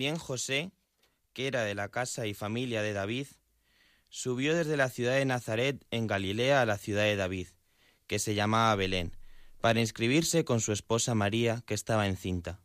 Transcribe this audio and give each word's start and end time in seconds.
También 0.00 0.16
José, 0.16 0.72
que 1.34 1.46
era 1.46 1.62
de 1.62 1.74
la 1.74 1.90
casa 1.90 2.26
y 2.26 2.32
familia 2.32 2.80
de 2.80 2.94
David, 2.94 3.26
subió 4.08 4.54
desde 4.54 4.78
la 4.78 4.88
ciudad 4.88 5.16
de 5.16 5.26
Nazaret 5.26 5.84
en 5.90 6.06
Galilea 6.06 6.62
a 6.62 6.64
la 6.64 6.78
ciudad 6.78 7.02
de 7.02 7.16
David, 7.16 7.48
que 8.06 8.18
se 8.18 8.34
llamaba 8.34 8.74
Belén, 8.76 9.14
para 9.60 9.78
inscribirse 9.78 10.42
con 10.46 10.62
su 10.62 10.72
esposa 10.72 11.14
María, 11.14 11.62
que 11.66 11.74
estaba 11.74 12.06
encinta. 12.06 12.62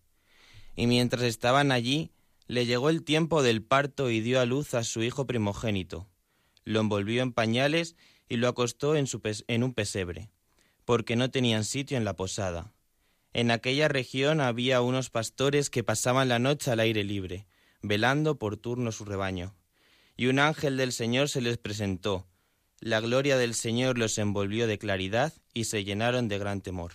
Y 0.77 0.87
mientras 0.87 1.23
estaban 1.23 1.73
allí, 1.73 2.13
le 2.47 2.65
llegó 2.65 2.89
el 2.89 3.03
tiempo 3.03 3.43
del 3.43 3.61
parto 3.61 4.09
y 4.09 4.21
dio 4.21 4.39
a 4.39 4.45
luz 4.45 4.73
a 4.73 4.85
su 4.85 5.03
hijo 5.03 5.27
primogénito. 5.27 6.07
Lo 6.63 6.79
envolvió 6.79 7.21
en 7.21 7.33
pañales 7.33 7.97
y 8.29 8.37
lo 8.37 8.47
acostó 8.47 8.95
en, 8.95 9.07
en 9.47 9.63
un 9.65 9.73
pesebre, 9.73 10.31
porque 10.85 11.17
no 11.17 11.29
tenían 11.31 11.65
sitio 11.65 11.97
en 11.97 12.05
la 12.05 12.15
posada. 12.15 12.74
En 13.35 13.51
aquella 13.51 13.89
región 13.89 14.39
había 14.39 14.79
unos 14.79 15.09
pastores 15.09 15.69
que 15.69 15.83
pasaban 15.83 16.29
la 16.29 16.39
noche 16.39 16.71
al 16.71 16.79
aire 16.79 17.03
libre, 17.03 17.47
velando 17.81 18.39
por 18.39 18.55
turno 18.55 18.93
su 18.93 19.03
rebaño. 19.03 19.53
Y 20.15 20.27
un 20.27 20.39
ángel 20.39 20.77
del 20.77 20.93
Señor 20.93 21.27
se 21.27 21.41
les 21.41 21.57
presentó. 21.57 22.25
La 22.79 23.01
gloria 23.01 23.35
del 23.37 23.53
Señor 23.53 23.97
los 23.97 24.17
envolvió 24.19 24.67
de 24.67 24.77
claridad 24.77 25.33
y 25.53 25.65
se 25.65 25.83
llenaron 25.83 26.29
de 26.29 26.37
gran 26.37 26.61
temor. 26.61 26.93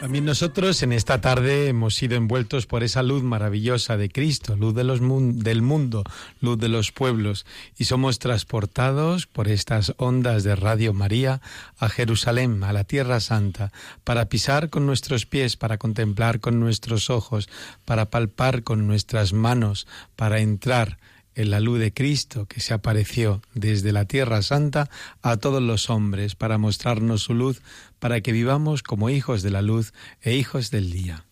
También 0.00 0.24
nosotros 0.24 0.82
en 0.82 0.94
esta 0.94 1.20
tarde 1.20 1.68
hemos 1.68 1.94
sido 1.94 2.16
envueltos 2.16 2.64
por 2.64 2.82
esa 2.82 3.02
luz 3.02 3.22
maravillosa 3.22 3.98
de 3.98 4.08
Cristo, 4.08 4.56
luz 4.56 4.74
de 4.74 4.82
los 4.82 5.00
del 5.44 5.60
mundo, 5.60 6.04
luz 6.40 6.58
de 6.58 6.70
los 6.70 6.90
pueblos, 6.90 7.44
y 7.76 7.84
somos 7.84 8.18
transportados 8.18 9.26
por 9.26 9.46
estas 9.46 9.92
ondas 9.98 10.42
de 10.42 10.56
Radio 10.56 10.94
María 10.94 11.42
a 11.76 11.90
Jerusalén, 11.90 12.64
a 12.64 12.72
la 12.72 12.84
Tierra 12.84 13.20
Santa, 13.20 13.72
para 14.02 14.30
pisar 14.30 14.70
con 14.70 14.86
nuestros 14.86 15.26
pies, 15.26 15.58
para 15.58 15.76
contemplar 15.76 16.40
con 16.40 16.60
nuestros 16.60 17.10
ojos, 17.10 17.50
para 17.84 18.06
palpar 18.06 18.62
con 18.62 18.86
nuestras 18.86 19.34
manos, 19.34 19.86
para 20.16 20.40
entrar 20.40 20.96
en 21.34 21.50
la 21.50 21.60
luz 21.60 21.78
de 21.78 21.92
Cristo 21.92 22.46
que 22.46 22.60
se 22.60 22.74
apareció 22.74 23.42
desde 23.54 23.92
la 23.92 24.04
Tierra 24.04 24.42
Santa 24.42 24.90
a 25.22 25.36
todos 25.36 25.62
los 25.62 25.90
hombres 25.90 26.34
para 26.34 26.58
mostrarnos 26.58 27.22
su 27.22 27.34
luz, 27.34 27.62
para 27.98 28.20
que 28.20 28.32
vivamos 28.32 28.82
como 28.82 29.10
hijos 29.10 29.42
de 29.42 29.50
la 29.50 29.62
luz 29.62 29.92
e 30.22 30.34
hijos 30.34 30.70
del 30.70 30.90
día. 30.90 31.24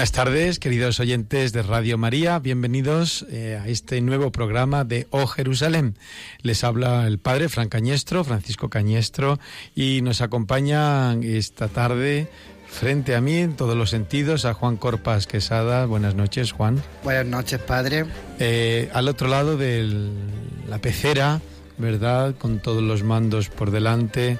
Buenas 0.00 0.12
tardes, 0.12 0.58
queridos 0.58 0.98
oyentes 0.98 1.52
de 1.52 1.62
Radio 1.62 1.98
María. 1.98 2.38
Bienvenidos 2.38 3.26
eh, 3.28 3.60
a 3.62 3.68
este 3.68 4.00
nuevo 4.00 4.32
programa 4.32 4.82
de 4.82 5.06
Oh 5.10 5.26
Jerusalén. 5.26 5.98
Les 6.40 6.64
habla 6.64 7.06
el 7.06 7.18
padre 7.18 7.50
Fran 7.50 7.68
Cañestro, 7.68 8.24
Francisco 8.24 8.70
Cañestro, 8.70 9.38
y 9.74 10.00
nos 10.00 10.22
acompaña 10.22 11.12
esta 11.16 11.68
tarde 11.68 12.30
frente 12.66 13.14
a 13.14 13.20
mí 13.20 13.36
en 13.36 13.56
todos 13.56 13.76
los 13.76 13.90
sentidos 13.90 14.46
a 14.46 14.54
Juan 14.54 14.78
Corpas 14.78 15.26
Quesada. 15.26 15.84
Buenas 15.84 16.14
noches, 16.14 16.52
Juan. 16.52 16.82
Buenas 17.04 17.26
noches, 17.26 17.58
padre. 17.58 18.06
Eh, 18.38 18.88
al 18.94 19.06
otro 19.06 19.28
lado 19.28 19.58
de 19.58 19.86
la 20.66 20.78
pecera, 20.78 21.42
¿verdad? 21.76 22.34
Con 22.36 22.60
todos 22.60 22.82
los 22.82 23.02
mandos 23.02 23.50
por 23.50 23.70
delante, 23.70 24.38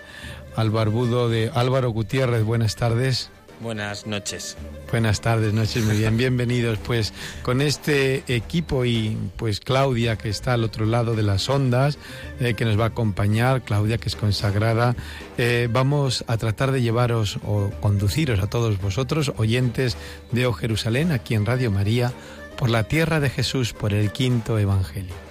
al 0.56 0.71
barbudo 0.71 1.28
de 1.28 1.50
Álvaro 1.53 1.91
Gutiérrez. 1.91 2.44
Buenas 2.44 2.77
tardes. 2.77 3.31
Buenas 3.60 4.06
noches. 4.06 4.56
Buenas 4.91 5.21
tardes, 5.21 5.53
noches, 5.53 5.84
muy 5.84 5.98
bien, 5.98 6.16
bienvenidos. 6.16 6.78
Pues 6.78 7.12
con 7.43 7.60
este 7.60 8.25
equipo 8.26 8.87
y 8.87 9.19
pues 9.37 9.60
Claudia 9.60 10.16
que 10.16 10.31
está 10.31 10.54
al 10.54 10.65
otro 10.65 10.87
lado 10.87 11.15
de 11.15 11.22
las 11.22 11.48
ondas, 11.50 11.98
eh, 12.41 12.54
que 12.54 12.65
nos 12.65 12.81
va 12.81 12.84
a 12.84 12.88
acompañar, 12.88 13.60
Claudia 13.60 13.98
que 13.98 14.09
es 14.09 14.16
consagrada, 14.16 14.97
eh, 15.37 15.69
vamos 15.71 16.25
a 16.26 16.38
tratar 16.38 16.72
de 16.72 16.81
llevaros 16.81 17.38
o 17.44 17.71
conduciros 17.81 18.41
a 18.41 18.48
todos 18.48 18.81
vosotros, 18.81 19.32
oyentes 19.37 19.98
de 20.32 20.47
O 20.47 20.54
Jerusalén, 20.54 21.12
aquí 21.12 21.34
en 21.34 21.44
Radio 21.44 21.71
María, 21.71 22.15
por 22.56 22.71
la 22.71 22.84
tierra 22.84 23.21
de 23.21 23.28
Jesús, 23.28 23.75
por 23.75 23.92
el 23.92 24.10
quinto 24.10 24.59
Evangelio. 24.59 25.29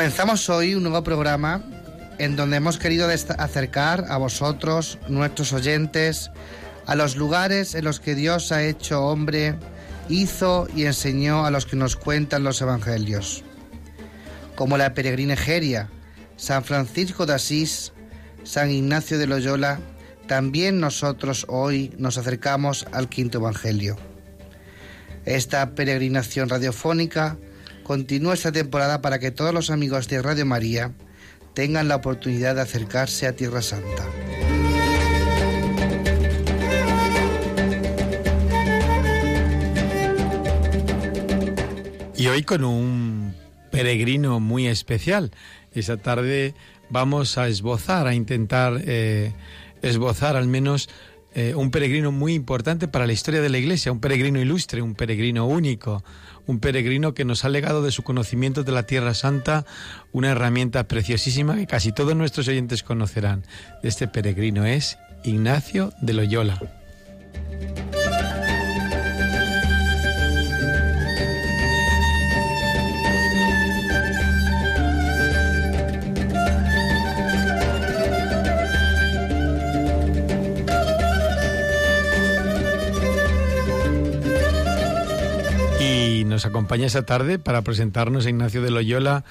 Comenzamos 0.00 0.48
hoy 0.48 0.74
un 0.74 0.82
nuevo 0.82 1.04
programa 1.04 1.62
en 2.16 2.34
donde 2.34 2.56
hemos 2.56 2.78
querido 2.78 3.06
acercar 3.06 4.06
a 4.08 4.16
vosotros, 4.16 4.98
nuestros 5.08 5.52
oyentes, 5.52 6.30
a 6.86 6.94
los 6.94 7.16
lugares 7.16 7.74
en 7.74 7.84
los 7.84 8.00
que 8.00 8.14
Dios 8.14 8.50
ha 8.50 8.62
hecho 8.62 9.04
hombre, 9.04 9.56
hizo 10.08 10.68
y 10.74 10.86
enseñó 10.86 11.44
a 11.44 11.50
los 11.50 11.66
que 11.66 11.76
nos 11.76 11.96
cuentan 11.96 12.44
los 12.44 12.62
evangelios, 12.62 13.44
como 14.56 14.78
la 14.78 14.94
peregrina 14.94 15.34
Egeria, 15.34 15.90
San 16.38 16.64
Francisco 16.64 17.26
de 17.26 17.34
Asís, 17.34 17.92
San 18.42 18.70
Ignacio 18.70 19.18
de 19.18 19.26
Loyola, 19.26 19.80
también 20.26 20.80
nosotros 20.80 21.44
hoy 21.46 21.94
nos 21.98 22.16
acercamos 22.16 22.86
al 22.92 23.10
quinto 23.10 23.36
evangelio. 23.36 23.98
Esta 25.26 25.74
peregrinación 25.74 26.48
radiofónica 26.48 27.36
continúa 27.82 28.34
esta 28.34 28.52
temporada 28.52 29.00
para 29.00 29.18
que 29.18 29.30
todos 29.30 29.52
los 29.54 29.70
amigos 29.70 30.08
de 30.08 30.22
Radio 30.22 30.46
María 30.46 30.92
tengan 31.54 31.88
la 31.88 31.96
oportunidad 31.96 32.54
de 32.54 32.62
acercarse 32.62 33.26
a 33.26 33.34
Tierra 33.34 33.62
Santa. 33.62 34.06
Y 42.16 42.26
hoy 42.26 42.42
con 42.42 42.64
un 42.64 43.34
peregrino 43.70 44.40
muy 44.40 44.66
especial. 44.66 45.30
Esta 45.72 45.96
tarde 45.96 46.54
vamos 46.90 47.38
a 47.38 47.48
esbozar, 47.48 48.06
a 48.06 48.14
intentar 48.14 48.82
eh, 48.84 49.32
esbozar 49.80 50.36
al 50.36 50.46
menos 50.46 50.90
eh, 51.34 51.54
un 51.54 51.70
peregrino 51.70 52.12
muy 52.12 52.34
importante 52.34 52.88
para 52.88 53.06
la 53.06 53.12
historia 53.12 53.40
de 53.40 53.48
la 53.48 53.58
Iglesia, 53.58 53.92
un 53.92 54.00
peregrino 54.00 54.40
ilustre, 54.40 54.82
un 54.82 54.94
peregrino 54.94 55.46
único, 55.46 56.02
un 56.50 56.58
peregrino 56.58 57.14
que 57.14 57.24
nos 57.24 57.44
ha 57.44 57.48
legado 57.48 57.82
de 57.82 57.92
su 57.92 58.02
conocimiento 58.02 58.64
de 58.64 58.72
la 58.72 58.82
Tierra 58.82 59.14
Santa 59.14 59.64
una 60.12 60.30
herramienta 60.30 60.88
preciosísima 60.88 61.56
que 61.56 61.66
casi 61.66 61.92
todos 61.92 62.16
nuestros 62.16 62.48
oyentes 62.48 62.82
conocerán. 62.82 63.44
Este 63.84 64.08
peregrino 64.08 64.66
es 64.66 64.98
Ignacio 65.22 65.92
de 66.02 66.12
Loyola. 66.12 66.60
Nos 86.24 86.46
acompaña 86.46 86.86
esta 86.86 87.04
tarde 87.04 87.38
para 87.38 87.62
presentarnos 87.62 88.26
a 88.26 88.30
Ignacio 88.30 88.62
de 88.62 88.70
Loyola, 88.70 89.24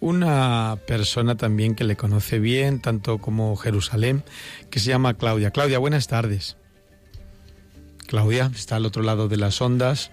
una 0.00 0.78
persona 0.86 1.36
también 1.36 1.74
que 1.74 1.84
le 1.84 1.96
conoce 1.96 2.38
bien, 2.38 2.80
tanto 2.80 3.18
como 3.18 3.56
Jerusalén, 3.56 4.22
que 4.70 4.78
se 4.80 4.90
llama 4.90 5.14
Claudia. 5.14 5.50
Claudia, 5.50 5.78
buenas 5.78 6.06
tardes. 6.08 6.56
Claudia 8.06 8.50
está 8.54 8.76
al 8.76 8.86
otro 8.86 9.02
lado 9.02 9.28
de 9.28 9.36
las 9.36 9.60
ondas. 9.60 10.10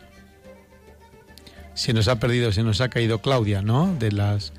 se 1.75 1.93
nos 1.93 2.07
ha 2.07 2.19
perdido, 2.19 2.51
se 2.51 2.63
nos 2.63 2.81
ha 2.81 2.89
caído 2.89 3.19
Claudia, 3.19 3.61
¿no? 3.61 3.95
De 3.99 4.11
las... 4.11 4.53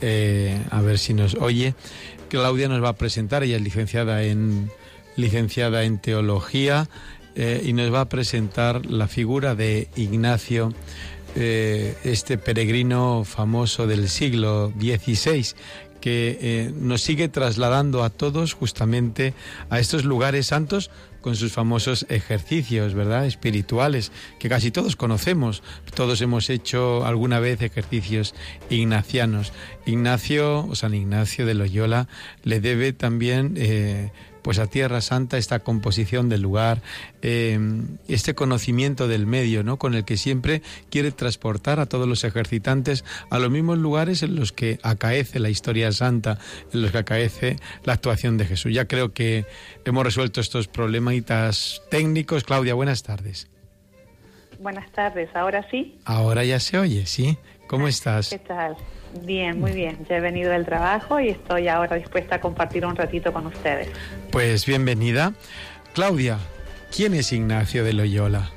Eh, 0.00 0.60
a 0.70 0.80
ver 0.80 0.98
si 0.98 1.14
nos 1.14 1.34
oye. 1.34 1.74
Claudia 2.28 2.68
nos 2.68 2.82
va 2.82 2.90
a 2.90 2.96
presentar, 2.96 3.42
ella 3.42 3.56
es 3.56 3.62
licenciada 3.62 4.22
en, 4.24 4.70
licenciada 5.16 5.84
en 5.84 5.98
teología 5.98 6.88
eh, 7.34 7.62
y 7.64 7.72
nos 7.72 7.92
va 7.92 8.02
a 8.02 8.08
presentar 8.08 8.86
la 8.86 9.08
figura 9.08 9.54
de 9.54 9.88
Ignacio, 9.96 10.74
eh, 11.34 11.96
este 12.04 12.36
peregrino 12.36 13.24
famoso 13.24 13.86
del 13.86 14.08
siglo 14.10 14.72
XVI, 14.78 15.54
que 16.02 16.38
eh, 16.40 16.72
nos 16.74 17.00
sigue 17.00 17.28
trasladando 17.28 18.02
a 18.04 18.10
todos 18.10 18.52
justamente 18.52 19.32
a 19.70 19.78
estos 19.78 20.04
lugares 20.04 20.48
santos 20.48 20.90
con 21.22 21.36
sus 21.36 21.52
famosos 21.52 22.04
ejercicios, 22.08 22.94
¿verdad? 22.94 23.24
Espirituales, 23.26 24.10
que 24.40 24.48
casi 24.48 24.72
todos 24.72 24.96
conocemos. 24.96 25.62
Todos 25.94 26.20
hemos 26.20 26.50
hecho 26.50 27.06
alguna 27.06 27.38
vez 27.38 27.62
ejercicios 27.62 28.34
ignacianos. 28.68 29.52
Ignacio, 29.86 30.66
o 30.66 30.74
San 30.74 30.94
Ignacio 30.94 31.46
de 31.46 31.54
Loyola, 31.54 32.08
le 32.42 32.60
debe 32.60 32.92
también 32.92 33.54
pues 34.42 34.58
a 34.58 34.66
Tierra 34.66 35.00
Santa 35.00 35.38
esta 35.38 35.60
composición 35.60 36.28
del 36.28 36.42
lugar, 36.42 36.82
eh, 37.22 37.58
este 38.08 38.34
conocimiento 38.34 39.08
del 39.08 39.26
medio, 39.26 39.62
¿no? 39.62 39.78
Con 39.78 39.94
el 39.94 40.04
que 40.04 40.16
siempre 40.16 40.62
quiere 40.90 41.12
transportar 41.12 41.80
a 41.80 41.86
todos 41.86 42.08
los 42.08 42.24
ejercitantes 42.24 43.04
a 43.30 43.38
los 43.38 43.50
mismos 43.50 43.78
lugares 43.78 44.22
en 44.22 44.36
los 44.36 44.52
que 44.52 44.78
acaece 44.82 45.38
la 45.38 45.48
historia 45.48 45.92
santa, 45.92 46.38
en 46.72 46.82
los 46.82 46.90
que 46.90 46.98
acaece 46.98 47.56
la 47.84 47.94
actuación 47.94 48.36
de 48.36 48.46
Jesús. 48.46 48.72
Ya 48.72 48.86
creo 48.86 49.12
que 49.12 49.46
hemos 49.84 50.04
resuelto 50.04 50.40
estos 50.40 50.68
problemitas 50.68 51.82
técnicos. 51.90 52.44
Claudia, 52.44 52.74
buenas 52.74 53.02
tardes. 53.02 53.48
Buenas 54.58 54.90
tardes, 54.92 55.28
¿ahora 55.34 55.68
sí? 55.70 55.98
Ahora 56.04 56.44
ya 56.44 56.60
se 56.60 56.78
oye, 56.78 57.06
¿sí? 57.06 57.36
¿Cómo 57.66 57.88
estás? 57.88 58.28
¿Qué 58.28 58.38
tal? 58.38 58.76
Bien, 59.20 59.60
muy 59.60 59.72
bien. 59.72 59.98
Ya 60.08 60.16
he 60.16 60.20
venido 60.20 60.50
del 60.50 60.64
trabajo 60.64 61.20
y 61.20 61.28
estoy 61.28 61.68
ahora 61.68 61.96
dispuesta 61.96 62.36
a 62.36 62.40
compartir 62.40 62.86
un 62.86 62.96
ratito 62.96 63.32
con 63.32 63.46
ustedes. 63.46 63.90
Pues 64.30 64.64
bienvenida. 64.66 65.34
Claudia, 65.92 66.38
¿quién 66.94 67.14
es 67.14 67.32
Ignacio 67.32 67.84
de 67.84 67.92
Loyola? 67.92 68.50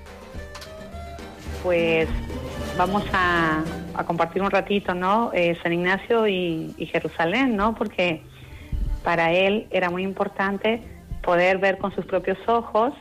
Pues 1.62 2.08
vamos 2.78 3.04
a, 3.12 3.64
compartir 4.06 4.42
un 4.42 4.52
ratito, 4.52 4.94
¿no? 4.94 5.32
Eh, 5.34 5.58
San 5.62 5.74
Ignacio 5.74 6.28
y, 6.28 6.74
Jerusalén, 6.92 7.56
¿no? 7.56 7.76
Porque 7.76 8.22
para 9.04 9.32
él 9.34 9.68
era 9.72 9.90
muy 9.90 10.04
importante 10.04 10.82
poder 11.22 11.58
ver 11.58 11.78
con 11.78 11.94
sus 11.96 12.06
propios 12.06 12.38
ojos 12.48 12.94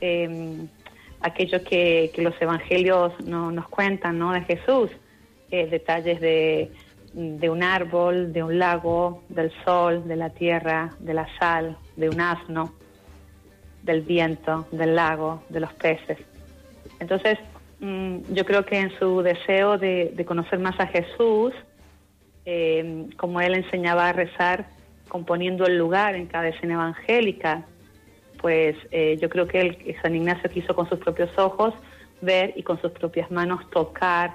em, 0.00 0.68
aquello 1.20 1.62
que, 1.64 2.12
los 2.18 2.34
evangelios 2.40 3.12
no, 3.24 3.50
nos 3.50 3.68
cuentan, 3.68 4.18
¿no? 4.18 4.32
De 4.32 4.42
Jesús. 4.42 4.90
Eh, 5.52 5.66
detalles 5.66 6.18
de, 6.18 6.70
un 7.14 7.62
árbol, 7.62 8.32
de 8.32 8.42
un 8.42 8.58
lago, 8.58 9.22
del 9.28 9.52
sol, 9.66 10.08
de 10.08 10.16
la 10.16 10.30
tierra, 10.30 10.94
de 10.98 11.12
la 11.12 11.28
sal, 11.38 11.76
de 11.94 12.08
un 12.08 12.18
asno, 12.22 12.72
del 13.82 14.00
viento, 14.00 14.66
del 14.72 14.96
lago, 14.96 15.42
de 15.50 15.60
los 15.60 15.70
peces. 15.74 16.16
Entonces, 17.00 17.38
mm, 17.80 18.32
yo 18.32 18.46
creo 18.46 18.64
que 18.64 18.78
en 18.78 18.98
su 18.98 19.20
deseo 19.20 19.76
de, 19.76 20.24
conocer 20.26 20.58
más 20.58 20.80
a 20.80 20.86
Jesús, 20.86 21.52
eh, 22.46 23.10
como 23.18 23.42
él 23.42 23.54
enseñaba 23.54 24.08
a 24.08 24.14
rezar, 24.14 24.70
componiendo 25.08 25.66
el 25.66 25.76
lugar 25.76 26.14
en 26.14 26.28
cada 26.28 26.48
escena 26.48 26.74
evangélica, 26.74 27.66
pues 28.40 28.74
eh, 28.90 29.18
yo 29.20 29.28
creo 29.28 29.46
que 29.46 29.96
San 30.00 30.16
Ignacio 30.16 30.48
quiso 30.48 30.74
con 30.74 30.88
sus 30.88 30.98
propios 30.98 31.36
ojos 31.36 31.74
ver 32.22 32.54
y 32.56 32.62
con 32.62 32.80
sus 32.80 32.92
propias 32.92 33.30
manos 33.30 33.68
tocar 33.68 34.32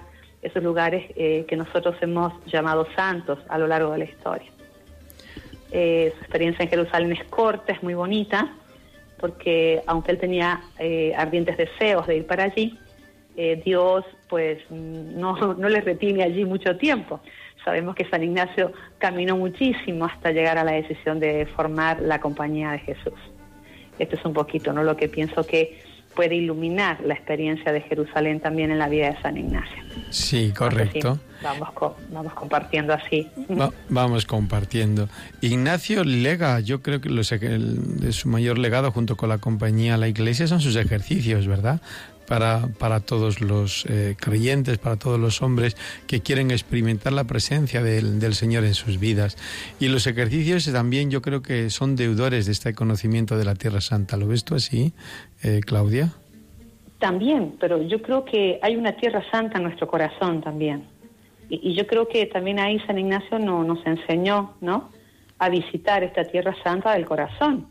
esos 0.47 0.63
lugares 0.63 1.11
eh, 1.15 1.45
que 1.47 1.55
nosotros 1.55 1.95
hemos 2.01 2.33
llamado 2.45 2.87
santos 2.95 3.39
a 3.49 3.57
lo 3.57 3.67
largo 3.67 3.91
de 3.91 3.99
la 3.99 4.05
historia. 4.05 4.49
Eh, 5.71 6.13
su 6.15 6.19
experiencia 6.21 6.63
en 6.63 6.69
Jerusalén 6.69 7.11
es 7.11 7.23
corta, 7.25 7.73
es 7.73 7.83
muy 7.83 7.93
bonita, 7.93 8.53
porque 9.19 9.81
aunque 9.87 10.11
él 10.11 10.19
tenía 10.19 10.61
eh, 10.79 11.13
ardientes 11.15 11.57
deseos 11.57 12.07
de 12.07 12.17
ir 12.17 12.25
para 12.25 12.45
allí, 12.45 12.77
Dios 13.63 14.03
pues 14.29 14.57
no, 14.71 15.53
no 15.53 15.69
le 15.69 15.81
retiene 15.81 16.23
allí 16.23 16.43
mucho 16.43 16.75
tiempo. 16.77 17.19
Sabemos 17.63 17.95
que 17.95 18.09
San 18.09 18.23
Ignacio 18.23 18.71
caminó 18.97 19.37
muchísimo 19.37 20.05
hasta 20.05 20.31
llegar 20.31 20.57
a 20.57 20.63
la 20.63 20.71
decisión 20.71 21.19
de 21.19 21.45
formar 21.45 22.01
la 22.01 22.19
compañía 22.19 22.71
de 22.71 22.79
Jesús. 22.79 23.19
Esto 23.99 24.15
es 24.15 24.25
un 24.25 24.33
poquito 24.33 24.73
¿no? 24.73 24.83
lo 24.83 24.95
que 24.95 25.07
pienso 25.07 25.45
que 25.45 25.79
puede 26.17 26.35
iluminar 26.35 26.99
la 27.05 27.13
experiencia 27.13 27.71
de 27.71 27.81
Jerusalén 27.81 28.39
también 28.39 28.71
en 28.71 28.79
la 28.79 28.89
vida 28.89 29.11
de 29.11 29.21
San 29.21 29.37
Ignacio. 29.37 29.83
Sí, 30.09 30.51
correcto. 30.51 31.19
vamos, 31.43 31.69
vamos 32.09 32.33
compartiendo 32.33 32.91
así. 32.91 33.29
vamos 33.87 34.25
compartiendo. 34.25 35.09
Ignacio 35.41 36.03
lega, 36.03 36.59
yo 36.59 36.81
creo 36.81 36.99
que 36.99 37.09
de 37.09 38.11
su 38.13 38.29
mayor 38.29 38.57
legado 38.57 38.91
junto 38.91 39.15
con 39.15 39.29
la 39.29 39.37
compañía, 39.37 39.95
la 39.95 40.07
iglesia, 40.07 40.47
son 40.47 40.59
sus 40.59 40.75
ejercicios, 40.75 41.45
¿verdad? 41.45 41.81
Para, 42.27 42.67
para, 42.79 42.99
todos 42.99 43.39
los 43.39 43.85
eh, 43.87 44.15
creyentes, 44.19 44.79
para 44.79 44.97
todos 44.97 45.17
los 45.17 45.41
hombres 45.41 45.77
que 46.07 46.19
quieren 46.19 46.51
experimentar 46.51 47.13
la 47.13 47.23
presencia 47.23 47.81
del, 47.81 48.19
del, 48.19 48.35
Señor 48.35 48.65
en 48.65 48.73
sus 48.73 48.99
vidas. 48.99 49.37
Y 49.79 49.87
los 49.87 50.07
ejercicios 50.07 50.69
también 50.73 51.09
yo 51.09 51.21
creo 51.21 51.41
que 51.41 51.69
son 51.69 51.95
deudores 51.95 52.47
de 52.47 52.51
este 52.51 52.73
conocimiento 52.73 53.37
de 53.37 53.45
la 53.45 53.55
Tierra 53.55 53.79
Santa. 53.79 54.17
¿Lo 54.17 54.27
ves 54.27 54.43
tú 54.43 54.55
así, 54.55 54.93
eh, 55.43 55.61
Claudia? 55.65 56.13
También, 56.99 57.55
pero 57.59 57.81
yo 57.81 58.01
creo 58.01 58.25
que 58.25 58.59
hay 58.61 58.75
una 58.75 58.93
tierra 58.93 59.23
santa 59.29 59.57
en 59.57 59.63
nuestro 59.65 59.87
corazón 59.87 60.41
también. 60.41 60.87
Y, 61.49 61.73
yo 61.73 61.85
creo 61.87 62.07
que 62.07 62.25
también 62.25 62.59
ahí 62.59 62.79
San 62.81 62.97
Ignacio 62.97 63.39
no, 63.39 63.63
nos 63.63 63.85
enseñó, 63.85 64.55
¿no? 64.61 64.89
A 65.37 65.49
visitar 65.49 66.03
esta 66.03 66.23
tierra 66.23 66.55
santa 66.63 66.93
del 66.93 67.05
corazón. 67.05 67.67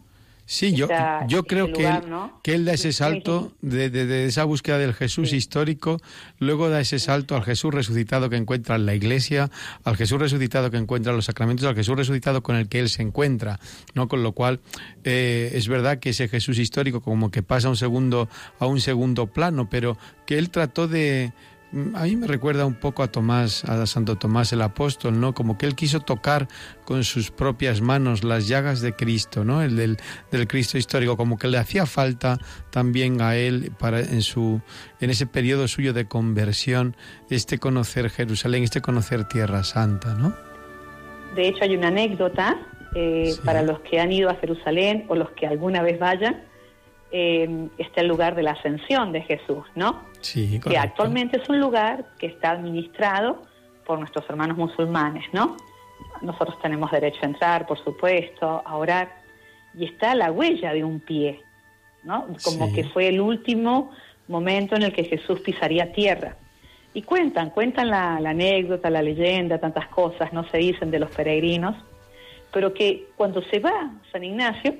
Sí, 0.48 0.74
yo, 0.74 0.86
yo 1.26 1.42
creo 1.42 1.72
que, 1.72 1.88
él, 1.88 2.02
que 2.44 2.54
él 2.54 2.64
da 2.64 2.72
ese 2.72 2.92
salto 2.92 3.52
de, 3.62 4.26
esa 4.26 4.44
búsqueda 4.44 4.78
del 4.78 4.94
Jesús 4.94 5.32
histórico, 5.32 5.98
luego 6.38 6.68
da 6.68 6.80
ese 6.80 7.00
salto 7.00 7.34
al 7.34 7.42
Jesús 7.42 7.74
resucitado 7.74 8.30
que 8.30 8.36
encuentra 8.36 8.76
en 8.76 8.86
la 8.86 8.94
iglesia, 8.94 9.50
al 9.82 9.96
Jesús 9.96 10.20
resucitado 10.20 10.70
que 10.70 10.76
encuentra 10.76 11.10
en 11.10 11.16
los 11.16 11.24
sacramentos, 11.24 11.66
al 11.66 11.74
Jesús 11.74 11.96
resucitado 11.96 12.44
con 12.44 12.54
el 12.54 12.68
que 12.68 12.78
él 12.78 12.88
se 12.88 13.02
encuentra, 13.02 13.58
¿no? 13.94 14.06
Con 14.06 14.22
lo 14.22 14.32
cual 14.32 14.60
eh, 15.02 15.50
es 15.52 15.66
verdad 15.66 15.98
que 15.98 16.10
ese 16.10 16.28
Jesús 16.28 16.60
histórico 16.60 17.00
como 17.00 17.32
que 17.32 17.42
pasa 17.42 17.68
un 17.68 17.76
segundo, 17.76 18.28
a 18.60 18.66
un 18.66 18.80
segundo 18.80 19.26
plano, 19.26 19.68
pero 19.68 19.98
que 20.26 20.38
él 20.38 20.50
trató 20.50 20.86
de 20.86 21.32
a 21.94 22.04
mí 22.04 22.16
me 22.16 22.26
recuerda 22.26 22.64
un 22.64 22.74
poco 22.74 23.02
a 23.02 23.08
Tomás, 23.08 23.64
a 23.64 23.84
Santo 23.86 24.16
Tomás 24.16 24.52
el 24.52 24.62
apóstol, 24.62 25.20
¿no? 25.20 25.34
Como 25.34 25.58
que 25.58 25.66
él 25.66 25.74
quiso 25.74 26.00
tocar 26.00 26.46
con 26.84 27.02
sus 27.02 27.30
propias 27.30 27.80
manos 27.80 28.22
las 28.24 28.46
llagas 28.46 28.80
de 28.80 28.94
Cristo, 28.94 29.44
¿no? 29.44 29.62
El 29.62 29.76
del, 29.76 29.96
del 30.30 30.46
Cristo 30.46 30.78
histórico, 30.78 31.16
como 31.16 31.38
que 31.38 31.48
le 31.48 31.58
hacía 31.58 31.84
falta 31.84 32.38
también 32.70 33.20
a 33.20 33.36
él 33.36 33.72
para 33.78 34.00
en 34.00 34.22
su 34.22 34.60
en 35.00 35.10
ese 35.10 35.26
periodo 35.26 35.66
suyo 35.68 35.92
de 35.92 36.06
conversión 36.06 36.96
este 37.30 37.58
conocer 37.58 38.10
Jerusalén, 38.10 38.62
este 38.62 38.80
conocer 38.80 39.26
Tierra 39.26 39.64
Santa, 39.64 40.14
¿no? 40.14 40.34
De 41.34 41.48
hecho 41.48 41.64
hay 41.64 41.76
una 41.76 41.88
anécdota 41.88 42.56
eh, 42.94 43.34
para 43.44 43.62
los 43.62 43.80
que 43.80 44.00
han 44.00 44.12
ido 44.12 44.30
a 44.30 44.36
Jerusalén 44.36 45.04
o 45.08 45.16
los 45.16 45.30
que 45.32 45.46
alguna 45.46 45.82
vez 45.82 45.98
vayan 45.98 46.44
eh, 47.18 47.68
está 47.78 48.02
el 48.02 48.08
lugar 48.08 48.34
de 48.34 48.42
la 48.42 48.50
ascensión 48.50 49.10
de 49.10 49.22
Jesús, 49.22 49.64
¿no? 49.74 50.02
Sí, 50.20 50.60
que 50.60 50.76
actualmente 50.76 51.40
es 51.40 51.48
un 51.48 51.58
lugar 51.58 52.04
que 52.18 52.26
está 52.26 52.50
administrado 52.50 53.42
por 53.86 53.98
nuestros 53.98 54.28
hermanos 54.28 54.58
musulmanes, 54.58 55.24
¿no? 55.32 55.56
Nosotros 56.20 56.60
tenemos 56.60 56.90
derecho 56.90 57.20
a 57.22 57.26
entrar, 57.26 57.66
por 57.66 57.82
supuesto, 57.82 58.62
a 58.62 58.76
orar, 58.76 59.08
y 59.72 59.86
está 59.86 60.14
la 60.14 60.30
huella 60.30 60.74
de 60.74 60.84
un 60.84 61.00
pie, 61.00 61.40
¿no? 62.04 62.26
Como 62.44 62.70
que 62.74 62.84
fue 62.84 63.08
el 63.08 63.18
último 63.18 63.92
momento 64.28 64.76
en 64.76 64.82
el 64.82 64.92
que 64.92 65.04
Jesús 65.04 65.40
pisaría 65.40 65.92
tierra. 65.92 66.36
Y 66.92 67.00
cuentan, 67.00 67.48
cuentan 67.48 67.88
la, 67.88 68.20
la 68.20 68.30
anécdota, 68.30 68.90
la 68.90 69.00
leyenda, 69.00 69.56
tantas 69.58 69.88
cosas, 69.88 70.34
no 70.34 70.46
se 70.50 70.58
dicen 70.58 70.90
de 70.90 70.98
los 70.98 71.10
peregrinos, 71.12 71.76
pero 72.52 72.74
que 72.74 73.08
cuando 73.16 73.40
se 73.40 73.58
va 73.58 73.90
San 74.12 74.22
Ignacio 74.22 74.74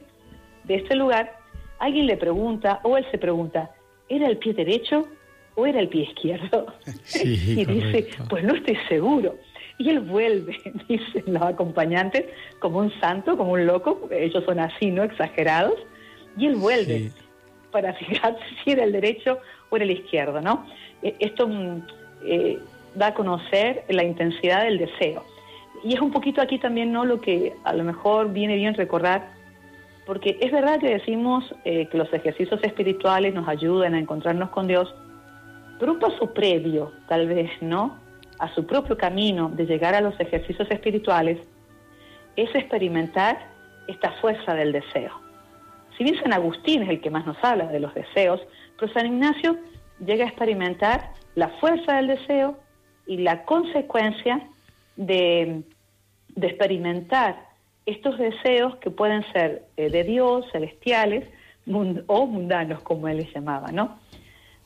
de 0.64 0.74
este 0.74 0.94
lugar, 0.96 1.45
alguien 1.78 2.06
le 2.06 2.16
pregunta, 2.16 2.80
o 2.82 2.96
él 2.96 3.06
se 3.10 3.18
pregunta, 3.18 3.70
¿era 4.08 4.26
el 4.26 4.38
pie 4.38 4.54
derecho 4.54 5.08
o 5.54 5.66
era 5.66 5.80
el 5.80 5.88
pie 5.88 6.02
izquierdo? 6.02 6.66
y 7.24 7.64
dice, 7.64 8.08
pues 8.28 8.44
no 8.44 8.54
estoy 8.54 8.76
seguro. 8.88 9.36
Y 9.78 9.90
él 9.90 10.00
vuelve, 10.00 10.56
dicen 10.88 11.24
los 11.26 11.42
acompañantes, 11.42 12.24
como 12.58 12.78
un 12.78 12.92
santo, 13.00 13.36
como 13.36 13.52
un 13.52 13.66
loco, 13.66 14.08
ellos 14.10 14.44
son 14.44 14.60
así, 14.60 14.90
¿no? 14.90 15.02
Exagerados. 15.02 15.78
Y 16.36 16.46
él 16.46 16.56
vuelve 16.56 17.10
para 17.70 17.94
fijarse 17.94 18.42
si 18.62 18.72
era 18.72 18.84
el 18.84 18.92
derecho 18.92 19.38
o 19.70 19.76
era 19.76 19.84
el 19.84 19.90
izquierdo, 19.90 20.40
¿no? 20.40 20.66
E, 21.02 21.14
esto 21.20 21.48
mm, 21.48 21.82
eh, 22.24 22.58
da 22.94 23.08
a 23.08 23.14
conocer 23.14 23.84
la 23.88 24.04
intensidad 24.04 24.64
del 24.64 24.78
deseo. 24.78 25.24
Y 25.84 25.94
es 25.94 26.00
un 26.00 26.10
poquito 26.10 26.40
aquí 26.40 26.58
también, 26.58 26.92
¿no? 26.92 27.04
Lo 27.04 27.20
que 27.20 27.52
a 27.64 27.74
lo 27.74 27.84
mejor 27.84 28.32
viene 28.32 28.56
bien 28.56 28.74
recordar 28.74 29.35
porque 30.06 30.38
es 30.40 30.52
verdad 30.52 30.78
que 30.78 30.88
decimos 30.88 31.44
eh, 31.64 31.88
que 31.88 31.98
los 31.98 32.12
ejercicios 32.12 32.62
espirituales 32.62 33.34
nos 33.34 33.48
ayudan 33.48 33.94
a 33.94 33.98
encontrarnos 33.98 34.50
con 34.50 34.66
Dios, 34.66 34.94
Pero 35.78 35.92
un 35.92 35.98
paso 35.98 36.32
previo, 36.32 36.92
tal 37.06 37.26
vez, 37.26 37.50
¿no? 37.60 37.98
A 38.38 38.48
su 38.54 38.64
propio 38.64 38.96
camino 38.96 39.50
de 39.50 39.66
llegar 39.66 39.94
a 39.94 40.00
los 40.00 40.18
ejercicios 40.18 40.70
espirituales 40.70 41.38
es 42.36 42.54
experimentar 42.54 43.36
esta 43.86 44.12
fuerza 44.20 44.54
del 44.54 44.72
deseo. 44.72 45.12
Si 45.96 46.04
bien 46.04 46.18
San 46.22 46.32
Agustín 46.32 46.82
es 46.82 46.88
el 46.88 47.00
que 47.00 47.10
más 47.10 47.26
nos 47.26 47.36
habla 47.42 47.66
de 47.66 47.80
los 47.80 47.92
deseos, 47.94 48.40
pero 48.78 48.92
San 48.92 49.06
Ignacio 49.06 49.56
llega 50.04 50.24
a 50.24 50.28
experimentar 50.28 51.12
la 51.34 51.48
fuerza 51.60 51.96
del 51.96 52.08
deseo 52.08 52.58
y 53.06 53.18
la 53.18 53.44
consecuencia 53.44 54.48
de, 54.96 55.62
experimentar 56.40 57.45
estos 57.86 58.18
deseos 58.18 58.76
que 58.76 58.90
pueden 58.90 59.24
ser 59.32 59.62
eh, 59.76 59.88
de 59.90 60.04
Dios, 60.04 60.44
celestiales 60.52 61.24
o 62.06 62.26
mundanos, 62.26 62.82
como 62.82 63.08
él 63.08 63.16
les 63.18 63.32
llamaba, 63.34 63.72
¿no? 63.72 63.98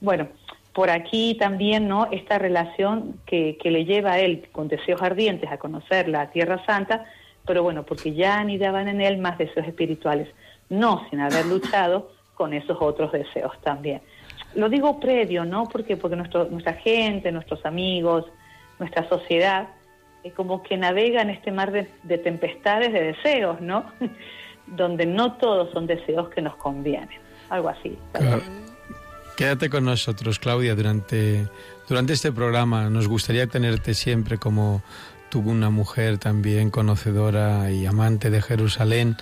Bueno, 0.00 0.28
por 0.74 0.90
aquí 0.90 1.36
también, 1.38 1.88
¿no? 1.88 2.08
Esta 2.10 2.38
relación 2.38 3.20
que, 3.26 3.56
que 3.60 3.70
le 3.70 3.84
lleva 3.84 4.12
a 4.12 4.18
él 4.18 4.48
con 4.52 4.68
deseos 4.68 5.00
ardientes 5.00 5.50
a 5.50 5.58
conocer 5.58 6.08
la 6.08 6.30
Tierra 6.30 6.64
Santa, 6.66 7.06
pero 7.46 7.62
bueno, 7.62 7.84
porque 7.84 8.12
ya 8.12 8.38
anidaban 8.38 8.88
en 8.88 9.00
él 9.00 9.18
más 9.18 9.38
deseos 9.38 9.66
espirituales, 9.66 10.28
no 10.68 11.08
sin 11.08 11.20
haber 11.20 11.46
luchado 11.46 12.10
con 12.34 12.52
esos 12.54 12.78
otros 12.80 13.12
deseos 13.12 13.52
también. 13.62 14.00
Lo 14.54 14.68
digo 14.68 15.00
previo, 15.00 15.44
¿no? 15.44 15.68
Porque, 15.68 15.96
porque 15.96 16.16
nuestro, 16.16 16.46
nuestra 16.46 16.74
gente, 16.74 17.32
nuestros 17.32 17.64
amigos, 17.64 18.26
nuestra 18.78 19.08
sociedad, 19.08 19.68
es 20.22 20.32
como 20.34 20.62
que 20.62 20.76
navega 20.76 21.22
en 21.22 21.30
este 21.30 21.50
mar 21.50 21.72
de, 21.72 22.18
tempestades 22.18 22.92
de 22.92 23.02
deseos, 23.02 23.60
¿no? 23.60 23.84
Donde 24.66 25.06
no 25.06 25.34
todos 25.34 25.72
son 25.72 25.86
deseos 25.86 26.28
que 26.30 26.42
nos 26.42 26.56
convienen. 26.56 27.18
Algo 27.48 27.68
así. 27.68 27.98
Quédate 29.36 29.70
con 29.70 29.84
nosotros, 29.84 30.38
Claudia, 30.38 30.74
durante, 30.74 31.48
durante 31.88 32.12
este 32.12 32.30
programa. 32.30 32.88
Nos 32.90 33.08
gustaría 33.08 33.46
tenerte 33.46 33.94
siempre 33.94 34.38
como 34.38 34.82
tuvo 35.30 35.50
una 35.50 35.70
mujer 35.70 36.18
también 36.18 36.70
conocedora 36.70 37.70
y 37.70 37.86
amante 37.86 38.30
de 38.30 38.42
Jerusalén, 38.42 39.16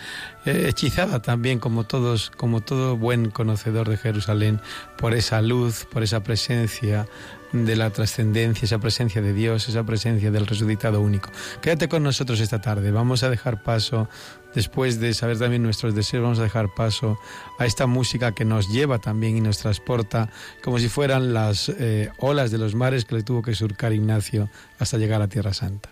eh, 0.46 0.64
hechizada 0.68 1.20
también 1.20 1.60
como 1.60 1.84
todos, 1.84 2.30
como 2.30 2.62
todo 2.62 2.96
buen 2.96 3.30
conocedor 3.30 3.88
de 3.88 3.98
Jerusalén, 3.98 4.60
por 4.96 5.14
esa 5.14 5.42
luz, 5.42 5.84
por 5.84 6.02
esa 6.02 6.22
presencia 6.22 7.06
de 7.52 7.76
la 7.76 7.90
trascendencia, 7.90 8.66
esa 8.66 8.78
presencia 8.78 9.22
de 9.22 9.32
Dios, 9.32 9.68
esa 9.68 9.84
presencia 9.84 10.30
del 10.30 10.46
resucitado 10.46 11.00
único. 11.00 11.30
Quédate 11.60 11.88
con 11.88 12.02
nosotros 12.02 12.40
esta 12.40 12.60
tarde. 12.60 12.90
Vamos 12.90 13.22
a 13.22 13.30
dejar 13.30 13.62
paso, 13.62 14.08
después 14.54 15.00
de 15.00 15.14
saber 15.14 15.38
también 15.38 15.62
nuestros 15.62 15.94
deseos, 15.94 16.22
vamos 16.22 16.38
a 16.38 16.42
dejar 16.42 16.68
paso 16.74 17.18
a 17.58 17.66
esta 17.66 17.86
música 17.86 18.32
que 18.32 18.44
nos 18.44 18.68
lleva 18.68 18.98
también 18.98 19.36
y 19.36 19.40
nos 19.40 19.58
transporta 19.58 20.30
como 20.62 20.78
si 20.78 20.88
fueran 20.88 21.32
las 21.32 21.68
eh, 21.68 22.10
olas 22.18 22.50
de 22.50 22.58
los 22.58 22.74
mares 22.74 23.04
que 23.04 23.16
le 23.16 23.22
tuvo 23.22 23.42
que 23.42 23.54
surcar 23.54 23.92
Ignacio 23.92 24.48
hasta 24.78 24.98
llegar 24.98 25.22
a 25.22 25.28
Tierra 25.28 25.52
Santa. 25.52 25.90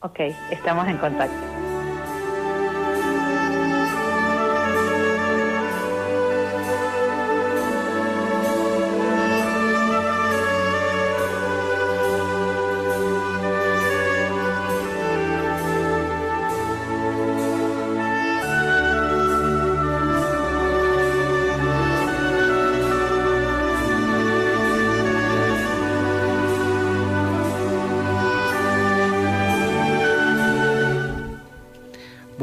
Ok, 0.00 0.20
estamos 0.50 0.86
en 0.86 0.98
contacto. 0.98 1.63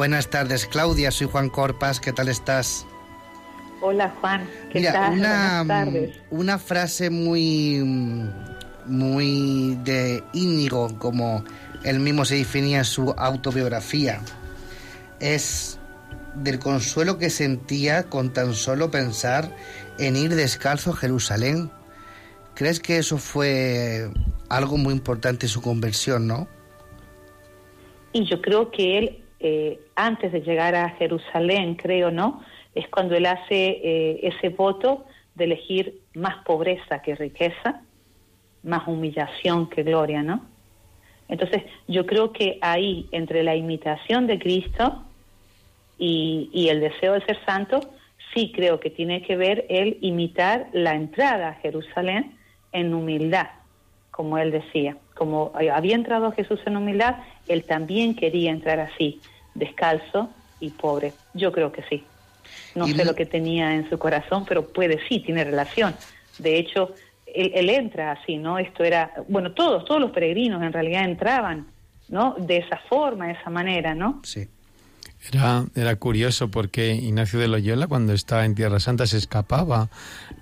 Buenas 0.02 0.32
tardes, 0.32 0.66
Claudia. 0.66 1.12
Soy 1.12 1.28
Juan 1.28 1.50
Corpas. 1.50 2.00
¿Qué 2.00 2.12
tal 2.12 2.28
estás? 2.28 2.88
Hola, 3.82 4.12
Juan. 4.20 4.50
¿Qué 4.72 4.80
Mira, 4.80 4.94
tal? 4.94 5.14
Una, 5.14 5.64
Buenas 5.64 5.68
tardes. 5.68 6.20
una 6.32 6.58
frase 6.58 7.12
muy, 7.12 7.84
muy 8.88 9.76
de 9.84 10.24
Íñigo, 10.34 10.98
como 10.98 11.44
él 11.84 12.00
mismo 12.00 12.26
se 12.26 12.38
definía 12.38 12.80
en 12.80 12.86
su 12.86 13.12
autobiografía, 13.16 14.22
es 15.20 15.78
del 16.34 16.58
consuelo 16.58 17.20
que 17.20 17.30
sentía 17.30 18.10
con 18.10 18.34
tan 18.34 18.56
solo 18.56 18.90
pensar 18.90 19.56
en 20.00 20.16
ir 20.16 20.34
descalzo 20.34 20.94
a 20.94 20.96
Jerusalén. 20.96 21.70
¿Crees 22.56 22.80
que 22.80 22.98
eso 22.98 23.20
fue 23.20 24.10
algo 24.50 24.78
muy 24.78 24.96
importante 24.96 25.46
en 25.46 25.52
su 25.52 25.62
conversión, 25.62 26.26
no? 26.26 26.48
Y 28.14 28.26
yo 28.26 28.42
creo 28.42 28.72
que 28.72 28.98
él 28.98 29.21
eh, 29.42 29.80
antes 29.96 30.32
de 30.32 30.42
llegar 30.42 30.76
a 30.76 30.90
Jerusalén, 30.92 31.76
creo, 31.76 32.12
¿no? 32.12 32.42
Es 32.76 32.88
cuando 32.90 33.16
él 33.16 33.26
hace 33.26 33.80
eh, 33.84 34.20
ese 34.24 34.50
voto 34.50 35.06
de 35.36 35.46
elegir 35.46 36.00
más 36.14 36.44
pobreza 36.46 37.02
que 37.02 37.16
riqueza, 37.16 37.82
más 38.64 38.88
humillación 38.88 39.70
que 39.70 39.84
gloria, 39.84 40.24
¿no? 40.24 40.46
Entonces, 41.28 41.64
yo 41.88 42.06
creo 42.06 42.34
que 42.34 42.60
ahí, 42.62 43.08
entre 43.12 43.44
la 43.44 43.56
imitación 43.56 44.28
de 44.28 44.38
Cristo 44.38 45.04
y, 45.98 46.50
y 46.54 46.68
el 46.70 46.82
deseo 46.82 47.14
de 47.14 47.26
ser 47.26 47.40
santo, 47.46 47.80
sí 48.34 48.52
creo 48.54 48.80
que 48.80 48.90
tiene 48.90 49.22
que 49.22 49.36
ver 49.36 49.66
el 49.70 49.98
imitar 50.02 50.68
la 50.74 50.96
entrada 50.96 51.50
a 51.50 51.54
Jerusalén 51.56 52.38
en 52.72 52.94
humildad, 52.94 53.48
como 54.12 54.38
él 54.38 54.52
decía. 54.52 54.98
Como 55.16 55.52
había 55.56 55.96
entrado 55.96 56.32
Jesús 56.32 56.60
en 56.66 56.78
humildad, 56.78 57.18
él 57.48 57.64
también 57.64 58.16
quería 58.16 58.52
entrar 58.52 58.80
así, 58.80 59.22
descalzo 59.54 60.30
y 60.60 60.70
pobre. 60.70 61.14
Yo 61.34 61.52
creo 61.52 61.72
que 61.72 61.84
sí. 61.84 62.04
No 62.76 62.88
sé 62.88 63.06
lo 63.06 63.16
que 63.16 63.26
tenía 63.26 63.76
en 63.76 63.90
su 63.90 63.98
corazón, 63.98 64.46
pero 64.48 64.68
puede 64.68 65.00
sí, 65.08 65.20
tiene 65.20 65.44
relación. 65.44 65.96
De 66.38 66.58
hecho, 66.58 66.94
él, 67.34 67.70
entra 67.70 68.12
así, 68.12 68.38
¿no? 68.38 68.58
Esto 68.58 68.84
era, 68.84 69.14
bueno, 69.28 69.52
todos, 69.52 69.86
todos 69.86 70.02
los 70.02 70.12
peregrinos 70.12 70.62
en 70.62 70.74
realidad 70.74 71.06
entraban, 71.06 71.68
¿no? 72.10 72.36
De 72.38 72.58
esa 72.58 72.78
forma, 72.90 73.28
de 73.28 73.34
esa 73.34 73.50
manera, 73.50 73.96
¿no? 73.96 74.22
Sí. 74.24 74.48
Era, 75.30 75.66
era 75.76 75.96
curioso 75.98 76.50
porque 76.50 76.96
Ignacio 76.96 77.40
de 77.40 77.48
Loyola 77.48 77.88
cuando 77.88 78.14
estaba 78.14 78.44
en 78.44 78.56
Tierra 78.56 78.80
Santa 78.80 79.06
se 79.06 79.18
escapaba 79.18 79.90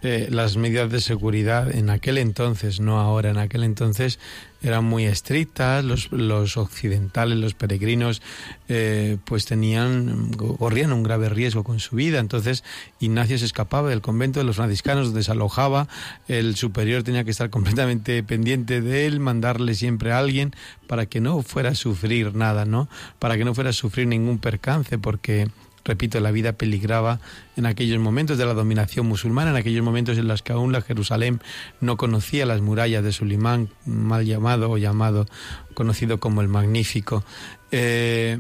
eh, 0.02 0.28
las 0.32 0.56
medidas 0.56 0.90
de 0.90 1.02
seguridad 1.02 1.76
en 1.76 1.90
aquel 1.90 2.18
entonces, 2.18 2.80
no 2.80 3.00
ahora, 3.00 3.30
en 3.30 3.38
aquel 3.38 3.66
entonces 3.66 4.20
eran 4.62 4.84
muy 4.86 5.06
estrictas, 5.06 5.84
los, 5.86 6.12
los 6.12 6.58
occidentales, 6.58 7.38
los 7.38 7.54
peregrinos, 7.54 8.22
eh, 8.68 9.18
pues 9.26 9.46
tenían, 9.46 10.32
corrían 10.34 10.92
un 10.92 11.04
grave 11.04 11.30
riesgo 11.30 11.64
con 11.64 11.80
su 11.80 11.96
vida. 11.96 12.20
Entonces 12.20 12.64
Ignacio 13.00 13.38
se 13.38 13.46
escapaba 13.46 13.90
del 13.90 14.02
convento 14.02 14.40
de 14.40 14.46
los 14.46 14.58
franciscanos, 14.58 15.14
desalojaba, 15.14 15.88
el 16.28 16.56
superior 16.56 17.04
tenía 17.04 17.24
que 17.24 17.32
estar 17.32 17.50
completamente 17.50 18.22
pendiente 18.24 18.82
de 18.82 19.06
él, 19.06 19.20
mandarle 19.20 19.76
siempre 19.76 20.12
a 20.12 20.20
alguien 20.20 20.54
para 20.88 21.06
que 21.06 21.22
no 21.22 21.42
fuera 21.42 21.70
a 21.70 21.76
sufrir 21.76 22.36
nada, 22.36 22.66
¿no? 22.66 22.90
Para 23.20 23.38
que 23.38 23.46
no 23.46 23.54
fuera 23.54 23.70
a 23.70 23.74
sufrir 23.74 24.08
ningún 24.08 24.40
percance, 24.40 24.69
porque 25.02 25.48
repito, 25.86 26.20
la 26.20 26.32
vida 26.32 26.54
peligraba 26.54 27.20
en 27.56 27.66
aquellos 27.66 28.00
momentos 28.00 28.38
de 28.38 28.46
la 28.46 28.54
dominación 28.54 29.08
musulmana, 29.08 29.52
en 29.52 29.58
aquellos 29.58 29.84
momentos 29.84 30.18
en 30.18 30.28
los 30.28 30.44
que 30.44 30.54
aún 30.54 30.72
la 30.72 30.82
Jerusalén 30.82 31.42
no 31.82 31.98
conocía 31.98 32.46
las 32.46 32.62
murallas 32.62 33.04
de 33.04 33.12
Sulimán, 33.12 33.70
mal 33.86 34.26
llamado 34.26 34.70
o 34.70 34.78
llamado, 34.78 35.26
conocido 35.74 36.20
como 36.20 36.42
el 36.42 36.48
Magnífico. 36.48 37.24
Eh, 37.72 38.38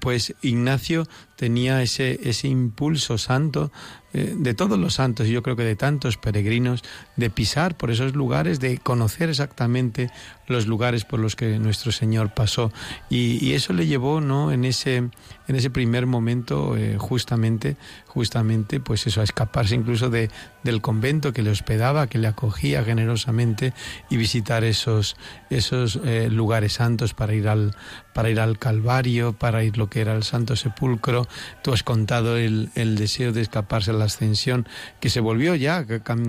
pues 0.00 0.34
Ignacio 0.42 1.06
tenía 1.42 1.82
ese, 1.82 2.20
ese 2.22 2.46
impulso 2.46 3.18
santo 3.18 3.72
eh, 4.14 4.34
de 4.36 4.52
todos 4.52 4.78
los 4.78 4.92
santos 4.92 5.26
y 5.26 5.32
yo 5.32 5.42
creo 5.42 5.56
que 5.56 5.64
de 5.64 5.74
tantos 5.74 6.18
peregrinos 6.18 6.84
de 7.16 7.30
pisar 7.30 7.78
por 7.78 7.90
esos 7.90 8.14
lugares, 8.14 8.60
de 8.60 8.76
conocer 8.76 9.30
exactamente 9.30 10.10
los 10.48 10.66
lugares 10.66 11.06
por 11.06 11.18
los 11.18 11.34
que 11.34 11.58
nuestro 11.58 11.92
Señor 11.92 12.34
pasó. 12.34 12.70
Y, 13.08 13.52
eso 13.54 13.72
le 13.72 13.86
llevó 13.86 14.20
no 14.20 14.52
en 14.52 14.64
ese 14.64 14.96
en 14.96 15.56
ese 15.56 15.68
primer 15.70 16.06
momento 16.06 16.76
eh, 16.76 16.96
justamente 16.98 17.76
justamente 18.06 18.80
pues 18.80 19.06
eso 19.06 19.20
a 19.20 19.24
escaparse 19.24 19.74
incluso 19.74 20.08
de 20.08 20.30
del 20.62 20.80
convento 20.80 21.32
que 21.32 21.42
le 21.42 21.50
hospedaba 21.50 22.06
que 22.06 22.18
le 22.18 22.28
acogía 22.28 22.82
generosamente 22.84 23.74
y 24.08 24.16
visitar 24.16 24.64
esos 24.64 25.16
esos 25.50 26.00
eh, 26.04 26.28
lugares 26.30 26.74
santos 26.74 27.12
para 27.12 27.34
ir 27.34 27.48
al 27.48 27.76
para 28.14 28.30
ir 28.30 28.40
al 28.40 28.58
Calvario 28.58 29.34
para 29.34 29.64
ir 29.64 29.76
lo 29.76 29.90
que 29.90 30.00
era 30.00 30.14
el 30.14 30.22
Santo 30.22 30.56
Sepulcro 30.56 31.26
tú 31.62 31.72
has 31.72 31.82
contado 31.82 32.36
el, 32.36 32.70
el 32.74 32.96
deseo 32.96 33.32
de 33.32 33.42
escaparse 33.42 33.90
a 33.90 33.94
la 33.94 34.04
ascensión 34.04 34.66
que 35.00 35.10
se 35.10 35.20
volvió 35.20 35.54
ya 35.54 35.84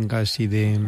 casi 0.07 0.47
de 0.47 0.79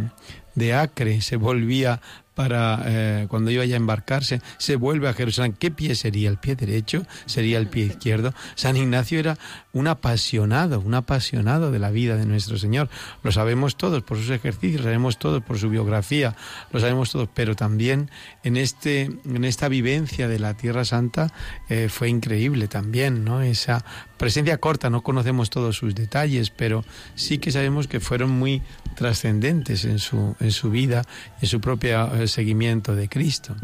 de 0.56 0.74
acre 0.74 1.22
se 1.22 1.36
volvía 1.36 2.02
para 2.36 2.84
eh, 2.86 3.26
cuando 3.30 3.50
iba 3.50 3.66
ya 3.66 3.76
a 3.76 3.78
embarcarse, 3.78 4.42
se 4.58 4.76
vuelve 4.76 5.08
a 5.08 5.14
Jerusalén. 5.14 5.56
¿Qué 5.58 5.72
pie 5.72 5.96
sería? 5.96 6.30
¿El 6.30 6.38
pie 6.38 6.56
derecho? 6.56 7.06
¿Sería 7.26 7.58
el 7.58 7.68
pie 7.68 7.86
izquierdo? 7.86 8.34
San 8.56 8.78
Ignacio 8.78 9.20
era 9.20 9.38
un 9.74 9.88
apasionado, 9.88 10.80
un 10.82 10.94
apasionado 10.94 11.72
de 11.72 11.80
la 11.80 11.92
vida 11.92 12.18
de 12.18 12.26
nuestro 12.26 12.58
Señor. 12.58 12.90
Lo 13.24 13.32
sabemos 13.32 13.78
todos 13.78 14.04
por 14.04 14.18
sus 14.18 14.30
ejercicios, 14.30 14.82
lo 14.82 14.88
sabemos 14.88 15.18
todos 15.18 15.44
por 15.44 15.58
su 15.58 15.70
biografía, 15.70 16.36
lo 16.72 16.80
sabemos 16.80 17.12
todos, 17.12 17.30
pero 17.34 17.56
también 17.56 18.12
en, 18.44 18.58
este, 18.58 19.04
en 19.04 19.46
esta 19.46 19.70
vivencia 19.70 20.28
de 20.28 20.40
la 20.40 20.56
Tierra 20.56 20.86
Santa 20.86 21.32
eh, 21.70 21.88
fue 21.90 22.10
increíble 22.10 22.68
también, 22.68 23.24
¿no? 23.24 23.42
Esa 23.42 23.84
presencia 24.18 24.58
corta, 24.58 24.90
no 24.90 25.04
conocemos 25.04 25.50
todos 25.50 25.76
sus 25.76 25.96
detalles, 25.96 26.50
pero 26.50 26.84
sí 27.16 27.38
que 27.38 27.52
sabemos 27.52 27.88
que 27.88 28.00
fueron 28.00 28.30
muy 28.32 28.62
trascendentes 28.96 29.86
en 29.86 30.00
su, 30.00 30.36
en 30.40 30.52
su 30.52 30.70
vida, 30.70 31.04
en 31.42 31.48
su 31.48 31.60
propio 31.60 32.25
eh, 32.26 32.28
seguimiento 32.28 32.96
de 32.96 33.08
Cristo. 33.08 33.56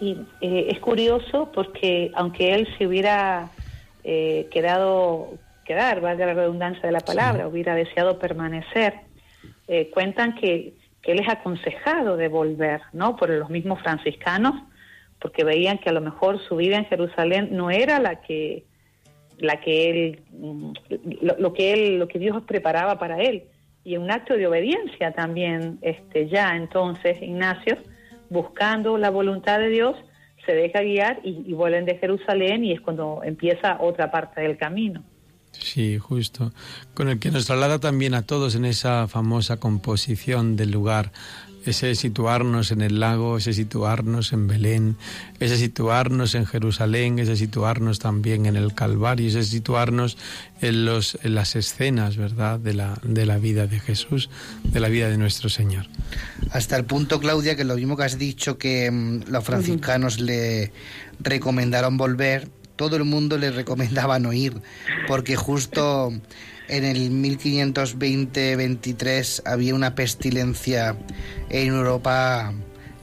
Y 0.00 0.18
eh, 0.40 0.68
es 0.70 0.78
curioso 0.80 1.50
porque 1.52 2.10
aunque 2.14 2.54
él 2.54 2.68
se 2.78 2.86
hubiera 2.86 3.50
eh, 4.02 4.48
quedado, 4.50 5.34
quedar, 5.64 6.00
valga 6.00 6.26
la 6.26 6.34
redundancia 6.34 6.82
de 6.82 6.92
la 6.92 7.00
palabra, 7.00 7.46
hubiera 7.46 7.74
deseado 7.74 8.18
permanecer, 8.18 8.94
cuentan 9.92 10.34
que, 10.34 10.72
que 11.00 11.12
él 11.12 11.20
es 11.20 11.28
aconsejado 11.28 12.16
de 12.16 12.26
volver, 12.26 12.80
¿no? 12.92 13.14
Por 13.14 13.30
los 13.30 13.50
mismos 13.50 13.80
franciscanos, 13.80 14.54
porque 15.20 15.44
veían 15.44 15.78
que 15.78 15.90
a 15.90 15.92
lo 15.92 16.00
mejor 16.00 16.40
su 16.40 16.56
vida 16.56 16.76
en 16.76 16.86
Jerusalén 16.86 17.50
no 17.52 17.70
era 17.70 18.00
la 18.00 18.20
que 18.20 18.64
la 19.38 19.60
que 19.60 19.90
él 19.90 20.20
mm, 20.32 20.72
lo, 21.38 21.52
que 21.52 21.72
él 21.72 21.98
lo 21.98 22.08
que 22.08 22.18
Dios 22.18 22.42
preparaba 22.42 22.98
para 22.98 23.22
él 23.22 23.44
y 23.84 23.96
un 23.96 24.10
acto 24.10 24.34
de 24.34 24.46
obediencia 24.46 25.12
también 25.12 25.78
este 25.82 26.28
ya 26.28 26.56
entonces 26.56 27.20
Ignacio 27.22 27.78
buscando 28.28 28.98
la 28.98 29.10
voluntad 29.10 29.58
de 29.58 29.68
Dios 29.68 29.96
se 30.46 30.52
deja 30.52 30.80
guiar 30.80 31.20
y, 31.22 31.44
y 31.46 31.52
vuelven 31.52 31.84
de 31.84 31.98
Jerusalén 31.98 32.64
y 32.64 32.72
es 32.72 32.80
cuando 32.80 33.22
empieza 33.24 33.78
otra 33.80 34.10
parte 34.10 34.40
del 34.40 34.56
camino 34.56 35.02
Sí, 35.52 35.98
justo. 35.98 36.52
Con 36.94 37.08
el 37.08 37.18
que 37.18 37.30
nos 37.30 37.46
traslada 37.46 37.80
también 37.80 38.14
a 38.14 38.22
todos 38.22 38.54
en 38.54 38.64
esa 38.64 39.08
famosa 39.08 39.58
composición 39.58 40.56
del 40.56 40.70
lugar 40.70 41.12
ese 41.64 41.94
situarnos 41.94 42.70
en 42.70 42.80
el 42.80 43.00
lago, 43.00 43.36
ese 43.36 43.52
situarnos 43.52 44.32
en 44.32 44.46
Belén, 44.46 44.96
ese 45.40 45.56
situarnos 45.56 46.34
en 46.34 46.46
Jerusalén, 46.46 47.18
ese 47.18 47.36
situarnos 47.36 47.98
también 47.98 48.46
en 48.46 48.56
el 48.56 48.74
Calvario, 48.74 49.28
ese 49.28 49.42
situarnos 49.42 50.16
en, 50.60 50.84
los, 50.84 51.18
en 51.22 51.34
las 51.34 51.56
escenas, 51.56 52.16
¿verdad?, 52.16 52.58
de 52.58 52.74
la, 52.74 52.98
de 53.02 53.26
la 53.26 53.38
vida 53.38 53.66
de 53.66 53.80
Jesús, 53.80 54.30
de 54.64 54.80
la 54.80 54.88
vida 54.88 55.08
de 55.08 55.18
nuestro 55.18 55.48
Señor. 55.48 55.86
Hasta 56.50 56.76
el 56.76 56.84
punto, 56.84 57.20
Claudia, 57.20 57.56
que 57.56 57.64
lo 57.64 57.76
mismo 57.76 57.96
que 57.96 58.04
has 58.04 58.18
dicho, 58.18 58.58
que 58.58 58.90
mm, 58.90 59.30
los 59.30 59.44
franciscanos 59.44 60.20
le 60.20 60.72
recomendaron 61.20 61.96
volver, 61.96 62.48
todo 62.76 62.96
el 62.96 63.04
mundo 63.04 63.36
le 63.36 63.50
recomendaba 63.50 64.18
no 64.18 64.32
ir, 64.32 64.54
porque 65.06 65.36
justo 65.36 66.12
en 66.70 66.84
el 66.84 67.10
1520-23 67.10 69.42
había 69.44 69.74
una 69.74 69.96
pestilencia 69.96 70.96
en 71.48 71.74
Europa 71.74 72.54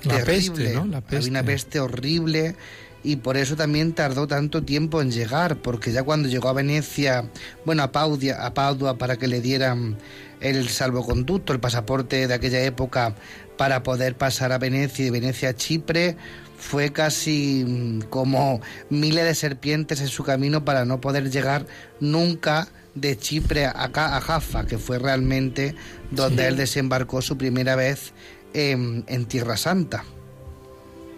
la 0.03 0.23
terrible. 0.23 0.73
La 0.73 1.03
Había 1.05 1.29
una 1.29 1.43
peste 1.43 1.81
horrible 1.81 2.55
y 3.03 3.17
por 3.17 3.35
eso 3.35 3.57
también 3.57 3.91
tardó 3.93 4.25
tanto 4.25 4.63
tiempo 4.63 5.01
en 5.01 5.11
llegar, 5.11 5.57
porque 5.57 5.91
ya 5.91 6.03
cuando 6.03 6.29
llegó 6.29 6.47
a 6.49 6.53
Venecia, 6.53 7.29
bueno, 7.65 7.83
a, 7.83 7.91
Paudia, 7.91 8.45
a 8.45 8.53
Padua 8.53 8.97
para 8.97 9.17
que 9.17 9.27
le 9.27 9.41
dieran 9.41 9.97
el 10.39 10.69
salvoconducto, 10.69 11.51
el 11.51 11.59
pasaporte 11.59 12.25
de 12.27 12.33
aquella 12.33 12.63
época 12.63 13.15
para 13.57 13.83
poder 13.83 14.15
pasar 14.15 14.53
a 14.53 14.59
Venecia 14.59 15.03
y 15.03 15.05
de 15.05 15.11
Venecia 15.11 15.49
a 15.49 15.55
Chipre, 15.55 16.15
fue 16.57 16.93
casi 16.93 17.65
mm, 17.67 18.03
como 18.09 18.61
miles 18.89 19.25
de 19.25 19.35
serpientes 19.35 19.99
en 19.99 20.07
su 20.07 20.23
camino 20.23 20.63
para 20.63 20.85
no 20.85 21.01
poder 21.01 21.29
llegar 21.29 21.65
nunca 21.99 22.69
de 23.01 23.15
Chipre 23.17 23.65
acá 23.65 24.17
a 24.17 24.21
Jaffa, 24.21 24.65
que 24.65 24.77
fue 24.77 24.99
realmente 24.99 25.75
donde 26.11 26.47
él 26.47 26.57
desembarcó 26.57 27.21
su 27.21 27.37
primera 27.37 27.75
vez 27.75 28.13
en, 28.53 29.25
Tierra 29.25 29.57
Santa. 29.57 30.03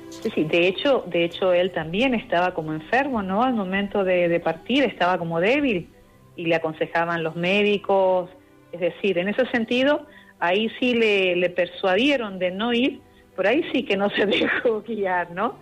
Sí, 0.10 0.30
sí, 0.36 0.44
de 0.44 0.68
hecho, 0.68 1.06
de 1.08 1.24
hecho 1.24 1.54
él 1.54 1.72
también 1.72 2.13
estaba 2.13 2.54
como 2.54 2.74
enfermo, 2.74 3.22
¿no? 3.22 3.44
Al 3.44 3.54
momento 3.54 4.04
de, 4.04 4.39
partir 4.42 4.84
estaba 4.84 5.18
como 5.18 5.39
débil 5.39 5.88
y 6.36 6.46
le 6.46 6.56
aconsejaban 6.56 7.24
los 7.24 7.36
médicos, 7.36 8.30
es 8.72 8.82
decir, 8.82 9.18
en 9.18 9.30
ese 9.30 9.46
sentido, 9.48 10.06
ahí 10.39 10.70
sí 10.80 10.94
le, 10.94 11.36
le 11.36 11.50
persuadieron 11.50 12.39
de 12.39 12.52
no 12.52 12.74
ir, 12.74 13.00
por 13.36 13.48
ahí 13.48 13.63
sí 13.72 13.84
que 13.84 13.96
no 13.96 14.10
se 14.10 14.26
dejó 14.26 14.82
guiar, 14.82 15.32
¿no? 15.32 15.56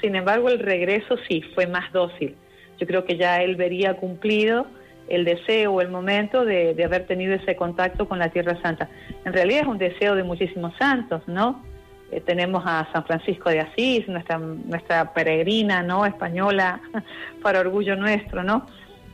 Sin 0.00 0.14
embargo, 0.14 0.50
el 0.50 0.58
regreso 0.58 1.16
sí 1.28 1.42
fue 1.54 1.66
más 1.66 1.90
dócil. 1.92 2.36
Yo 2.78 2.86
creo 2.86 3.04
que 3.04 3.16
ya 3.16 3.42
él 3.42 3.56
vería 3.56 3.96
cumplido 3.96 4.66
el 5.08 5.24
deseo 5.24 5.72
o 5.72 5.80
el 5.80 5.88
momento 5.88 6.44
de, 6.44 6.82
haber 6.84 7.06
tenido 7.06 7.34
ese 7.34 7.56
contacto 7.56 8.08
con 8.08 8.18
la 8.18 8.28
Tierra 8.30 8.60
Santa. 8.62 8.88
En 9.24 9.32
realidad 9.32 9.62
es 9.62 9.68
un 9.68 9.78
deseo 9.78 10.14
de 10.14 10.24
muchísimos 10.24 10.74
santos, 10.78 11.22
¿no? 11.26 11.62
Eh, 12.10 12.20
tenemos 12.20 12.62
a 12.66 12.88
San 12.92 13.04
Francisco 13.04 13.50
de 13.50 13.60
Asís, 13.60 14.08
nuestra, 14.08 14.38
nuestra 14.38 15.12
peregrina, 15.12 15.82
¿no? 15.82 16.06
Española, 16.06 16.80
para 17.42 17.60
orgullo 17.60 17.96
nuestro, 17.96 18.42
¿no? 18.42 18.66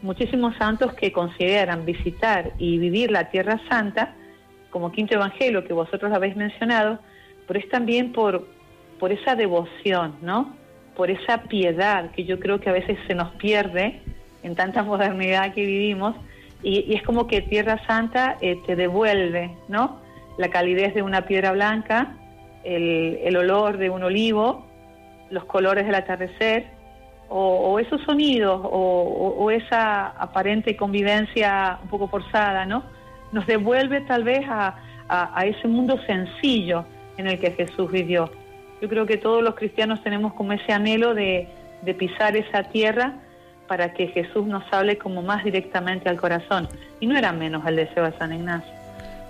Muchísimos 0.02 0.56
santos 0.56 0.94
que 0.94 1.12
consideran 1.12 1.84
visitar 1.84 2.52
y 2.58 2.78
vivir 2.78 3.10
la 3.10 3.30
Tierra 3.30 3.60
Santa 3.68 4.14
como 4.70 4.92
quinto 4.92 5.14
evangelio 5.14 5.64
que 5.64 5.72
vosotros 5.72 6.12
habéis 6.12 6.36
mencionado, 6.36 7.00
pero 7.46 7.58
es 7.58 7.68
también 7.68 8.12
por, 8.12 8.46
por 8.98 9.12
esa 9.12 9.34
devoción, 9.34 10.16
¿no? 10.22 10.56
Por 10.96 11.10
esa 11.10 11.42
piedad 11.42 12.12
que 12.12 12.24
yo 12.24 12.38
creo 12.38 12.60
que 12.60 12.70
a 12.70 12.72
veces 12.72 12.96
se 13.06 13.14
nos 13.14 13.30
pierde 13.34 14.00
en 14.42 14.54
tanta 14.54 14.82
modernidad 14.82 15.52
que 15.54 15.64
vivimos, 15.64 16.16
y, 16.62 16.94
es 16.94 17.02
como 17.02 17.26
que 17.26 17.40
Tierra 17.42 17.80
Santa 17.86 18.36
eh, 18.40 18.58
te 18.66 18.76
devuelve, 18.76 19.56
¿no? 19.68 20.00
La 20.38 20.48
calidez 20.48 20.94
de 20.94 21.02
una 21.02 21.22
piedra 21.22 21.52
blanca, 21.52 22.14
el, 22.64 23.36
olor 23.36 23.78
de 23.78 23.90
un 23.90 24.02
olivo, 24.02 24.66
los 25.30 25.44
colores 25.44 25.86
del 25.86 25.94
atardecer, 25.94 26.66
o, 27.28 27.78
esos 27.78 28.02
sonidos, 28.02 28.60
o, 28.64 29.50
esa 29.50 30.08
aparente 30.08 30.76
convivencia 30.76 31.78
un 31.82 31.88
poco 31.88 32.08
forzada, 32.08 32.66
¿no? 32.66 32.82
Nos 33.32 33.46
devuelve 33.46 34.00
tal 34.02 34.24
vez 34.24 34.44
a, 34.48 34.76
ese 35.44 35.66
mundo 35.66 35.98
sencillo 36.06 36.84
en 37.16 37.26
el 37.26 37.38
que 37.40 37.50
Jesús 37.52 37.90
vivió. 37.90 38.30
Yo 38.80 38.88
creo 38.88 39.06
que 39.06 39.16
todos 39.16 39.42
los 39.42 39.54
cristianos 39.54 40.02
tenemos 40.02 40.34
como 40.34 40.52
ese 40.52 40.72
anhelo 40.72 41.14
de, 41.14 41.48
de 41.82 41.94
pisar 41.94 42.36
esa 42.36 42.64
tierra 42.64 43.14
para 43.70 43.94
que 43.94 44.08
Jesús 44.08 44.48
nos 44.48 44.64
hable 44.72 44.98
como 44.98 45.22
más 45.22 45.44
directamente 45.44 46.08
al 46.08 46.20
corazón. 46.20 46.68
Y 46.98 47.06
no 47.06 47.16
era 47.16 47.32
menos 47.32 47.64
el 47.68 47.76
deseo 47.76 48.02
de 48.02 48.18
San 48.18 48.32
Ignacio. 48.32 48.68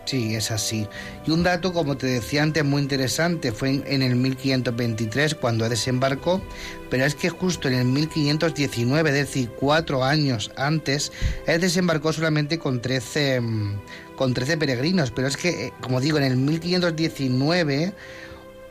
Sí, 0.07 0.35
es 0.35 0.50
así. 0.50 0.88
Y 1.26 1.31
un 1.31 1.42
dato, 1.42 1.74
como 1.74 1.98
te 1.98 2.07
decía 2.07 2.42
antes, 2.42 2.64
muy 2.64 2.81
interesante, 2.81 3.53
fue 3.53 3.83
en, 3.87 4.00
el 4.00 4.16
1523 4.16 5.35
cuando 5.35 5.68
desembarcó, 5.68 6.40
pero 6.88 7.05
es 7.05 7.14
que 7.14 7.29
justo 7.29 7.68
en 7.68 7.74
el 7.74 7.85
1519, 7.85 9.11
es 9.11 9.14
decir, 9.14 9.50
cuatro 9.50 10.05
años 10.05 10.50
antes, 10.57 11.12
él 11.46 11.61
desembarcó 11.61 12.14
solamente 12.14 12.59
con 12.59 12.81
13, 12.81 13.42
mm, 13.42 13.81
con 14.16 14.33
13 14.33 14.57
peregrinos, 14.57 15.11
pero 15.11 15.29
es 15.29 15.37
que, 15.37 15.66
eh, 15.66 15.72
como 15.83 16.00
digo, 16.00 16.16
en 16.16 16.24
el 16.24 16.38
1519 16.38 17.92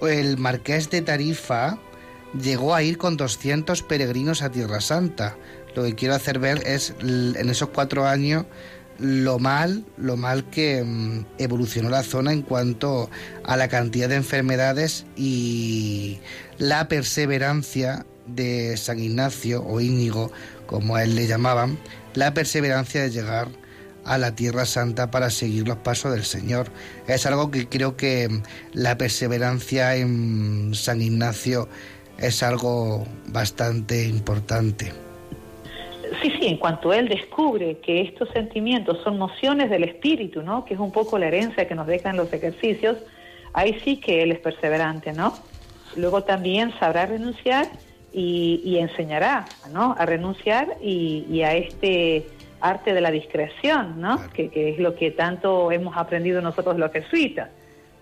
el 0.02 0.38
marqués 0.38 0.90
de 0.90 1.04
Tarifa 1.04 1.78
llegó 2.34 2.76
a 2.76 2.84
ir 2.84 2.98
con 2.98 3.18
200 3.18 3.84
peregrinos 3.84 4.42
a 4.42 4.52
Tierra 4.52 4.82
Santa 4.82 5.36
lo 5.76 5.84
que 5.84 5.96
quiero 5.96 6.16
hacer 6.16 6.40
ver 6.40 6.62
es 6.66 6.94
en 7.02 7.50
esos 7.50 7.70
cuatro 7.70 8.08
años 8.08 8.46
lo 9.00 9.40
mal, 9.40 9.86
lo 9.98 10.18
mal 10.18 10.50
que 10.50 10.84
mm, 10.84 11.26
evolucionó 11.38 11.90
la 11.90 12.04
zona 12.04 12.34
en 12.34 12.42
cuanto 12.42 13.10
a 13.44 13.56
la 13.58 13.70
cantidad 13.70 14.10
de 14.10 14.16
enfermedades 14.16 15.06
y 15.16 16.20
la 16.58 16.88
perseverancia 16.88 18.06
de 18.28 18.78
San 18.78 19.00
Ignacio 19.00 19.64
o 19.66 19.80
Íñigo, 19.80 20.32
como 20.68 20.96
a 20.96 21.04
él 21.04 21.16
le 21.16 21.28
llamaban, 21.28 21.80
la 22.14 22.34
perseverancia 22.34 23.02
de 23.02 23.10
llegar 23.10 23.48
a 24.06 24.18
la 24.18 24.36
Tierra 24.36 24.66
Santa 24.66 25.12
para 25.12 25.30
seguir 25.30 25.68
los 25.68 25.78
pasos 25.78 26.12
del 26.12 26.26
Señor. 26.26 26.70
Es 27.08 27.26
algo 27.26 27.52
que 27.52 27.68
creo 27.68 27.96
que 27.96 28.28
mm, 28.28 28.44
la 28.74 28.98
perseverancia 28.98 29.96
en 29.96 30.72
San 30.74 31.02
Ignacio 31.02 31.70
es 32.18 32.44
algo 32.44 33.08
bastante 33.28 34.06
importante. 34.06 34.92
Sí, 36.22 36.32
sí, 36.40 36.48
en 36.48 36.58
cuanto 36.58 36.94
él 36.94 37.08
descubre 37.08 37.78
que 37.80 38.02
estos 38.02 38.30
sentimientos 38.30 39.00
son 39.04 39.18
mociones 39.18 39.70
del 39.70 39.84
espíritu, 39.84 40.42
¿no? 40.42 40.66
Que 40.66 40.74
es 40.74 40.80
un 40.80 40.92
poco 40.92 41.18
la 41.18 41.28
herencia 41.28 41.68
que 41.68 41.76
nos 41.76 41.88
dejan 41.88 42.18
los 42.18 42.32
ejercicios, 42.34 42.98
ahí 43.54 43.80
sí 43.84 43.98
que 43.98 44.24
él 44.24 44.32
es 44.32 44.40
perseverante, 44.40 45.14
¿no? 45.14 45.44
Luego 45.96 46.24
también 46.24 46.74
sabrá 46.80 47.06
renunciar 47.06 47.70
y, 48.12 48.78
enseñará, 48.80 49.58
¿no? 49.72 49.96
A 49.98 50.06
renunciar 50.06 50.78
y, 50.82 51.42
a 51.42 51.56
este 51.56 52.28
arte 52.62 52.94
de 52.94 53.02
la 53.02 53.12
discreción, 53.12 54.02
¿no? 54.02 54.30
Que, 54.34 54.50
es 54.54 54.80
lo 54.80 54.96
que 54.96 55.12
tanto 55.12 55.72
hemos 55.72 55.96
aprendido 55.96 56.42
nosotros 56.42 56.78
los 56.78 56.92
jesuitas. 56.92 57.50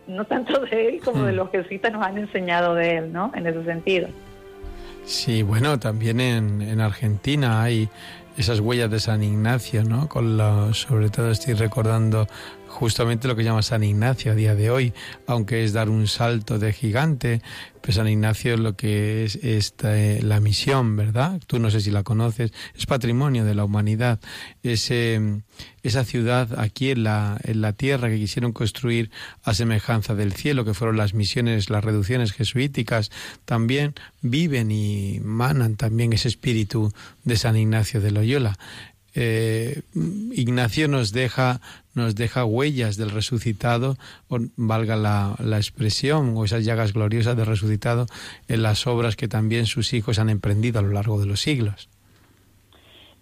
no 0.08 0.24
tanto 0.24 0.62
de 0.62 0.88
él 0.88 1.02
como 1.02 1.26
de 1.26 1.34
Mm. 1.34 1.36
los 1.36 1.52
jesuitas 1.52 1.92
nos 1.92 2.02
han 2.06 2.18
enseñado 2.18 2.76
de 2.76 2.96
él, 2.96 3.12
¿no? 3.12 3.30
En 3.36 3.46
ese 3.46 3.62
sentido. 3.66 4.08
Sí, 5.08 5.42
bueno, 5.42 5.80
también 5.80 6.20
en, 6.20 6.62
en 6.62 6.82
Argentina 6.82 7.64
hay 7.64 7.88
esas 8.36 8.60
huellas 8.60 8.92
de 8.92 9.00
San 9.00 9.24
Ignacio, 9.24 9.86
¿no? 9.86 10.10
Con 10.10 10.36
la, 10.36 10.74
sobre 10.74 11.10
todo 11.10 11.32
estoy 11.32 11.54
recordando 11.54 12.28
justamente 12.78 13.28
lo 13.28 13.36
que 13.36 13.44
llama 13.44 13.64
San 13.64 13.84
Ignacio 13.84 14.32
a 14.32 14.36
día 14.36 14.54
de 14.54 14.70
hoy, 14.70 14.94
aunque 15.26 15.64
es 15.64 15.74
dar 15.74 15.90
un 15.90 16.06
salto 16.08 16.60
de 16.60 16.74
gigante, 16.74 17.42
pues 17.82 17.96
San 17.96 18.08
Ignacio 18.08 18.56
lo 18.56 18.76
que 18.76 19.26
es 19.26 19.36
esta, 19.38 19.98
eh, 19.98 20.22
la 20.22 20.40
misión, 20.40 20.96
¿verdad? 20.96 21.42
Tú 21.48 21.58
no 21.58 21.72
sé 21.72 21.82
si 21.82 21.90
la 21.90 22.04
conoces, 22.04 22.54
es 22.76 22.86
patrimonio 22.86 23.46
de 23.46 23.56
la 23.56 23.66
humanidad, 23.66 24.20
ese, 24.62 25.42
esa 25.82 26.06
ciudad 26.06 26.60
aquí 26.60 26.92
en 26.92 27.04
la, 27.04 27.40
en 27.44 27.62
la 27.62 27.74
tierra 27.74 28.10
que 28.10 28.18
quisieron 28.18 28.54
construir 28.54 29.10
a 29.42 29.56
semejanza 29.56 30.14
del 30.14 30.34
cielo, 30.34 30.64
que 30.64 30.76
fueron 30.76 30.98
las 30.98 31.16
misiones, 31.16 31.72
las 31.72 31.84
reducciones 31.84 32.32
jesuíticas, 32.32 33.10
también 33.46 33.96
viven 34.22 34.70
y 34.70 35.20
manan 35.24 35.78
también 35.78 36.14
ese 36.14 36.28
espíritu 36.28 36.94
de 37.24 37.38
San 37.38 37.58
Ignacio 37.58 38.02
de 38.02 38.12
Loyola. 38.12 38.56
Eh, 39.20 39.82
Ignacio 40.32 40.88
nos 40.88 41.12
deja 41.12 41.60
nos 41.96 42.14
deja 42.14 42.46
huellas 42.46 42.98
del 42.98 43.10
resucitado, 43.10 43.96
o 44.30 44.38
valga 44.56 44.96
la, 44.96 45.36
la, 45.40 45.58
expresión, 45.58 46.38
o 46.38 46.46
esas 46.46 46.64
llagas 46.64 46.94
gloriosas 46.94 47.36
del 47.36 47.48
resucitado 47.48 48.06
en 48.48 48.62
las 48.62 48.86
obras 48.86 49.16
que 49.16 49.28
también 49.28 49.66
sus 49.66 49.94
hijos 49.94 50.20
han 50.20 50.30
emprendido 50.30 50.78
a 50.78 50.84
lo 50.84 50.90
largo 50.90 51.20
de 51.20 51.26
los 51.26 51.42
siglos. 51.42 51.90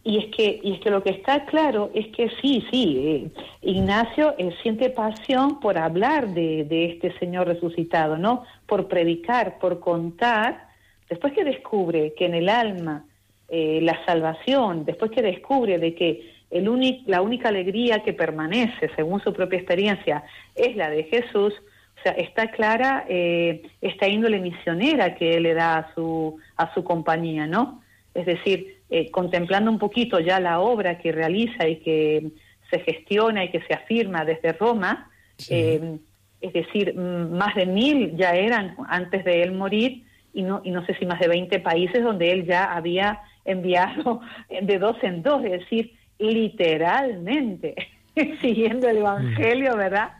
Y 0.03 0.17
es 0.17 0.35
que, 0.35 0.59
y 0.61 0.73
es 0.73 0.81
que 0.81 0.89
lo 0.89 1.01
que 1.01 1.11
está 1.11 1.45
claro 1.45 1.89
es 1.95 2.07
que 2.07 2.29
sí, 2.41 2.65
sí, 2.69 2.97
eh, 2.97 3.31
Ignacio 3.61 4.35
eh, 4.37 4.53
siente 4.61 4.89
pasión 4.89 5.61
por 5.61 5.77
hablar 5.77 6.33
de, 6.33 6.65
de 6.65 6.87
este 6.91 7.17
Señor 7.17 7.47
resucitado, 7.47 8.17
¿no? 8.17 8.43
Por 8.67 8.89
predicar, 8.89 9.57
por 9.59 9.79
contar, 9.79 10.67
después 11.09 11.31
que 11.31 11.45
descubre 11.45 12.13
que 12.17 12.25
en 12.25 12.35
el 12.35 12.49
alma 12.49 13.05
eh, 13.49 13.79
la 13.81 14.03
salvación, 14.05 14.85
después 14.85 15.11
que 15.11 15.21
descubre 15.21 15.77
de 15.77 15.93
que 15.93 16.35
el 16.51 16.69
único, 16.69 17.03
la 17.07 17.21
única 17.21 17.49
alegría 17.49 18.03
que 18.03 18.13
permanece, 18.13 18.89
según 18.95 19.19
su 19.21 19.33
propia 19.33 19.59
experiencia, 19.59 20.23
es 20.55 20.75
la 20.75 20.89
de 20.89 21.03
Jesús, 21.03 21.53
o 21.53 22.01
sea, 22.03 22.13
está 22.13 22.51
clara 22.51 23.05
eh, 23.09 23.63
esta 23.81 24.07
índole 24.07 24.39
misionera 24.39 25.15
que 25.15 25.35
él 25.35 25.43
le 25.43 25.53
da 25.53 25.77
a 25.77 25.93
su, 25.95 26.37
a 26.57 26.73
su 26.73 26.83
compañía, 26.83 27.47
¿no? 27.47 27.81
Es 28.13 28.25
decir, 28.25 28.77
eh, 28.89 29.09
contemplando 29.11 29.71
un 29.71 29.79
poquito 29.79 30.19
ya 30.19 30.39
la 30.39 30.59
obra 30.59 30.97
que 30.99 31.11
realiza 31.11 31.67
y 31.67 31.77
que 31.77 32.31
se 32.69 32.79
gestiona 32.79 33.43
y 33.43 33.51
que 33.51 33.61
se 33.61 33.73
afirma 33.73 34.23
desde 34.23 34.53
Roma, 34.53 35.09
sí. 35.37 35.53
eh, 35.53 35.97
es 36.41 36.53
decir, 36.53 36.95
más 36.95 37.55
de 37.55 37.65
mil 37.65 38.15
ya 38.15 38.35
eran 38.35 38.75
antes 38.87 39.25
de 39.25 39.41
él 39.41 39.51
morir 39.51 40.03
y 40.33 40.43
no, 40.43 40.61
y 40.63 40.71
no 40.71 40.85
sé 40.85 40.93
si 40.95 41.05
más 41.05 41.19
de 41.19 41.27
20 41.27 41.59
países 41.59 42.03
donde 42.03 42.31
él 42.31 42.45
ya 42.45 42.73
había 42.73 43.21
enviado 43.45 44.21
de 44.49 44.79
dos 44.79 44.97
en 45.03 45.21
dos, 45.23 45.43
es 45.45 45.51
decir, 45.51 45.93
literalmente, 46.19 47.75
siguiendo 48.41 48.89
el 48.89 48.97
Evangelio, 48.97 49.75
¿verdad? 49.77 50.13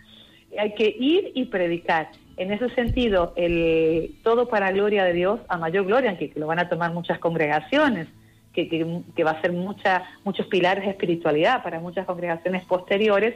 Hay 0.57 0.73
que 0.73 0.95
ir 0.97 1.31
y 1.33 1.45
predicar. 1.45 2.09
En 2.38 2.51
ese 2.51 2.69
sentido, 2.75 3.33
el 3.35 4.15
todo 4.23 4.47
para 4.47 4.71
gloria 4.71 5.03
de 5.05 5.13
Dios, 5.13 5.39
a 5.47 5.57
mayor 5.57 5.85
gloria, 5.85 6.09
aunque 6.09 6.29
que 6.29 6.39
lo 6.39 6.47
van 6.47 6.59
a 6.59 6.69
tomar 6.69 6.93
muchas 6.93 7.19
congregaciones, 7.19 8.07
que, 8.53 8.69
que, 8.69 9.01
que 9.15 9.23
va 9.23 9.31
a 9.31 9.41
ser 9.41 9.53
mucha, 9.53 10.03
muchos 10.23 10.45
pilares 10.47 10.85
de 10.85 10.91
espiritualidad 10.91 11.63
para 11.63 11.79
muchas 11.79 12.05
congregaciones 12.05 12.63
posteriores, 12.65 13.35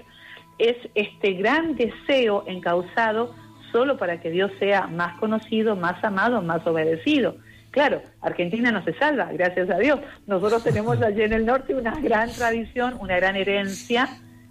es 0.58 0.75
este 0.95 1.34
gran 1.34 1.75
deseo 1.75 2.43
encausado 2.47 3.34
solo 3.71 3.97
para 3.97 4.19
que 4.19 4.32
Dios 4.32 4.52
sea 4.60 4.88
más 4.88 5.17
conocido, 5.19 5.75
más 5.75 6.04
amado, 6.04 6.41
más 6.41 6.65
obedecido. 6.67 7.36
Claro, 7.71 8.01
Argentina 8.21 8.71
no 8.71 8.84
se 8.84 8.93
salva, 8.93 9.29
gracias 9.32 9.69
a 9.69 9.77
Dios. 9.77 9.99
Nosotros 10.27 10.63
tenemos 10.63 11.01
allí 11.03 11.21
en 11.21 11.34
el 11.34 11.45
norte 11.45 11.75
una 11.75 11.99
gran 11.99 12.32
tradición, 12.32 12.95
una 12.99 13.15
gran 13.15 13.36
herencia, 13.36 14.10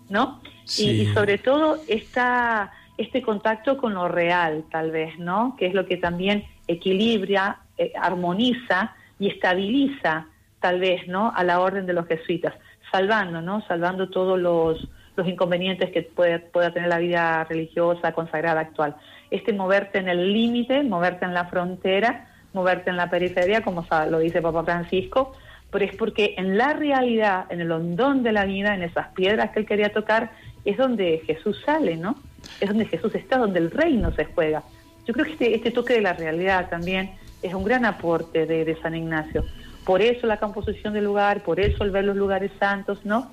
¿no? 0.09 0.41
Sí. 0.65 0.91
Y, 0.91 1.03
y, 1.03 1.15
sobre 1.15 1.39
todo 1.39 1.81
esta, 1.89 2.73
este 2.97 3.23
contacto 3.23 3.79
con 3.79 3.95
lo 3.95 4.09
real, 4.09 4.65
tal 4.71 4.91
vez, 4.91 5.19
¿no? 5.19 5.57
Que 5.59 5.67
es 5.67 5.75
lo 5.75 5.87
que 5.87 5.97
también 5.97 6.45
equilibra, 6.67 7.61
eh, 7.79 7.93
armoniza 7.99 8.95
y 9.19 9.29
estabiliza, 9.29 10.27
tal 10.61 10.81
vez, 10.81 11.09
¿no? 11.09 11.33
A 11.35 11.43
la 11.45 11.61
orden 11.61 11.87
de 11.87 11.93
los 11.93 12.07
jesuitas, 12.07 12.55
salvando, 12.93 13.41
¿no? 13.41 13.67
Salvando 13.67 14.11
todos 14.11 14.39
los, 14.39 14.89
los 15.17 15.27
inconvenientes 15.27 15.91
que 15.91 16.03
puede, 16.03 16.39
pueda 16.39 16.73
tener 16.73 16.89
la 16.89 16.99
vida 16.99 17.45
religiosa 17.45 18.13
consagrada 18.13 18.61
actual. 18.61 18.97
Este 19.31 19.53
moverte 19.53 19.99
en 19.99 20.09
el 20.09 20.33
límite, 20.33 20.83
moverte 20.83 21.25
en 21.25 21.35
la 21.35 21.47
frontera, 21.47 22.29
moverte 22.59 22.91
en 22.91 22.97
la 22.97 23.09
periferia, 23.09 23.63
como 23.63 23.87
lo 24.11 24.19
dice 24.19 24.43
Papa 24.43 24.65
Francisco, 24.65 25.33
pero 25.71 25.85
es 25.85 25.95
porque 25.95 26.35
en 26.37 26.59
la 26.59 26.73
realidad, 26.73 27.47
en 27.51 27.61
el 27.61 27.71
hondón 27.71 28.23
de 28.23 28.33
la 28.33 28.45
vida, 28.45 28.75
en 28.75 28.83
esas 28.83 29.09
piedras 29.09 29.51
que 29.51 29.61
él 29.61 29.67
quería 29.67 29.93
tocar, 29.93 30.33
es 30.65 30.77
donde 30.77 31.23
Jesús 31.27 31.63
sale, 31.65 31.97
¿no? 31.97 32.17
Es 32.61 32.69
donde 32.69 32.87
Jesús 32.87 33.15
está, 33.15 33.39
donde 33.39 33.61
el 33.61 33.71
reino 33.71 34.13
se 34.13 34.25
juega. 34.25 34.63
Yo 35.07 35.15
creo 35.15 35.27
que 35.27 35.33
este, 35.33 35.55
este 35.55 35.71
toque 35.71 35.95
de 35.95 36.01
la 36.01 36.15
realidad 36.15 36.69
también 36.69 37.13
es 37.43 37.55
un 37.55 37.65
gran 37.65 37.85
aporte 37.85 38.47
de, 38.47 38.65
de 38.65 38.77
San 38.83 38.95
Ignacio. 38.95 39.45
Por 39.85 40.03
eso 40.03 40.27
la 40.27 40.39
composición 40.39 40.95
del 40.95 41.05
lugar, 41.05 41.43
por 41.43 41.61
eso 41.61 41.85
el 41.85 41.91
ver 41.91 42.05
los 42.05 42.17
lugares 42.17 42.51
santos, 42.59 43.05
¿no? 43.05 43.31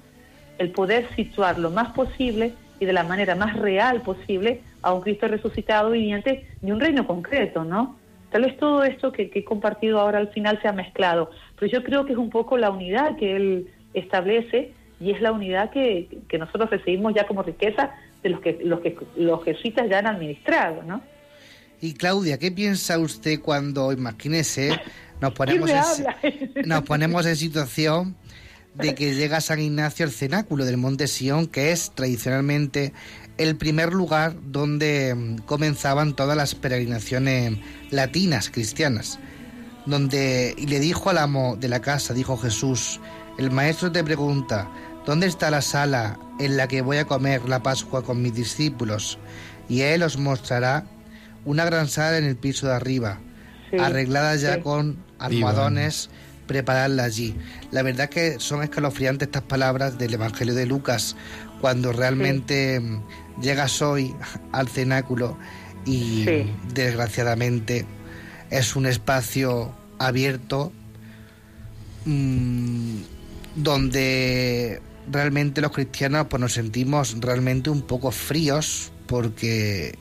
El 0.57 0.69
poder 0.69 1.07
situar 1.15 1.57
lo 1.57 1.71
más 1.71 1.93
posible 1.93 2.53
y 2.79 2.85
de 2.85 2.93
la 2.93 3.03
manera 3.03 3.35
más 3.35 3.55
real 3.57 4.01
posible 4.01 4.61
a 4.81 4.93
un 4.93 5.01
Cristo 5.01 5.27
resucitado 5.27 5.91
viviente 5.91 6.45
de 6.61 6.71
un 6.71 6.79
reino 6.79 7.07
concreto, 7.07 7.63
¿no? 7.63 7.97
Tal 8.31 8.43
vez 8.43 8.57
todo 8.57 8.83
esto 8.83 9.11
que, 9.11 9.29
que, 9.29 9.39
he 9.39 9.43
compartido 9.45 9.99
ahora 9.99 10.19
al 10.19 10.29
final 10.29 10.59
se 10.61 10.67
ha 10.67 10.73
mezclado, 10.73 11.29
pero 11.57 11.71
yo 11.71 11.83
creo 11.83 12.05
que 12.05 12.13
es 12.13 12.17
un 12.17 12.29
poco 12.29 12.57
la 12.57 12.69
unidad 12.69 13.15
que 13.17 13.35
él 13.35 13.71
establece 13.93 14.73
y 14.99 15.11
es 15.11 15.21
la 15.21 15.31
unidad 15.31 15.71
que, 15.71 16.07
que 16.27 16.37
nosotros 16.37 16.69
recibimos 16.69 17.13
ya 17.13 17.27
como 17.27 17.43
riqueza 17.43 17.91
de 18.23 18.29
los 18.29 18.41
que 18.41 18.57
los, 18.63 18.79
que, 18.81 18.97
los 19.17 19.43
jesuitas 19.43 19.89
ya 19.89 19.99
han 19.99 20.07
administrado, 20.07 20.83
¿no? 20.83 21.01
Y 21.81 21.93
Claudia, 21.93 22.39
¿qué 22.39 22.51
piensa 22.51 22.97
usted 22.97 23.39
cuando, 23.41 23.91
imagínese, 23.91 24.79
nos 25.21 25.33
ponemos, 25.33 25.69
en, 25.69 26.47
nos 26.65 26.83
ponemos 26.83 27.25
en 27.25 27.35
situación 27.35 28.15
de 28.75 28.95
que 28.95 29.13
llega 29.13 29.39
San 29.41 29.59
Ignacio 29.59 30.05
al 30.05 30.11
cenáculo 30.11 30.65
del 30.65 30.77
Monte 30.77 31.07
Sion, 31.07 31.47
que 31.47 31.71
es 31.71 31.91
tradicionalmente 31.91 32.93
el 33.37 33.55
primer 33.57 33.93
lugar 33.93 34.35
donde 34.47 35.37
comenzaban 35.45 36.15
todas 36.15 36.37
las 36.37 36.55
peregrinaciones 36.55 37.57
latinas 37.91 38.49
cristianas, 38.49 39.19
donde 39.85 40.53
y 40.57 40.67
le 40.67 40.79
dijo 40.79 41.09
al 41.09 41.17
amo 41.17 41.57
de 41.57 41.67
la 41.67 41.81
casa, 41.81 42.13
dijo 42.13 42.37
Jesús, 42.37 42.99
el 43.37 43.51
maestro 43.51 43.91
te 43.91 44.03
pregunta, 44.03 44.69
¿dónde 45.05 45.27
está 45.27 45.51
la 45.51 45.61
sala 45.61 46.17
en 46.39 46.57
la 46.57 46.67
que 46.67 46.81
voy 46.81 46.97
a 46.97 47.05
comer 47.05 47.47
la 47.47 47.61
Pascua 47.61 48.03
con 48.03 48.21
mis 48.21 48.33
discípulos? 48.33 49.17
Y 49.67 49.81
él 49.81 50.03
os 50.03 50.17
mostrará 50.17 50.85
una 51.43 51.65
gran 51.65 51.87
sala 51.87 52.17
en 52.17 52.23
el 52.23 52.37
piso 52.37 52.67
de 52.67 52.73
arriba, 52.73 53.19
sí, 53.69 53.77
arreglada 53.77 54.35
ya 54.35 54.55
sí. 54.55 54.61
con 54.61 54.97
almohadones, 55.19 56.09
prepararla 56.47 57.03
allí. 57.03 57.35
La 57.71 57.81
verdad 57.81 58.09
que 58.09 58.39
son 58.39 58.63
escalofriantes 58.63 59.27
estas 59.27 59.43
palabras 59.43 59.97
del 59.97 60.13
Evangelio 60.13 60.55
de 60.55 60.65
Lucas, 60.65 61.15
cuando 61.61 61.91
realmente 61.91 62.79
sí. 62.79 62.99
Llegas 63.41 63.81
hoy 63.81 64.15
al 64.51 64.67
cenáculo 64.67 65.37
y 65.85 66.25
desgraciadamente 66.73 67.85
es 68.49 68.75
un 68.75 68.85
espacio 68.85 69.71
abierto 69.99 70.71
mmm, 72.05 72.97
donde 73.55 74.81
realmente 75.11 75.61
los 75.61 75.71
cristianos 75.71 76.27
pues 76.29 76.41
nos 76.41 76.53
sentimos 76.53 77.15
realmente 77.19 77.69
un 77.69 77.81
poco 77.83 78.11
fríos 78.11 78.91
porque 79.07 79.97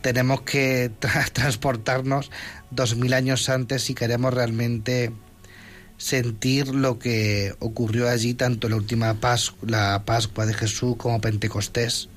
tenemos 0.00 0.42
que 0.42 0.90
tra 0.98 1.24
transportarnos 1.32 2.30
dos 2.70 2.96
mil 2.96 3.14
años 3.14 3.48
antes 3.48 3.82
si 3.82 3.94
queremos 3.94 4.34
realmente 4.34 5.12
sentir 5.96 6.68
lo 6.74 6.98
que 6.98 7.54
ocurrió 7.60 8.08
allí 8.08 8.34
tanto 8.34 8.68
la 8.68 8.76
última 8.76 9.14
Pascua, 9.14 9.68
la 9.68 10.02
Pascua 10.04 10.44
de 10.44 10.54
Jesús 10.54 10.96
como 10.96 11.20
Pentecostés. 11.20 12.08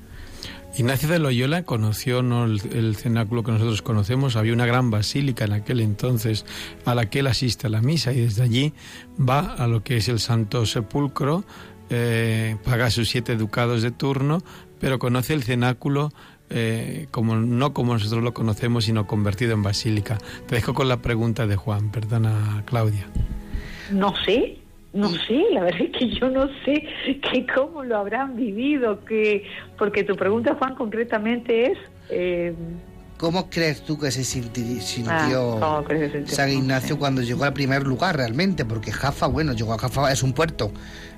Ignacio 0.77 1.09
de 1.09 1.17
Loyola 1.17 1.63
conoció 1.63 2.21
no 2.21 2.45
el, 2.45 2.95
cenáculo 2.95 3.43
que 3.43 3.51
nosotros 3.51 3.81
conocemos, 3.81 4.35
había 4.35 4.53
una 4.53 4.67
gran 4.67 4.91
basílica 4.91 5.45
en 5.45 5.53
aquel 5.53 5.79
entonces 5.79 6.45
a 6.85 6.93
la 6.93 7.09
que 7.09 7.19
él 7.19 7.27
asiste 7.27 7.65
a 7.65 7.69
la 7.71 7.81
misa 7.81 8.13
y 8.13 8.21
desde 8.21 8.43
allí 8.43 8.73
va 9.19 9.55
a 9.55 9.65
lo 9.65 9.83
que 9.83 9.97
es 9.97 10.07
el 10.07 10.19
Santo 10.19 10.67
Sepulcro, 10.67 11.43
eh, 11.89 12.57
paga 12.63 12.91
sus 12.91 13.09
siete 13.09 13.35
ducados 13.35 13.81
de 13.81 13.89
turno, 13.89 14.43
pero 14.79 14.99
conoce 14.99 15.33
el 15.33 15.41
cenáculo 15.41 16.13
eh, 16.51 17.07
como 17.09 17.35
no 17.35 17.73
como 17.73 17.93
nosotros 17.93 18.23
lo 18.23 18.35
conocemos, 18.35 18.85
sino 18.85 19.07
convertido 19.07 19.53
en 19.53 19.63
basílica. 19.63 20.19
Te 20.47 20.55
dejo 20.55 20.75
con 20.75 20.87
la 20.87 21.01
pregunta 21.01 21.47
de 21.47 21.55
Juan, 21.55 21.89
perdona 21.91 22.61
Claudia. 22.65 23.07
No 23.91 24.13
sé, 24.25 24.59
No 24.93 25.09
sé, 25.09 25.43
la 25.51 25.63
verdad 25.63 25.81
es 25.81 25.91
que 25.91 26.09
yo 26.09 26.29
no 26.29 26.47
sé 26.65 26.83
que 27.03 27.45
cómo 27.53 27.83
lo 27.83 27.97
habrán 27.97 28.35
vivido, 28.35 29.03
que 29.05 29.43
porque 29.77 30.03
tu 30.03 30.15
pregunta, 30.15 30.55
Juan, 30.55 30.75
concretamente 30.75 31.71
es... 31.71 31.77
Eh, 32.09 32.53
¿Cómo 33.17 33.49
crees 33.49 33.81
tú 33.81 33.97
que 33.97 34.11
se 34.11 34.23
sintió 34.23 35.59
ah, 35.63 35.83
San 36.25 36.51
Ignacio 36.51 36.99
cuando 36.99 37.23
llegó 37.23 37.45
al 37.45 37.53
primer 37.53 37.83
lugar 37.83 38.15
realmente? 38.15 38.63
Porque 38.63 38.91
Jaffa, 38.91 39.25
bueno, 39.25 39.53
llegó 39.53 39.73
a 39.73 39.79
Jaffa, 39.79 40.11
es 40.11 40.21
un 40.21 40.33
puerto. 40.33 40.71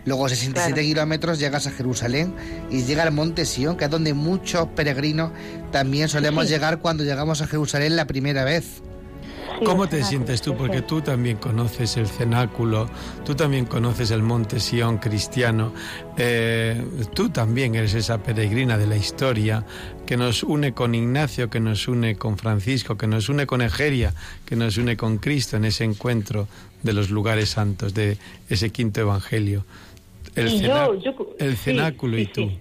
Luego 0.05 0.29
67 0.29 0.81
kilómetros 0.81 1.39
llegas 1.39 1.67
a 1.67 1.71
Jerusalén 1.71 2.33
y 2.71 2.83
llega 2.83 3.03
al 3.03 3.11
monte 3.11 3.43
Sion, 3.43 3.75
que 3.75 3.85
es 3.85 3.91
donde 3.91 4.13
muchos 4.13 4.67
peregrinos 4.69 5.31
también 5.71 6.07
solemos 6.07 6.49
llegar 6.49 6.79
cuando 6.79 7.03
llegamos 7.03 7.41
a 7.41 7.47
Jerusalén 7.47 7.97
la 7.97 8.07
primera 8.07 8.45
vez. 8.45 8.81
¿Cómo 9.65 9.87
te 9.87 10.03
sientes 10.03 10.41
tú? 10.41 10.55
Porque 10.55 10.81
tú 10.81 11.01
también 11.01 11.37
conoces 11.37 11.97
el 11.97 12.07
cenáculo, 12.07 12.89
tú 13.25 13.35
también 13.35 13.65
conoces 13.65 14.11
el 14.11 14.21
monte 14.21 14.59
Sion 14.59 14.97
cristiano, 14.97 15.73
eh, 16.17 16.81
tú 17.13 17.29
también 17.29 17.75
eres 17.75 17.93
esa 17.93 18.21
peregrina 18.23 18.77
de 18.77 18.87
la 18.87 18.95
historia 18.95 19.65
que 20.05 20.17
nos 20.17 20.43
une 20.43 20.73
con 20.73 20.95
Ignacio, 20.95 21.49
que 21.49 21.59
nos 21.59 21.87
une 21.87 22.15
con 22.15 22.37
Francisco, 22.37 22.97
que 22.97 23.07
nos 23.07 23.29
une 23.29 23.45
con 23.45 23.61
Egeria, 23.61 24.13
que 24.45 24.55
nos 24.55 24.77
une 24.77 24.97
con 24.97 25.17
Cristo 25.17 25.57
en 25.57 25.65
ese 25.65 25.83
encuentro 25.83 26.47
de 26.83 26.93
los 26.93 27.09
lugares 27.09 27.49
santos, 27.49 27.93
de 27.93 28.17
ese 28.49 28.71
quinto 28.71 29.01
evangelio. 29.01 29.65
El, 30.35 30.49
cenáculo 31.57 32.17
y 32.17 32.25
tú. 32.27 32.51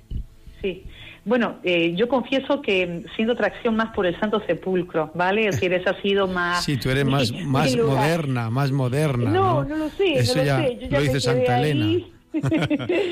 Sí. 0.61 0.85
Bueno, 1.29 1.59
eh, 1.63 1.95
yo 1.95 2.09
confieso 2.09 2.63
que 2.63 3.05
siendo 3.15 3.37
tracción 3.37 3.77
más 3.77 3.95
por 3.95 4.07
el 4.07 4.19
Santo 4.19 4.43
Sepulcro, 4.47 5.13
¿vale? 5.15 5.47
Es 5.47 5.57
decir, 5.57 5.75
esa 5.75 5.91
ha 5.91 6.01
sido 6.01 6.27
más... 6.27 6.65
Sí, 6.69 6.79
tú 6.79 6.89
eres 6.89 7.05
más, 7.05 7.31
más 7.45 7.77
moderna, 7.77 8.49
más 8.49 8.73
moderna. 8.73 9.31
No, 9.31 9.63
no, 9.63 9.77
lo 9.77 9.91
sé, 9.91 10.15
Eso 10.15 10.39
no 10.39 10.45
ya, 10.45 10.59
lo 10.59 10.69
sé. 10.69 10.79
Yo 10.81 10.89
ya 10.89 10.99
lo 10.99 11.05
dice 11.05 11.21
Santa 11.21 11.61
Elena. 11.61 12.07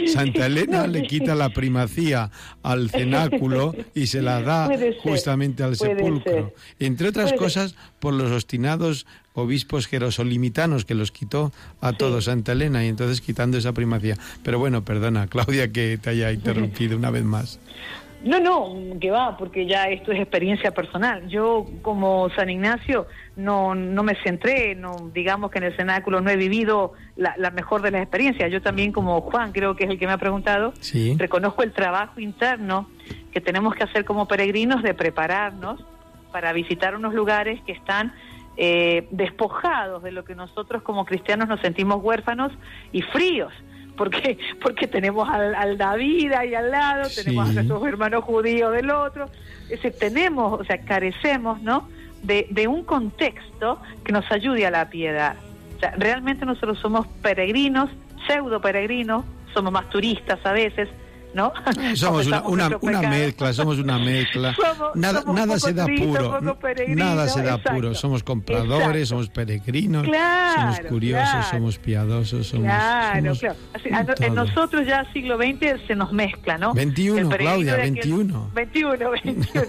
Santa 0.06 0.46
Elena 0.46 0.86
le 0.86 1.02
quita 1.02 1.34
la 1.34 1.50
primacía 1.50 2.30
al 2.62 2.90
cenáculo 2.90 3.74
y 3.94 4.06
se 4.06 4.22
la 4.22 4.40
da 4.40 4.70
justamente 5.02 5.62
al 5.62 5.76
sepulcro. 5.76 6.52
Entre 6.78 7.08
otras 7.08 7.32
cosas, 7.32 7.74
por 7.98 8.14
los 8.14 8.30
obstinados 8.30 9.06
obispos 9.34 9.86
jerosolimitanos 9.86 10.84
que 10.84 10.94
los 10.94 11.12
quitó 11.12 11.52
a 11.80 11.92
todos 11.92 12.24
Santa 12.24 12.52
Elena 12.52 12.84
y 12.84 12.88
entonces 12.88 13.20
quitando 13.20 13.58
esa 13.58 13.72
primacía. 13.72 14.16
Pero 14.42 14.58
bueno, 14.58 14.84
perdona, 14.84 15.26
Claudia, 15.26 15.72
que 15.72 15.98
te 15.98 16.10
haya 16.10 16.32
interrumpido 16.32 16.96
una 16.96 17.10
vez 17.10 17.24
más. 17.24 17.58
No, 18.22 18.40
no, 18.40 18.98
que 18.98 19.10
va, 19.10 19.36
porque 19.36 19.66
ya 19.66 19.84
esto 19.84 20.10
es 20.10 20.20
experiencia 20.20 20.72
personal. 20.72 21.28
Yo 21.28 21.66
como 21.82 22.28
San 22.30 22.50
Ignacio 22.50 23.06
no, 23.36 23.74
no 23.74 24.02
me 24.02 24.14
centré, 24.22 24.74
no 24.74 25.10
digamos 25.12 25.50
que 25.50 25.58
en 25.58 25.64
el 25.64 25.76
cenáculo 25.76 26.20
no 26.20 26.30
he 26.30 26.36
vivido 26.36 26.94
la, 27.16 27.50
mejor 27.50 27.82
de 27.82 27.90
las 27.90 28.02
experiencias. 28.02 28.50
Yo 28.50 28.62
también 28.62 28.90
como 28.90 29.20
Juan, 29.20 29.52
creo 29.52 29.76
que 29.76 29.84
es 29.84 29.90
el 29.90 29.98
que 29.98 30.06
me 30.06 30.14
ha 30.14 30.18
preguntado, 30.18 30.72
reconozco 31.16 31.62
el 31.62 31.72
trabajo 31.72 32.18
interno 32.18 32.88
que 33.32 33.40
tenemos 33.40 33.74
que 33.74 33.84
hacer 33.84 34.04
como 34.04 34.26
peregrinos 34.26 34.82
de 34.82 34.94
prepararnos 34.94 35.84
para 36.32 36.52
visitar 36.52 36.96
unos 36.96 37.14
lugares 37.14 37.60
que 37.62 37.72
están 37.72 38.12
eh, 38.56 39.06
despojados 39.10 40.02
de 40.02 40.12
lo 40.12 40.24
que 40.24 40.34
nosotros 40.34 40.82
como 40.82 41.04
cristianos 41.04 41.48
nos 41.48 41.60
sentimos 41.60 42.02
huérfanos 42.02 42.50
y 42.92 43.02
fríos 43.02 43.52
porque 43.96 44.38
porque 44.62 44.86
tenemos 44.86 45.28
al, 45.28 45.78
David 45.78 46.32
ahí 46.32 46.54
al 46.54 46.70
lado, 46.70 47.08
tenemos 47.14 47.48
a 47.48 47.52
nuestros 47.52 47.86
hermanos 47.86 48.24
judíos 48.24 48.72
del 48.72 48.90
otro, 48.90 49.26
es 49.68 49.80
tenemos, 49.98 50.60
o 50.60 50.64
sea, 50.64 50.78
carecemos, 50.78 51.60
¿no? 51.62 51.88
De, 52.22 52.46
de 52.50 52.66
un 52.66 52.84
contexto 52.84 53.80
que 54.04 54.12
nos 54.12 54.30
ayude 54.30 54.66
a 54.66 54.70
la 54.70 54.88
piedad. 54.88 55.36
O 55.76 55.80
sea, 55.80 55.92
realmente 55.96 56.46
nosotros 56.46 56.78
somos 56.78 57.06
peregrinos, 57.22 57.90
pseudo 58.26 58.60
peregrinos, 58.60 59.24
somos 59.52 59.72
más 59.72 59.88
turistas 59.90 60.38
a 60.44 60.52
veces, 60.52 60.88
¿no? 61.36 61.52
Somos 61.94 62.26
una, 62.26 62.78
una, 62.80 63.02
mezcla, 63.02 63.52
somos 63.52 63.78
una 63.78 63.98
mezcla. 63.98 64.56
nada 64.94 65.22
nada 65.26 65.58
se 65.60 65.74
da 65.74 65.86
puro. 65.86 66.40
Nada 66.88 67.28
se 67.28 67.42
da 67.42 67.58
puro. 67.58 67.94
Somos 67.94 68.22
compradores, 68.22 69.10
somos 69.10 69.28
peregrinos, 69.28 70.06
somos 70.06 70.80
curiosos, 70.88 71.46
somos 71.46 71.78
piadosos, 71.78 72.46
somos. 72.46 72.66
Claro, 72.66 73.34
claro. 73.34 74.14
en 74.20 74.34
nosotros 74.34 74.86
ya 74.86 75.04
siglo 75.12 75.36
XX 75.36 75.86
se 75.86 75.94
nos 75.94 76.10
mezcla, 76.12 76.56
¿no? 76.56 76.72
21, 76.72 77.28
Claudia, 77.28 77.76
21. 77.76 78.50
21, 78.54 79.10
21. 79.10 79.62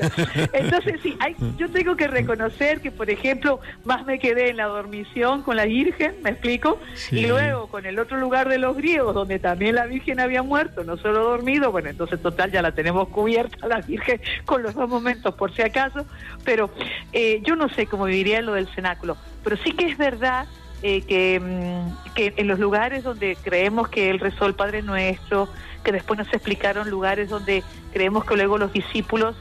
Entonces, 0.54 1.00
sí, 1.04 1.18
hay, 1.20 1.36
yo 1.58 1.70
tengo 1.70 1.98
que 1.98 2.08
reconocer 2.08 2.80
que, 2.80 2.92
por 2.92 3.10
ejemplo, 3.10 3.60
más 3.84 4.06
me 4.06 4.20
quedé 4.20 4.50
en 4.52 4.58
la 4.58 4.68
dormición 4.68 5.44
con 5.44 5.58
la 5.58 5.66
Virgen, 5.66 6.16
¿me 6.24 6.30
explico? 6.30 6.80
Y 7.12 7.26
luego 7.26 7.68
con 7.68 7.86
el 7.86 8.00
otro 8.00 8.18
lugar 8.18 8.48
de 8.48 8.58
los 8.58 8.78
griegos, 8.78 9.14
donde 9.14 9.40
también 9.40 9.76
la 9.76 9.86
Virgen 9.86 10.22
había 10.22 10.44
muerto, 10.44 10.86
no 10.86 10.96
solo 10.96 11.24
bueno, 11.66 11.90
entonces 11.90 12.22
total 12.22 12.52
ya 12.52 12.62
la 12.62 12.72
tenemos 12.72 13.08
cubierta 13.10 13.68
la 13.68 13.82
Virgen 13.82 14.22
con 14.46 14.64
los 14.64 14.76
dos 14.76 14.88
momentos 14.88 15.34
por 15.36 15.54
si 15.54 15.62
acaso, 15.62 16.06
pero 16.44 16.70
eh, 17.14 17.42
yo 17.44 17.56
no 17.56 17.70
sé 17.70 17.88
cómo 17.88 18.06
viviría 18.06 18.42
lo 18.42 18.54
del 18.54 18.68
cenáculo, 18.68 19.18
pero 19.44 19.58
sí 19.58 19.72
que 19.72 19.86
es 19.86 19.98
verdad 19.98 20.46
eh, 20.84 21.02
que, 21.02 21.40
mm, 21.40 22.14
que 22.14 22.34
en 22.38 22.48
los 22.48 22.60
lugares 22.60 23.04
donde 23.04 23.36
creemos 23.42 23.90
que 23.90 24.10
él 24.10 24.20
rezó 24.20 24.46
el 24.46 24.54
Padre 24.54 24.82
Nuestro, 24.82 25.50
que 25.84 25.92
después 25.92 26.20
nos 26.20 26.32
explicaron 26.34 26.90
lugares 26.90 27.30
donde 27.30 27.64
creemos 27.92 28.26
que 28.26 28.36
luego 28.36 28.58
los 28.58 28.72
discípulos 28.72 29.36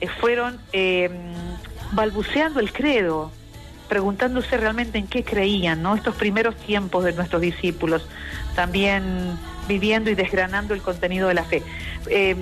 eh, 0.00 0.08
fueron 0.20 0.56
mm, 0.56 1.94
balbuceando 1.94 2.60
el 2.60 2.72
credo, 2.72 3.30
preguntándose 3.88 4.56
realmente 4.56 4.98
en 4.98 5.06
qué 5.06 5.22
creían, 5.22 5.82
¿no? 5.82 5.94
Estos 5.94 6.14
primeros 6.16 6.56
tiempos 6.56 7.04
de 7.04 7.12
nuestros 7.12 7.42
discípulos, 7.42 8.08
también 8.54 9.36
viviendo 9.68 10.10
y 10.10 10.14
desgranando 10.14 10.74
el 10.74 10.82
contenido 10.82 11.28
de 11.28 11.34
la 11.34 11.44
fe. 11.44 11.62
Eh, 12.08 12.36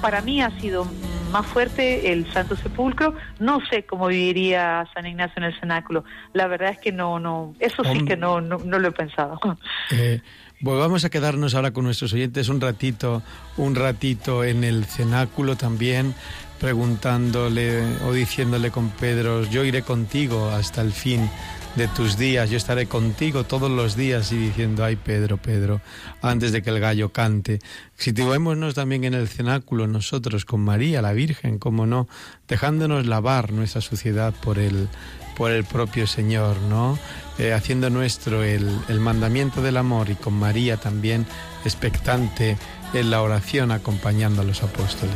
para 0.00 0.20
mí 0.20 0.42
ha 0.42 0.50
sido 0.60 0.86
más 1.30 1.46
fuerte 1.46 2.12
el 2.12 2.30
Santo 2.32 2.56
Sepulcro. 2.56 3.14
No 3.38 3.60
sé 3.68 3.84
cómo 3.84 4.06
viviría 4.08 4.86
San 4.94 5.06
Ignacio 5.06 5.34
en 5.36 5.44
el 5.44 5.60
cenáculo. 5.60 6.04
La 6.32 6.46
verdad 6.46 6.70
es 6.70 6.78
que 6.78 6.92
no, 6.92 7.18
no, 7.18 7.54
eso 7.60 7.82
sí 7.84 8.04
que 8.04 8.16
no, 8.16 8.40
no, 8.40 8.58
lo 8.58 8.88
he 8.88 8.92
pensado. 8.92 9.38
Eh, 9.90 10.20
vamos 10.60 11.04
a 11.04 11.10
quedarnos 11.10 11.54
ahora 11.54 11.70
con 11.70 11.84
nuestros 11.84 12.12
oyentes 12.12 12.48
un 12.48 12.60
ratito, 12.60 13.22
un 13.56 13.74
ratito 13.74 14.44
en 14.44 14.64
el 14.64 14.84
cenáculo 14.84 15.56
también, 15.56 16.14
preguntándole 16.60 17.82
o 18.04 18.12
diciéndole 18.12 18.70
con 18.70 18.90
Pedro, 18.90 19.44
yo 19.44 19.64
iré 19.64 19.82
contigo 19.82 20.50
hasta 20.50 20.82
el 20.82 20.92
fin 20.92 21.30
de 21.78 21.86
tus 21.86 22.18
días, 22.18 22.50
yo 22.50 22.56
estaré 22.56 22.86
contigo 22.86 23.44
todos 23.44 23.70
los 23.70 23.94
días 23.94 24.32
y 24.32 24.36
diciendo, 24.36 24.84
ay 24.84 24.96
Pedro, 24.96 25.36
Pedro, 25.36 25.80
antes 26.20 26.50
de 26.50 26.60
que 26.60 26.70
el 26.70 26.80
gallo 26.80 27.10
cante. 27.12 27.60
Situémonos 27.96 28.74
también 28.74 29.04
en 29.04 29.14
el 29.14 29.28
cenáculo 29.28 29.86
nosotros 29.86 30.44
con 30.44 30.60
María, 30.60 31.02
la 31.02 31.12
Virgen, 31.12 31.60
como 31.60 31.86
no, 31.86 32.08
dejándonos 32.48 33.06
lavar 33.06 33.52
nuestra 33.52 33.80
suciedad 33.80 34.34
por 34.42 34.58
el, 34.58 34.88
por 35.36 35.52
el 35.52 35.62
propio 35.62 36.08
Señor, 36.08 36.56
¿no? 36.62 36.98
Eh, 37.38 37.52
haciendo 37.52 37.90
nuestro 37.90 38.42
el, 38.42 38.68
el 38.88 38.98
mandamiento 38.98 39.62
del 39.62 39.76
amor 39.76 40.10
y 40.10 40.16
con 40.16 40.34
María 40.34 40.78
también 40.78 41.26
expectante 41.64 42.58
en 42.92 43.10
la 43.10 43.22
oración 43.22 43.70
acompañando 43.70 44.42
a 44.42 44.44
los 44.44 44.64
apóstoles. 44.64 45.14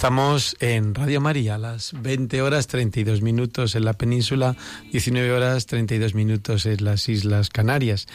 Estamos 0.00 0.56
en 0.60 0.94
Radio 0.94 1.20
María 1.20 1.56
a 1.56 1.58
las 1.58 1.92
20 1.92 2.40
horas 2.40 2.68
32 2.68 3.20
minutos 3.20 3.74
en 3.74 3.84
la 3.84 3.92
península, 3.92 4.56
19 4.92 5.30
horas 5.30 5.66
32 5.66 6.14
minutos 6.14 6.64
en 6.64 6.82
las 6.82 7.06
Islas 7.10 7.50
Canarias. 7.50 8.08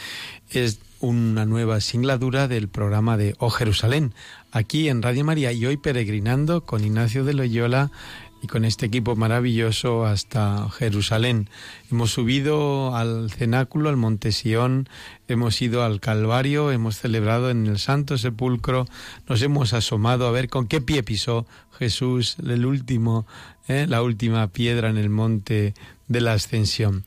Es 0.50 0.80
una 1.00 1.46
nueva 1.46 1.82
singladura 1.82 2.48
del 2.48 2.70
programa 2.70 3.18
de 3.18 3.36
O 3.38 3.52
Jerusalén, 3.52 4.16
aquí 4.52 4.90
en 4.90 5.04
Radio 5.04 5.26
María 5.26 5.52
y 5.52 5.64
hoy 5.68 5.78
peregrinando 5.78 6.66
con 6.66 6.84
Ignacio 6.84 7.24
de 7.24 7.36
Loyola 7.36 7.92
y 8.46 8.48
con 8.48 8.64
este 8.64 8.86
equipo 8.86 9.16
maravilloso 9.16 10.06
hasta 10.06 10.70
Jerusalén. 10.70 11.50
Hemos 11.92 12.12
subido 12.12 12.96
al 12.96 13.32
cenáculo, 13.32 13.90
al 13.90 13.98
Monte 13.98 14.32
Sión, 14.32 14.88
hemos 15.28 15.60
ido 15.64 15.84
al 15.84 16.00
Calvario, 16.00 16.72
hemos 16.72 16.98
celebrado 16.98 17.50
en 17.50 17.66
el 17.66 17.80
Santo 17.80 18.20
Sepulcro, 18.20 18.86
nos 19.28 19.42
hemos 19.42 19.74
asomado 19.74 20.28
a 20.28 20.32
ver 20.32 20.48
con 20.48 20.68
qué 20.68 20.80
pie 20.80 21.02
pisó 21.02 21.48
Jesús 21.80 22.38
el 22.46 22.68
último, 22.68 23.26
¿eh? 23.68 23.88
la 23.90 24.04
última 24.04 24.48
piedra 24.50 24.92
en 24.92 24.98
el 24.98 25.10
monte 25.10 25.74
de 26.08 26.22
la 26.22 26.34
Ascensión. 26.34 27.04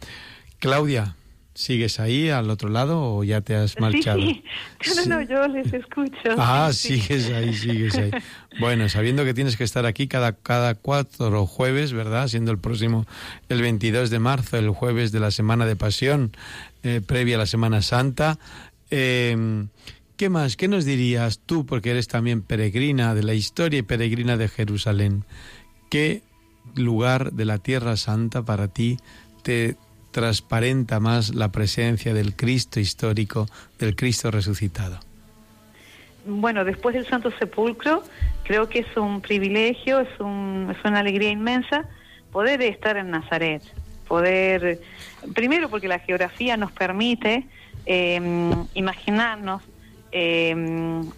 Claudia, 0.59 1.15
¿Sigues 1.59 1.99
ahí 1.99 2.31
al 2.31 2.51
otro 2.51 2.69
lado 2.69 3.17
o 3.17 3.25
ya 3.25 3.41
te 3.41 3.57
has 3.57 3.81
marchado? 3.81 4.21
Sí, 4.81 4.93
sí. 4.95 5.09
No, 5.09 5.17
no, 5.17 5.23
yo 5.23 5.49
les 5.49 5.73
escucho. 5.73 6.37
Ah, 6.39 6.71
sigues 6.73 7.31
ahí, 7.31 7.53
sigues 7.53 7.97
ahí. 7.97 8.13
Bueno, 8.61 8.89
sabiendo 8.89 9.25
que 9.25 9.35
tienes 9.35 9.57
que 9.57 9.65
estar 9.65 9.85
aquí 9.85 10.07
cada, 10.07 10.35
cada 10.35 10.77
cuatro 10.77 11.47
jueves, 11.47 11.93
¿verdad? 11.93 12.29
Siendo 12.29 12.53
el 12.53 12.59
próximo 12.59 13.07
el 13.49 13.61
22 13.61 14.09
de 14.09 14.21
marzo, 14.21 14.57
el 14.57 14.71
jueves 14.71 15.11
de 15.11 15.19
la 15.19 15.33
Semana 15.33 15.67
de 15.67 15.75
Pasión, 15.75 16.31
eh, 16.85 17.01
previa 17.05 17.35
a 17.35 17.39
la 17.39 17.47
Semana 17.47 17.83
Santa. 17.83 18.39
Eh, 18.93 19.67
¿Qué 20.17 20.29
más? 20.29 20.57
¿Qué 20.57 20.69
nos 20.69 20.85
dirías 20.85 21.41
tú, 21.45 21.67
porque 21.67 21.91
eres 21.91 22.07
también 22.07 22.43
peregrina 22.43 23.17
de 23.17 23.25
la 23.25 23.35
historia 23.35 23.81
y 23.81 23.83
peregrina 23.83 24.37
de 24.37 24.47
Jerusalén? 24.47 25.25
¿Qué 25.91 26.23
lugar 26.77 27.33
de 27.33 27.45
la 27.47 27.59
Tierra 27.59 27.97
Santa 27.97 28.45
para 28.45 28.69
ti 28.69 28.97
te 29.43 29.77
transparenta 30.11 31.01
más 31.01 31.35
la 31.35 31.51
presencia 31.51 32.15
del 32.15 32.35
Cristo 32.35 32.81
histórico, 32.81 33.47
del 33.79 33.95
Cristo 33.95 34.31
resucitado? 34.31 34.99
Bueno, 36.27 36.65
después 36.65 36.95
del 36.95 37.07
Santo 37.07 37.31
Sepulcro, 37.39 38.03
creo 38.45 38.69
que 38.69 38.81
es 38.81 38.97
un 38.97 39.21
privilegio, 39.21 40.01
es, 40.01 40.21
un, 40.21 40.75
es 40.77 40.85
una 40.85 41.01
alegría 41.01 41.31
inmensa 41.31 41.87
poder 42.33 42.61
estar 42.63 42.97
en 42.97 43.11
Nazaret, 43.11 43.63
poder, 44.07 44.81
primero 45.35 45.71
porque 45.71 45.89
la 45.89 45.99
geografía 45.99 46.57
nos 46.57 46.73
permite 46.73 47.47
eh, 47.87 48.21
imaginarnos 48.75 49.63
eh, 50.13 50.55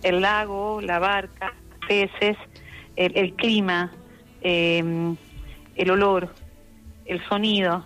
el 0.03 0.20
lago, 0.20 0.81
la 0.81 0.98
barca, 0.98 1.55
peces, 1.88 2.37
el, 2.96 3.16
el 3.16 3.35
clima, 3.35 3.90
eh, 4.42 5.14
el 5.76 5.90
olor, 5.90 6.33
el 7.07 7.20
sonido, 7.29 7.85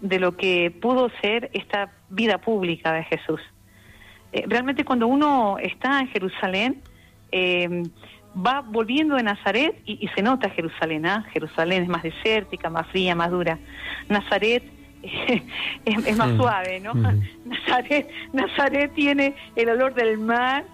de 0.00 0.18
lo 0.18 0.36
que 0.36 0.70
pudo 0.70 1.10
ser 1.20 1.50
esta 1.52 1.92
vida 2.08 2.38
pública 2.38 2.92
de 2.92 3.04
Jesús. 3.04 3.40
Eh, 4.32 4.44
realmente 4.46 4.84
cuando 4.84 5.06
uno 5.06 5.58
está 5.58 6.00
en 6.00 6.08
Jerusalén, 6.08 6.82
eh, 7.32 7.82
va 8.36 8.60
volviendo 8.60 9.16
de 9.16 9.22
Nazaret 9.22 9.80
y, 9.86 10.04
y 10.04 10.08
se 10.08 10.22
nota 10.22 10.50
Jerusalén, 10.50 11.06
¿ah? 11.06 11.24
Jerusalén 11.32 11.84
es 11.84 11.88
más 11.88 12.02
desértica, 12.02 12.68
más 12.68 12.86
fría, 12.88 13.14
más 13.14 13.30
dura. 13.30 13.58
Nazaret 14.08 14.62
es, 15.02 16.06
es, 16.06 16.16
más 16.16 16.36
suave, 16.36 16.80
¿no? 16.80 16.94
Mm. 16.94 17.22
Nazaret, 17.46 18.08
Nazaret 18.32 18.92
tiene 18.94 19.34
el 19.54 19.68
olor 19.70 19.94
del 19.94 20.18
mar, 20.18 20.64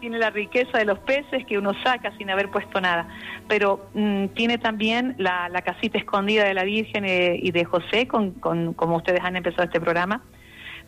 tiene 0.00 0.18
la 0.18 0.30
riqueza 0.30 0.78
de 0.78 0.84
los 0.84 0.98
peces 1.00 1.44
que 1.46 1.58
uno 1.58 1.72
saca 1.84 2.16
sin 2.16 2.30
haber 2.30 2.50
puesto 2.50 2.80
nada, 2.80 3.06
pero 3.48 3.88
mm, 3.94 4.28
tiene 4.28 4.58
también 4.58 5.14
la, 5.18 5.48
la 5.48 5.62
casita 5.62 5.98
escondida 5.98 6.44
de 6.44 6.54
la 6.54 6.64
Virgen 6.64 7.04
eh, 7.04 7.38
y 7.40 7.50
de 7.52 7.64
José, 7.64 8.08
con, 8.08 8.32
con, 8.32 8.74
como 8.74 8.96
ustedes 8.96 9.20
han 9.22 9.36
empezado 9.36 9.64
este 9.64 9.80
programa, 9.80 10.22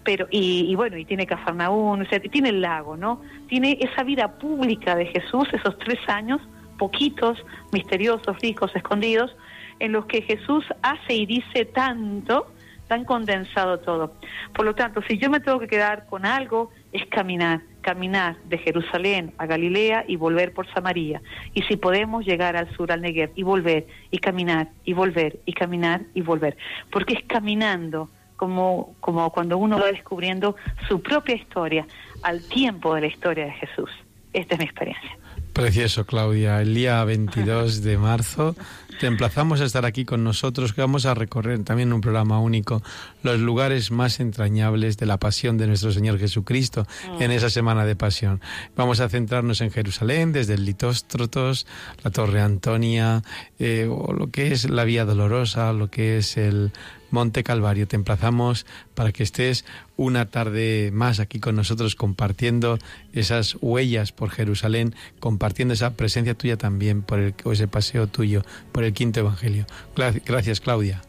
pero 0.04 0.26
y, 0.30 0.66
y 0.68 0.74
bueno, 0.74 0.96
y 0.96 1.04
tiene 1.04 1.26
Cafarnaún, 1.26 2.02
o 2.02 2.04
sea, 2.06 2.18
tiene 2.20 2.48
el 2.48 2.60
lago, 2.60 2.96
¿no? 2.96 3.20
Tiene 3.48 3.78
esa 3.80 4.02
vida 4.02 4.38
pública 4.38 4.96
de 4.96 5.06
Jesús, 5.06 5.48
esos 5.52 5.78
tres 5.78 6.00
años, 6.08 6.40
poquitos, 6.78 7.38
misteriosos, 7.70 8.36
ricos, 8.40 8.74
escondidos, 8.74 9.36
en 9.78 9.92
los 9.92 10.06
que 10.06 10.22
Jesús 10.22 10.64
hace 10.82 11.14
y 11.14 11.26
dice 11.26 11.64
tanto, 11.66 12.52
tan 12.88 13.04
condensado 13.04 13.78
todo. 13.80 14.14
Por 14.54 14.64
lo 14.64 14.74
tanto, 14.74 15.00
si 15.08 15.18
yo 15.18 15.30
me 15.30 15.40
tengo 15.40 15.58
que 15.58 15.68
quedar 15.68 16.06
con 16.06 16.26
algo, 16.26 16.70
es 16.92 17.06
caminar, 17.06 17.62
caminar 17.82 18.36
de 18.44 18.58
Jerusalén 18.58 19.34
a 19.38 19.46
Galilea 19.46 20.04
y 20.08 20.16
volver 20.16 20.54
por 20.54 20.66
Samaria. 20.72 21.20
Y 21.52 21.62
si 21.62 21.76
podemos 21.76 22.24
llegar 22.24 22.56
al 22.56 22.74
sur, 22.74 22.90
al 22.90 23.02
Negev, 23.02 23.30
y 23.34 23.42
volver, 23.42 23.86
y 24.10 24.18
caminar, 24.18 24.68
y 24.84 24.94
volver, 24.94 25.40
y 25.44 25.52
caminar, 25.52 26.02
y 26.14 26.22
volver. 26.22 26.56
Porque 26.90 27.14
es 27.14 27.24
caminando 27.24 28.08
como, 28.36 28.94
como 29.00 29.30
cuando 29.30 29.58
uno 29.58 29.78
va 29.78 29.86
descubriendo 29.86 30.56
su 30.88 31.02
propia 31.02 31.34
historia 31.34 31.86
al 32.22 32.42
tiempo 32.48 32.94
de 32.94 33.02
la 33.02 33.06
historia 33.08 33.44
de 33.44 33.52
Jesús. 33.52 33.90
Esta 34.32 34.54
es 34.54 34.58
mi 34.58 34.64
experiencia. 34.64 35.18
Precioso, 35.52 36.06
Claudia. 36.06 36.62
El 36.62 36.74
día 36.74 37.04
22 37.04 37.82
de 37.82 37.98
marzo 37.98 38.56
te 38.98 39.06
emplazamos 39.06 39.60
a 39.60 39.66
estar 39.66 39.84
aquí 39.84 40.06
con 40.06 40.24
nosotros, 40.24 40.72
que 40.72 40.80
vamos 40.80 41.04
a 41.04 41.12
recorrer 41.12 41.62
también 41.62 41.92
un 41.92 42.00
programa 42.00 42.40
único 42.40 42.82
los 43.22 43.38
lugares 43.38 43.90
más 43.90 44.18
entrañables 44.20 44.96
de 44.96 45.04
la 45.06 45.18
pasión 45.18 45.58
de 45.58 45.66
nuestro 45.66 45.92
Señor 45.92 46.18
Jesucristo 46.18 46.86
en 47.20 47.30
esa 47.30 47.50
semana 47.50 47.84
de 47.84 47.96
pasión. 47.96 48.40
Vamos 48.76 49.00
a 49.00 49.10
centrarnos 49.10 49.60
en 49.60 49.70
Jerusalén, 49.70 50.32
desde 50.32 50.54
el 50.54 50.64
Litóstrotos, 50.64 51.66
la 52.02 52.10
Torre 52.10 52.40
Antonia, 52.40 53.22
eh, 53.58 53.88
o 53.90 54.12
lo 54.14 54.30
que 54.30 54.52
es 54.52 54.70
la 54.70 54.84
Vía 54.84 55.04
Dolorosa, 55.04 55.72
lo 55.74 55.90
que 55.90 56.16
es 56.16 56.38
el 56.38 56.72
Monte 57.12 57.44
Calvario. 57.44 57.86
Te 57.86 57.96
emplazamos 57.96 58.66
para 58.94 59.12
que 59.12 59.22
estés 59.22 59.64
una 59.96 60.26
tarde 60.26 60.90
más 60.92 61.20
aquí 61.20 61.38
con 61.38 61.54
nosotros 61.54 61.94
compartiendo 61.94 62.78
esas 63.12 63.56
huellas 63.60 64.10
por 64.12 64.30
Jerusalén, 64.30 64.94
compartiendo 65.20 65.74
esa 65.74 65.94
presencia 65.94 66.34
tuya 66.34 66.56
también 66.56 67.02
por 67.02 67.20
el, 67.20 67.34
o 67.44 67.52
ese 67.52 67.68
paseo 67.68 68.06
tuyo 68.06 68.42
por 68.72 68.82
el 68.84 68.92
quinto 68.92 69.20
evangelio. 69.20 69.66
Gra- 69.94 70.20
Gracias, 70.24 70.60
Claudia. 70.60 71.02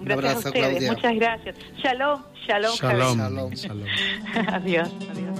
Un 0.00 0.06
Gracias 0.06 0.24
abrazo, 0.24 0.48
a 0.48 0.50
ustedes, 0.50 0.68
Claudia. 0.70 0.92
muchas 0.92 1.14
gracias. 1.14 1.56
Shalom, 1.82 2.22
shalom, 2.46 2.74
Shalom. 2.76 3.16
Shalom. 3.18 3.54
Shalom. 3.54 3.86
adiós, 4.52 4.90
adiós. 5.10 5.38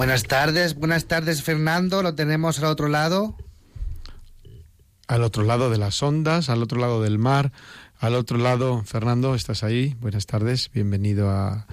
Buenas 0.00 0.22
tardes, 0.22 0.76
buenas 0.76 1.04
tardes 1.04 1.42
Fernando, 1.42 2.02
lo 2.02 2.14
tenemos 2.14 2.58
al 2.58 2.64
otro 2.64 2.88
lado. 2.88 3.36
Al 5.06 5.22
otro 5.22 5.42
lado 5.42 5.68
de 5.68 5.76
las 5.76 6.02
ondas, 6.02 6.48
al 6.48 6.62
otro 6.62 6.80
lado 6.80 7.02
del 7.02 7.18
mar, 7.18 7.52
al 7.98 8.14
otro 8.14 8.38
lado, 8.38 8.82
Fernando, 8.86 9.34
¿estás 9.34 9.62
ahí? 9.62 9.98
Buenas 10.00 10.24
tardes, 10.24 10.70
bienvenido 10.72 11.28
a 11.28 11.66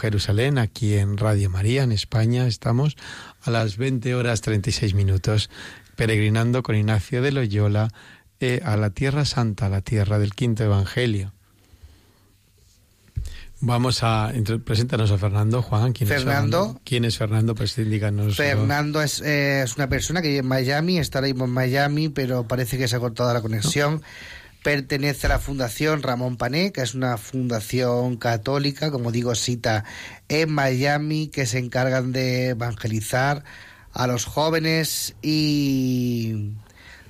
Jerusalén, 0.00 0.56
aquí 0.56 0.94
en 0.94 1.18
Radio 1.18 1.50
María, 1.50 1.82
en 1.82 1.92
España. 1.92 2.46
Estamos 2.46 2.96
a 3.42 3.50
las 3.50 3.76
20 3.76 4.14
horas 4.14 4.40
36 4.40 4.94
minutos, 4.94 5.50
peregrinando 5.96 6.62
con 6.62 6.76
Ignacio 6.76 7.20
de 7.20 7.30
Loyola 7.30 7.90
eh, 8.40 8.62
a 8.64 8.78
la 8.78 8.88
Tierra 8.88 9.26
Santa, 9.26 9.66
a 9.66 9.68
la 9.68 9.82
tierra 9.82 10.18
del 10.18 10.32
quinto 10.32 10.64
Evangelio. 10.64 11.35
Vamos 13.66 14.04
a... 14.04 14.32
Preséntanos 14.64 15.10
a 15.10 15.18
Fernando, 15.18 15.60
Juan. 15.60 15.92
¿quién 15.92 16.08
Fernando. 16.08 16.20
Es 16.26 16.62
Fernando? 16.62 16.80
¿Quién 16.84 17.04
es 17.04 17.18
Fernando? 17.18 17.54
Pues 17.56 17.76
indícanos. 17.76 18.36
Fernando 18.36 19.02
es, 19.02 19.20
eh, 19.20 19.62
es 19.62 19.74
una 19.74 19.88
persona 19.88 20.22
que 20.22 20.28
vive 20.28 20.40
en 20.40 20.46
Miami, 20.46 20.98
está 20.98 21.18
ahora 21.18 21.26
mismo 21.26 21.46
en 21.46 21.50
Miami, 21.50 22.08
pero 22.08 22.46
parece 22.46 22.78
que 22.78 22.86
se 22.86 22.94
ha 22.94 23.00
cortado 23.00 23.34
la 23.34 23.42
conexión. 23.42 24.02
Pertenece 24.62 25.26
a 25.26 25.30
la 25.30 25.38
Fundación 25.40 26.04
Ramón 26.04 26.36
Pané, 26.36 26.70
que 26.70 26.82
es 26.82 26.94
una 26.94 27.16
fundación 27.16 28.16
católica, 28.18 28.92
como 28.92 29.10
digo, 29.10 29.34
cita 29.34 29.82
en 30.28 30.52
Miami, 30.52 31.26
que 31.26 31.44
se 31.44 31.58
encargan 31.58 32.12
de 32.12 32.50
evangelizar 32.50 33.42
a 33.92 34.06
los 34.06 34.26
jóvenes 34.26 35.16
y 35.22 36.52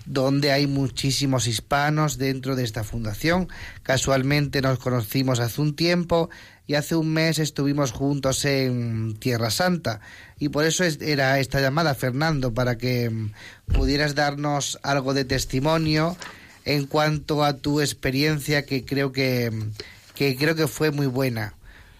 donde 0.06 0.52
hay 0.52 0.66
muchísimos 0.66 1.46
hispanos 1.46 2.16
dentro 2.16 2.56
de 2.56 2.64
esta 2.64 2.84
fundación. 2.84 3.48
Casualmente 3.82 4.62
nos 4.62 4.78
conocimos 4.78 5.40
hace 5.40 5.60
un 5.60 5.74
tiempo 5.76 6.30
y 6.66 6.74
hace 6.74 6.96
un 6.96 7.12
mes 7.12 7.38
estuvimos 7.38 7.92
juntos 7.92 8.44
en 8.44 9.16
Tierra 9.18 9.50
Santa. 9.50 10.00
Y 10.38 10.48
por 10.48 10.64
eso 10.64 10.84
era 10.84 11.38
esta 11.38 11.60
llamada, 11.60 11.94
Fernando, 11.94 12.54
para 12.54 12.78
que 12.78 13.10
mm, 13.10 13.32
pudieras 13.72 14.14
darnos 14.14 14.78
algo 14.82 15.12
de 15.12 15.24
testimonio 15.24 16.16
en 16.64 16.86
cuanto 16.86 17.44
a 17.44 17.54
tu 17.54 17.80
experiencia 17.80 18.64
que 18.64 18.84
creo 18.84 19.12
que, 19.12 19.50
mm, 19.50 19.72
que 20.14 20.36
creo 20.36 20.54
que 20.54 20.68
fue 20.68 20.90
muy 20.90 21.06
buena. 21.06 21.54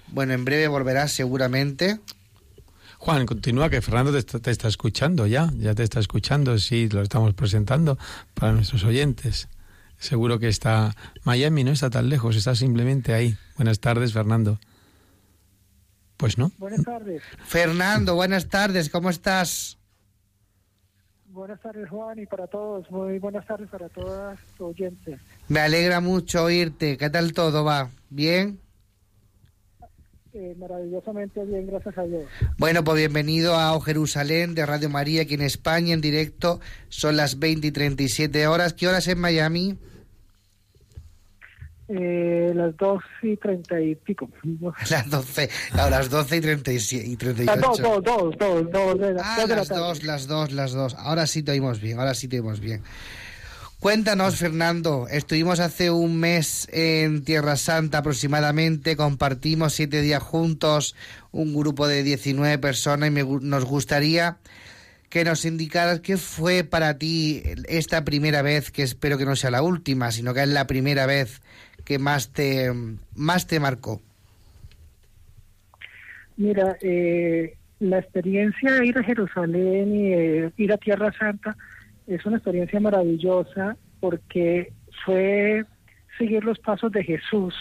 Bueno, 0.08 0.32
en 0.32 0.44
breve 0.44 0.68
volverás 0.68 1.12
seguramente. 1.12 1.98
Juan, 3.06 3.24
continúa 3.24 3.70
que 3.70 3.80
Fernando 3.80 4.10
te 4.20 4.50
está, 4.50 4.66
escuchando 4.66 5.28
ya, 5.28 5.48
ya 5.58 5.76
te 5.76 5.84
está 5.84 6.00
escuchando, 6.00 6.58
sí, 6.58 6.88
lo 6.88 7.02
estamos 7.02 7.34
presentando 7.34 7.96
para 8.34 8.50
nuestros 8.50 8.82
oyentes. 8.82 9.48
Seguro 9.96 10.40
que 10.40 10.48
está 10.48 10.92
Miami, 11.22 11.62
no 11.62 11.70
está 11.70 11.88
tan 11.88 12.08
lejos, 12.08 12.34
está 12.34 12.56
simplemente 12.56 13.14
ahí. 13.14 13.36
Buenas 13.56 13.78
tardes, 13.78 14.12
Fernando. 14.12 14.58
Pues 16.16 16.36
no. 16.36 16.50
Buenas 16.58 16.82
tardes. 16.82 17.22
Fernando, 17.44 18.16
buenas 18.16 18.48
tardes, 18.48 18.90
¿cómo 18.90 19.08
estás? 19.08 19.78
Buenas 21.26 21.60
tardes, 21.60 21.88
Juan, 21.88 22.18
y 22.18 22.26
para 22.26 22.48
todos, 22.48 22.90
muy 22.90 23.20
buenas 23.20 23.46
tardes 23.46 23.68
para 23.68 23.88
todas 23.88 24.36
los 24.58 24.60
oyentes. 24.72 25.20
Me 25.46 25.60
alegra 25.60 26.00
mucho 26.00 26.42
oírte. 26.42 26.96
¿Qué 26.96 27.08
tal 27.08 27.32
todo 27.34 27.62
va? 27.62 27.88
¿Bien? 28.10 28.58
Eh, 30.38 30.54
maravillosamente 30.58 31.42
bien, 31.46 31.66
gracias 31.66 31.96
a 31.96 32.02
Dios. 32.02 32.24
Bueno, 32.58 32.84
pues 32.84 32.98
bienvenido 32.98 33.54
a 33.56 33.80
Jerusalén 33.80 34.54
de 34.54 34.66
Radio 34.66 34.90
María, 34.90 35.22
aquí 35.22 35.32
en 35.32 35.40
España, 35.40 35.94
en 35.94 36.02
directo. 36.02 36.60
Son 36.90 37.16
las 37.16 37.38
20 37.38 37.68
y 37.68 37.70
37 37.70 38.46
horas. 38.46 38.74
¿Qué 38.74 38.86
horas 38.86 39.08
en 39.08 39.18
Miami? 39.18 39.78
Eh, 41.88 42.52
las 42.54 42.76
2 42.76 43.02
y 43.22 43.36
30 43.38 43.80
y 43.80 43.94
pico. 43.94 44.28
Las 44.90 45.08
12, 45.08 45.48
a 45.72 45.88
las 45.88 46.10
12 46.10 46.36
y, 46.36 46.40
37, 46.42 47.08
y 47.08 47.16
38. 47.16 47.56
Las 47.56 47.80
2, 47.80 48.02
2, 48.04 48.34
2, 48.38 48.70
2, 48.70 49.00
2, 49.00 49.22
Ah, 49.22 49.46
las 49.48 49.68
2, 49.70 50.02
las 50.02 50.26
2, 50.26 50.52
las 50.52 50.72
2. 50.72 50.96
Ahora 50.98 51.26
sí 51.26 51.42
te 51.42 51.52
oímos 51.52 51.80
bien, 51.80 51.98
ahora 51.98 52.12
sí 52.12 52.28
te 52.28 52.40
oímos 52.40 52.60
bien. 52.60 52.82
Cuéntanos, 53.80 54.38
Fernando, 54.38 55.06
estuvimos 55.10 55.60
hace 55.60 55.90
un 55.90 56.18
mes 56.18 56.66
en 56.72 57.22
Tierra 57.24 57.56
Santa 57.56 57.98
aproximadamente, 57.98 58.96
compartimos 58.96 59.74
siete 59.74 60.00
días 60.00 60.22
juntos, 60.22 60.96
un 61.30 61.54
grupo 61.54 61.86
de 61.86 62.02
19 62.02 62.56
personas 62.58 63.10
y 63.10 63.12
me, 63.12 63.22
nos 63.22 63.66
gustaría 63.66 64.38
que 65.10 65.24
nos 65.24 65.44
indicaras 65.44 66.00
qué 66.00 66.16
fue 66.16 66.64
para 66.64 66.96
ti 66.98 67.42
esta 67.68 68.02
primera 68.02 68.40
vez, 68.40 68.70
que 68.70 68.82
espero 68.82 69.18
que 69.18 69.26
no 69.26 69.36
sea 69.36 69.50
la 69.50 69.62
última, 69.62 70.10
sino 70.10 70.32
que 70.32 70.42
es 70.42 70.48
la 70.48 70.66
primera 70.66 71.04
vez 71.04 71.42
que 71.84 71.98
más 71.98 72.32
te, 72.32 72.72
más 73.14 73.46
te 73.46 73.60
marcó. 73.60 74.00
Mira, 76.38 76.76
eh, 76.80 77.54
la 77.80 77.98
experiencia 77.98 78.72
de 78.72 78.86
ir 78.86 78.98
a 78.98 79.04
Jerusalén 79.04 79.94
y 79.94 80.12
eh, 80.12 80.50
ir 80.56 80.72
a 80.72 80.78
Tierra 80.78 81.12
Santa 81.18 81.56
es 82.06 82.24
una 82.24 82.36
experiencia 82.36 82.80
maravillosa 82.80 83.76
porque 84.00 84.72
fue 85.04 85.64
seguir 86.18 86.44
los 86.44 86.58
pasos 86.58 86.92
de 86.92 87.04
Jesús, 87.04 87.54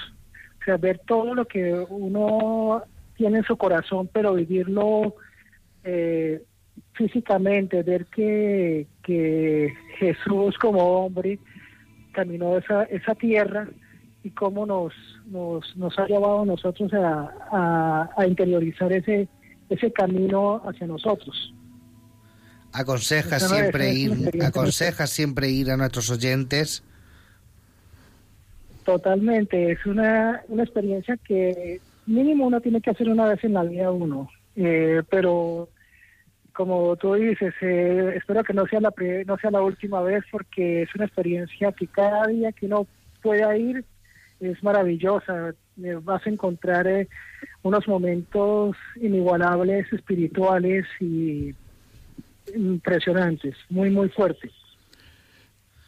o 0.61 0.63
sea, 0.65 0.77
ver 0.77 0.99
todo 1.05 1.33
lo 1.33 1.45
que 1.45 1.73
uno 1.89 2.83
tiene 3.15 3.39
en 3.39 3.43
su 3.43 3.57
corazón, 3.57 4.09
pero 4.11 4.33
vivirlo 4.33 5.15
eh, 5.83 6.43
físicamente, 6.93 7.83
ver 7.83 8.05
que, 8.05 8.87
que 9.03 9.73
Jesús 9.97 10.57
como 10.57 11.05
hombre 11.05 11.39
caminó 12.11 12.57
esa, 12.57 12.83
esa 12.83 13.15
tierra 13.15 13.67
y 14.23 14.29
cómo 14.31 14.65
nos, 14.65 14.93
nos, 15.25 15.75
nos 15.75 15.97
ha 15.99 16.07
llevado 16.07 16.41
a 16.41 16.45
nosotros 16.45 16.91
a, 16.93 18.09
a 18.15 18.27
interiorizar 18.27 18.91
ese, 18.91 19.27
ese 19.69 19.91
camino 19.91 20.61
hacia 20.65 20.87
nosotros 20.87 21.53
aconseja 22.75 23.39
siempre 23.39 23.93
ir, 23.93 24.43
aconseja 24.43 25.07
siempre 25.07 25.49
ir 25.49 25.71
a 25.71 25.77
nuestros 25.77 26.09
oyentes. 26.09 26.83
Totalmente, 28.83 29.71
es 29.71 29.85
una, 29.85 30.41
una 30.47 30.63
experiencia 30.63 31.17
que 31.17 31.79
mínimo 32.05 32.45
uno 32.45 32.61
tiene 32.61 32.81
que 32.81 32.91
hacer 32.91 33.09
una 33.09 33.25
vez 33.27 33.43
en 33.43 33.53
la 33.53 33.63
vida 33.63 33.89
uno, 33.91 34.29
eh, 34.55 35.01
pero 35.09 35.69
como 36.53 36.95
tú 36.95 37.15
dices, 37.15 37.53
eh, 37.61 38.13
espero 38.15 38.43
que 38.43 38.53
no 38.53 38.65
sea 38.67 38.79
la 38.79 38.93
no 39.25 39.37
sea 39.37 39.51
la 39.51 39.61
última 39.61 40.01
vez 40.01 40.23
porque 40.31 40.83
es 40.83 40.95
una 40.95 41.05
experiencia 41.05 41.71
que 41.71 41.87
cada 41.87 42.27
día 42.27 42.51
que 42.51 42.67
uno 42.67 42.87
pueda 43.21 43.57
ir 43.57 43.83
es 44.39 44.63
maravillosa. 44.63 45.53
Eh, 45.83 45.99
vas 46.01 46.25
a 46.25 46.29
encontrar 46.29 46.87
unos 47.63 47.87
momentos 47.87 48.77
inigualables 49.01 49.91
espirituales 49.91 50.85
y 51.01 51.53
impresionantes, 52.53 53.55
muy, 53.69 53.89
muy 53.89 54.09
fuertes. 54.09 54.51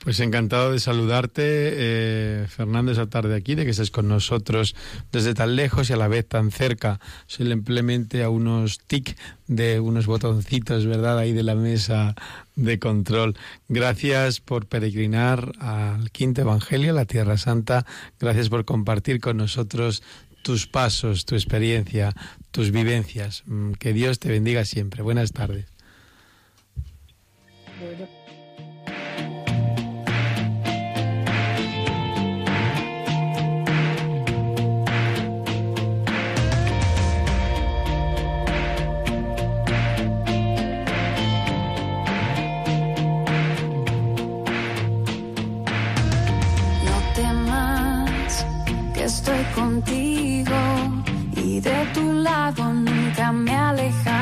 Pues 0.07 0.21
encantado 0.21 0.71
de 0.71 0.79
saludarte, 0.79 1.41
eh, 1.43 2.45
Fernando, 2.47 2.93
esa 2.93 3.09
tarde 3.09 3.35
aquí, 3.35 3.55
de 3.55 3.65
que 3.65 3.71
estés 3.71 3.91
con 3.91 4.07
nosotros 4.07 4.73
desde 5.11 5.33
tan 5.33 5.57
lejos 5.57 5.89
y 5.89 5.93
a 5.93 5.97
la 5.97 6.07
vez 6.07 6.25
tan 6.25 6.51
cerca. 6.51 7.01
Simplemente 7.25 8.23
a 8.23 8.29
unos 8.29 8.79
tic 8.79 9.17
de 9.47 9.81
unos 9.81 10.05
botoncitos, 10.05 10.85
¿verdad? 10.85 11.17
Ahí 11.17 11.33
de 11.33 11.43
la 11.43 11.55
mesa 11.55 12.15
de 12.55 12.79
control. 12.79 13.35
Gracias 13.67 14.39
por 14.39 14.67
peregrinar 14.67 15.51
al 15.59 16.09
quinto 16.11 16.39
evangelio, 16.39 16.93
la 16.93 17.03
Tierra 17.03 17.37
Santa. 17.37 17.85
Gracias 18.17 18.47
por 18.47 18.63
compartir 18.63 19.19
con 19.19 19.35
nosotros 19.35 20.03
tus 20.41 20.67
pasos, 20.67 21.25
tu 21.25 21.35
experiencia, 21.35 22.13
tus 22.51 22.71
vivencias. 22.71 23.43
Mm, 23.45 23.73
que 23.73 23.91
Dios 23.91 24.19
te 24.19 24.29
bendiga 24.29 24.63
siempre. 24.63 25.01
Buenas 25.01 25.33
tardes. 25.33 25.76
Estoy 49.07 49.43
contigo 49.55 50.55
y 51.35 51.59
de 51.61 51.85
tu 51.93 52.13
lado 52.13 52.73
nunca 52.73 53.31
me 53.31 53.55
alejaré. 53.55 54.16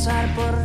Cruzar 0.00 0.34
por 0.34 0.59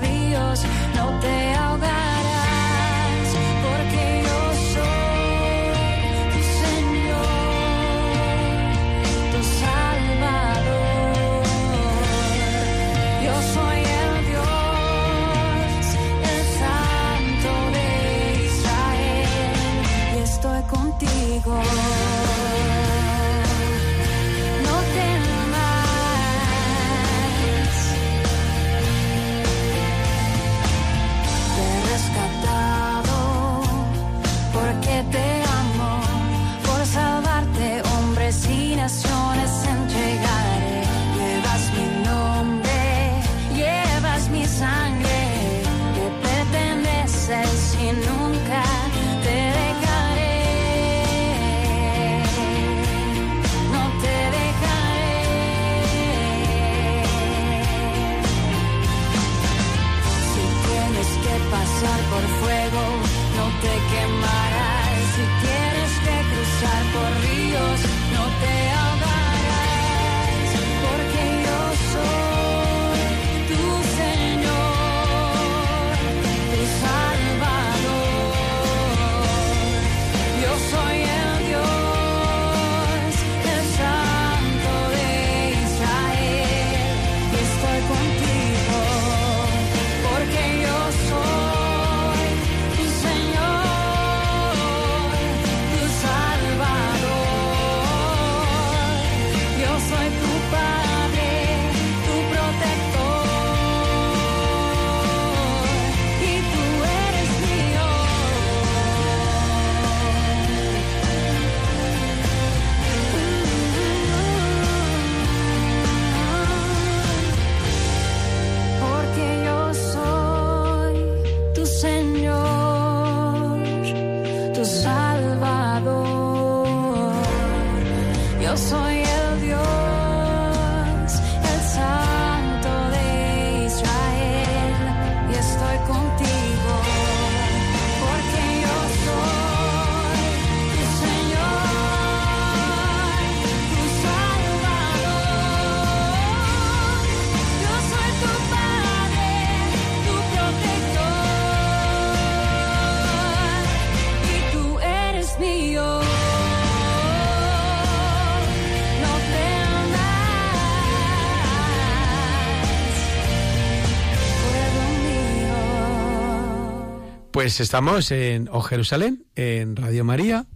Pues 167.46 167.60
estamos 167.60 168.10
en 168.10 168.50
O 168.52 168.62
Jerusalén, 168.62 169.28
en 169.36 169.76
Radio 169.76 170.04
María, 170.04 170.48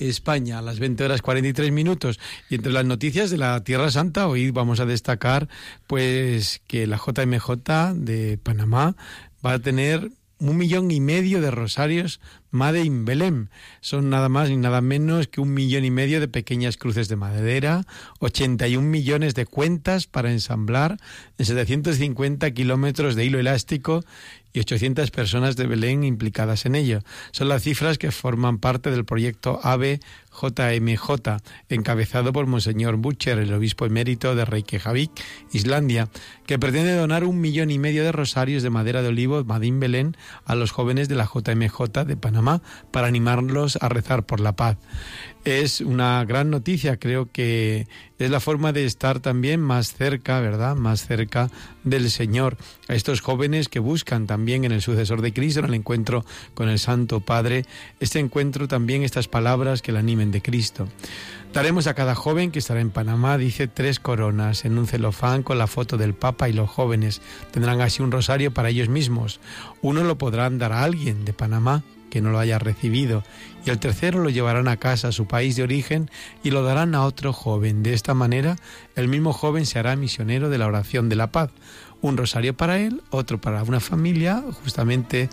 España, 0.00 0.58
a 0.58 0.62
las 0.62 0.80
20 0.80 1.04
horas 1.04 1.22
43 1.22 1.70
minutos. 1.70 2.18
Y 2.50 2.56
entre 2.56 2.72
las 2.72 2.84
noticias 2.84 3.30
de 3.30 3.38
la 3.38 3.62
Tierra 3.62 3.88
Santa, 3.92 4.26
hoy 4.26 4.50
vamos 4.50 4.80
a 4.80 4.84
destacar 4.84 5.48
pues 5.86 6.60
que 6.66 6.88
la 6.88 6.96
JMJ 6.96 7.94
de 7.94 8.36
Panamá 8.42 8.96
va 9.46 9.52
a 9.52 9.58
tener 9.60 10.10
un 10.40 10.56
millón 10.56 10.90
y 10.90 11.00
medio 11.00 11.40
de 11.40 11.52
rosarios 11.52 12.20
Made 12.50 12.84
in 12.84 13.04
Belém. 13.04 13.48
Son 13.80 14.10
nada 14.10 14.28
más 14.28 14.50
ni 14.50 14.56
nada 14.56 14.80
menos 14.80 15.28
que 15.28 15.40
un 15.40 15.54
millón 15.54 15.84
y 15.84 15.90
medio 15.90 16.20
de 16.20 16.28
pequeñas 16.28 16.76
cruces 16.76 17.08
de 17.08 17.16
madera, 17.16 17.84
81 18.18 18.86
millones 18.86 19.34
de 19.34 19.46
cuentas 19.46 20.06
para 20.06 20.32
ensamblar 20.32 20.98
en 21.38 21.46
750 21.46 22.50
kilómetros 22.50 23.14
de 23.14 23.24
hilo 23.24 23.38
elástico 23.38 24.04
y 24.54 24.60
800 24.60 25.10
personas 25.10 25.56
de 25.56 25.66
Belén 25.66 26.04
implicadas 26.04 26.64
en 26.64 26.76
ello. 26.76 27.00
Son 27.32 27.48
las 27.48 27.64
cifras 27.64 27.98
que 27.98 28.12
forman 28.12 28.58
parte 28.58 28.90
del 28.90 29.04
proyecto 29.04 29.60
AVE 29.62 30.00
JMJ, 30.30 31.40
encabezado 31.68 32.32
por 32.32 32.46
Monseñor 32.46 32.96
Butcher, 32.96 33.38
el 33.38 33.52
obispo 33.52 33.84
emérito 33.84 34.34
de 34.34 34.44
Reykjavik, 34.44 35.10
Islandia, 35.52 36.08
que 36.46 36.58
pretende 36.58 36.94
donar 36.94 37.24
un 37.24 37.40
millón 37.40 37.70
y 37.70 37.78
medio 37.78 38.04
de 38.04 38.12
rosarios 38.12 38.62
de 38.62 38.70
madera 38.70 39.02
de 39.02 39.08
olivo 39.08 39.44
Madín 39.44 39.80
Belén 39.80 40.16
a 40.44 40.54
los 40.54 40.70
jóvenes 40.70 41.08
de 41.08 41.16
la 41.16 41.28
JMJ 41.32 42.04
de 42.06 42.16
Panamá 42.16 42.62
para 42.92 43.08
animarlos 43.08 43.76
a 43.80 43.88
rezar 43.88 44.24
por 44.24 44.38
la 44.38 44.54
paz 44.54 44.78
es 45.44 45.80
una 45.80 46.24
gran 46.24 46.50
noticia. 46.50 46.98
Creo 46.98 47.30
que 47.30 47.86
es 48.18 48.30
la 48.30 48.40
forma 48.40 48.72
de 48.72 48.84
estar 48.84 49.20
también 49.20 49.60
más 49.60 49.92
cerca, 49.94 50.40
¿verdad? 50.40 50.76
Más 50.76 51.06
cerca 51.06 51.50
del 51.84 52.10
Señor. 52.10 52.56
A 52.88 52.94
estos 52.94 53.20
jóvenes 53.20 53.68
que 53.68 53.78
buscan 53.78 54.26
también 54.26 54.64
en 54.64 54.72
el 54.72 54.82
sucesor 54.82 55.22
de 55.22 55.32
Cristo, 55.32 55.60
en 55.60 55.66
el 55.66 55.74
encuentro 55.74 56.24
con 56.54 56.68
el 56.68 56.78
Santo 56.78 57.20
Padre, 57.20 57.64
este 58.00 58.18
encuentro 58.18 58.68
también, 58.68 59.02
estas 59.02 59.28
palabras 59.28 59.82
que 59.82 59.92
le 59.92 59.98
animen 59.98 60.30
de 60.30 60.42
Cristo. 60.42 60.88
Daremos 61.52 61.86
a 61.86 61.94
cada 61.94 62.16
joven 62.16 62.50
que 62.50 62.58
estará 62.58 62.80
en 62.80 62.90
Panamá, 62.90 63.38
dice, 63.38 63.68
tres 63.68 64.00
coronas 64.00 64.64
en 64.64 64.76
un 64.76 64.88
celofán 64.88 65.44
con 65.44 65.56
la 65.56 65.68
foto 65.68 65.96
del 65.96 66.14
Papa 66.14 66.48
y 66.48 66.52
los 66.52 66.68
jóvenes. 66.68 67.22
Tendrán 67.52 67.80
así 67.80 68.02
un 68.02 68.10
rosario 68.10 68.52
para 68.52 68.70
ellos 68.70 68.88
mismos. 68.88 69.40
Uno 69.80 70.02
lo 70.02 70.18
podrán 70.18 70.58
dar 70.58 70.72
a 70.72 70.82
alguien 70.82 71.24
de 71.24 71.32
Panamá 71.32 71.84
que 72.14 72.20
no 72.20 72.30
lo 72.30 72.38
haya 72.38 72.60
recibido, 72.60 73.24
y 73.66 73.70
el 73.70 73.80
tercero 73.80 74.22
lo 74.22 74.30
llevarán 74.30 74.68
a 74.68 74.76
casa, 74.76 75.08
a 75.08 75.12
su 75.12 75.26
país 75.26 75.56
de 75.56 75.64
origen, 75.64 76.12
y 76.44 76.52
lo 76.52 76.62
darán 76.62 76.94
a 76.94 77.02
otro 77.02 77.32
joven. 77.32 77.82
De 77.82 77.92
esta 77.92 78.14
manera, 78.14 78.54
el 78.94 79.08
mismo 79.08 79.32
joven 79.32 79.66
se 79.66 79.80
hará 79.80 79.96
misionero 79.96 80.48
de 80.48 80.58
la 80.58 80.68
oración 80.68 81.08
de 81.08 81.16
la 81.16 81.32
paz, 81.32 81.50
un 82.08 82.16
rosario 82.16 82.54
para 82.54 82.78
él, 82.78 83.02
otro 83.10 83.40
para 83.40 83.62
una 83.62 83.80
familia, 83.80 84.42
justamente 84.62 85.28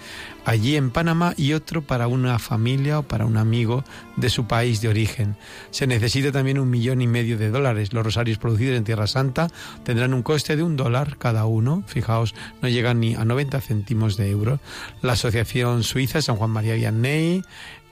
allí 0.45 0.75
en 0.75 0.89
Panamá, 0.89 1.33
y 1.37 1.53
otro 1.53 1.81
para 1.81 2.07
una 2.07 2.39
familia 2.39 2.99
o 2.99 3.03
para 3.03 3.25
un 3.25 3.37
amigo 3.37 3.83
de 4.15 4.29
su 4.29 4.47
país 4.47 4.81
de 4.81 4.89
origen. 4.89 5.35
Se 5.71 5.87
necesita 5.87 6.31
también 6.31 6.59
un 6.59 6.69
millón 6.69 7.01
y 7.01 7.07
medio 7.07 7.37
de 7.37 7.49
dólares. 7.49 7.93
Los 7.93 8.05
rosarios 8.05 8.37
producidos 8.37 8.77
en 8.77 8.83
Tierra 8.83 9.07
Santa 9.07 9.47
tendrán 9.83 10.13
un 10.13 10.23
coste 10.23 10.55
de 10.55 10.63
un 10.63 10.75
dólar 10.77 11.17
cada 11.17 11.45
uno. 11.45 11.83
Fijaos, 11.87 12.35
no 12.61 12.69
llegan 12.69 12.99
ni 12.99 13.15
a 13.15 13.25
90 13.25 13.59
céntimos 13.61 14.17
de 14.17 14.29
euro. 14.29 14.59
La 15.01 15.13
Asociación 15.13 15.83
Suiza 15.83 16.21
San 16.21 16.35
Juan 16.35 16.51
María 16.51 16.75
Vianney 16.75 17.43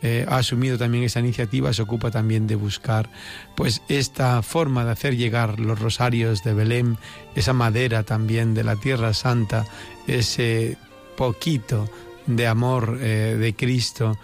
eh, 0.02 0.26
ha 0.28 0.38
asumido 0.38 0.78
también 0.78 1.04
esa 1.04 1.20
iniciativa, 1.20 1.74
se 1.74 1.82
ocupa 1.82 2.10
también 2.10 2.48
de 2.48 2.56
buscar 2.56 3.10
pues 3.56 3.82
esta 3.90 4.42
forma 4.42 4.86
de 4.86 4.92
hacer 4.92 5.18
llegar 5.18 5.60
los 5.60 5.80
rosarios 5.80 6.44
de 6.44 6.54
Belén, 6.54 6.98
esa 7.36 7.54
madera 7.54 8.04
también 8.04 8.54
de 8.54 8.64
la 8.64 8.76
Tierra 8.78 9.14
Santa, 9.14 9.66
ese 10.08 10.78
poquito 11.18 11.90
de 12.28 12.48
amor 12.48 13.00
eh, 13.02 13.36
de 13.40 13.54
Cristo, 13.56 14.18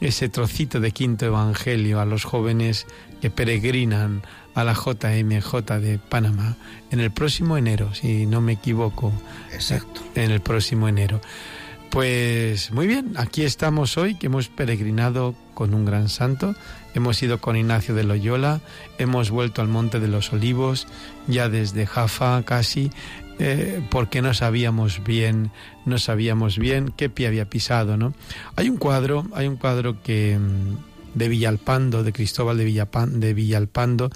ese 0.00 0.28
trocito 0.28 0.80
de 0.80 0.90
quinto 0.90 1.24
evangelio 1.24 2.00
a 2.00 2.04
los 2.04 2.24
jóvenes 2.24 2.86
que 3.20 3.30
peregrinan 3.30 4.22
a 4.54 4.64
la 4.64 4.74
JMJ 4.74 5.78
de 5.80 5.98
Panamá 5.98 6.56
en 6.90 7.00
el 7.00 7.10
próximo 7.10 7.56
enero, 7.56 7.94
si 7.94 8.26
no 8.26 8.40
me 8.40 8.52
equivoco. 8.52 9.12
Exacto. 9.52 10.02
En 10.14 10.30
el 10.30 10.40
próximo 10.40 10.88
enero. 10.88 11.20
Pues 11.92 12.72
muy 12.72 12.86
bien, 12.86 13.12
aquí 13.18 13.42
estamos 13.42 13.98
hoy 13.98 14.14
que 14.14 14.28
hemos 14.28 14.48
peregrinado 14.48 15.34
con 15.52 15.74
un 15.74 15.84
gran 15.84 16.08
santo, 16.08 16.54
hemos 16.94 17.22
ido 17.22 17.38
con 17.38 17.54
Ignacio 17.54 17.94
de 17.94 18.02
Loyola, 18.02 18.62
hemos 18.96 19.30
vuelto 19.30 19.60
al 19.60 19.68
Monte 19.68 20.00
de 20.00 20.08
los 20.08 20.32
Olivos, 20.32 20.86
ya 21.28 21.50
desde 21.50 21.84
Jafa 21.84 22.44
casi, 22.44 22.90
eh, 23.38 23.86
porque 23.90 24.22
no 24.22 24.32
sabíamos 24.32 25.04
bien, 25.04 25.50
no 25.84 25.98
sabíamos 25.98 26.56
bien 26.56 26.94
qué 26.96 27.10
pie 27.10 27.26
había 27.26 27.50
pisado, 27.50 27.98
¿no? 27.98 28.14
Hay 28.56 28.70
un 28.70 28.78
cuadro, 28.78 29.26
hay 29.34 29.46
un 29.46 29.56
cuadro 29.56 30.02
que 30.02 30.38
mm, 30.38 31.18
de 31.18 31.28
Villalpando, 31.28 32.02
de 32.02 32.14
Cristóbal 32.14 32.56
de, 32.56 33.34
Villalpando, 33.34 34.08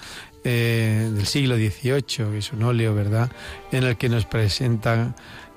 eh, 0.43 1.11
del 1.13 1.27
siglo 1.27 1.57
XVIII, 1.57 2.39
es 2.39 2.51
un 2.53 2.63
óleo, 2.63 2.95
¿verdad?, 2.95 3.29
en 3.71 3.83
el 3.83 3.97
que 3.97 4.09
nos 4.09 4.25
presenta 4.25 5.13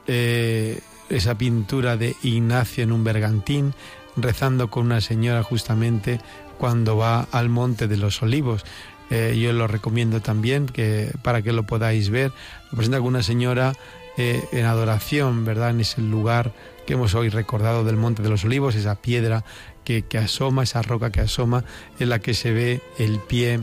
eh, 0.07 0.81
esa 1.11 1.37
pintura 1.37 1.97
de 1.97 2.17
Ignacio 2.23 2.85
en 2.85 2.93
un 2.93 3.05
bergantín, 3.05 3.75
rezando 4.17 4.71
con 4.71 4.87
una 4.87 5.01
señora 5.01 5.43
justamente 5.43 6.21
cuando 6.59 6.97
va 6.97 7.27
al 7.33 7.49
Monte 7.49 7.89
de 7.89 7.97
los 7.97 8.23
Olivos. 8.23 8.65
Eh, 9.11 9.37
yo 9.41 9.53
lo 9.53 9.67
recomiendo 9.67 10.21
también 10.21 10.67
que 10.67 11.11
para 11.23 11.43
que 11.43 11.53
lo 11.53 11.65
podáis 11.65 12.11
ver. 12.11 12.33
Lo 12.71 12.77
presenta 12.77 12.99
con 12.99 13.09
una 13.09 13.23
señora 13.23 13.73
eh, 14.17 14.45
en 14.53 14.65
adoración, 14.67 15.45
¿verdad? 15.45 15.71
En 15.71 15.81
ese 15.81 16.01
lugar 16.01 16.53
que 16.87 16.95
hemos 16.95 17.15
hoy 17.15 17.29
recordado 17.29 17.85
del 17.85 17.97
Monte 17.97 18.23
de 18.23 18.29
los 18.29 18.45
Olivos, 18.45 18.75
esa 18.75 18.95
piedra 18.97 19.45
que, 19.85 20.03
que 20.03 20.19
asoma, 20.19 20.63
esa 20.63 20.83
roca 20.83 21.11
que 21.11 21.21
asoma, 21.21 21.65
en 21.99 22.09
la 22.09 22.21
que 22.21 22.35
se 22.35 22.53
ve 22.53 22.81
el 22.99 23.19
pie, 23.19 23.61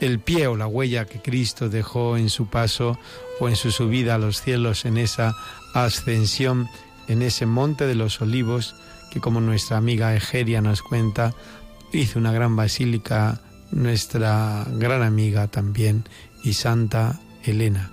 el 0.00 0.18
pie 0.18 0.48
o 0.48 0.56
la 0.56 0.66
huella 0.66 1.04
que 1.04 1.20
Cristo 1.20 1.68
dejó 1.68 2.16
en 2.16 2.28
su 2.30 2.46
paso 2.46 2.98
o 3.38 3.48
en 3.48 3.56
su 3.56 3.70
subida 3.70 4.16
a 4.16 4.18
los 4.18 4.40
cielos 4.40 4.84
en 4.84 4.98
esa 4.98 5.36
ascensión 5.74 6.68
en 7.08 7.22
ese 7.22 7.46
monte 7.46 7.86
de 7.86 7.94
los 7.94 8.20
olivos 8.20 8.74
que 9.10 9.20
como 9.20 9.40
nuestra 9.40 9.76
amiga 9.76 10.14
Egeria 10.14 10.62
nos 10.62 10.82
cuenta, 10.82 11.34
hizo 11.92 12.18
una 12.18 12.32
gran 12.32 12.56
basílica 12.56 13.40
nuestra 13.72 14.66
gran 14.70 15.02
amiga 15.02 15.48
también 15.48 16.04
y 16.44 16.52
Santa 16.52 17.20
Elena. 17.44 17.90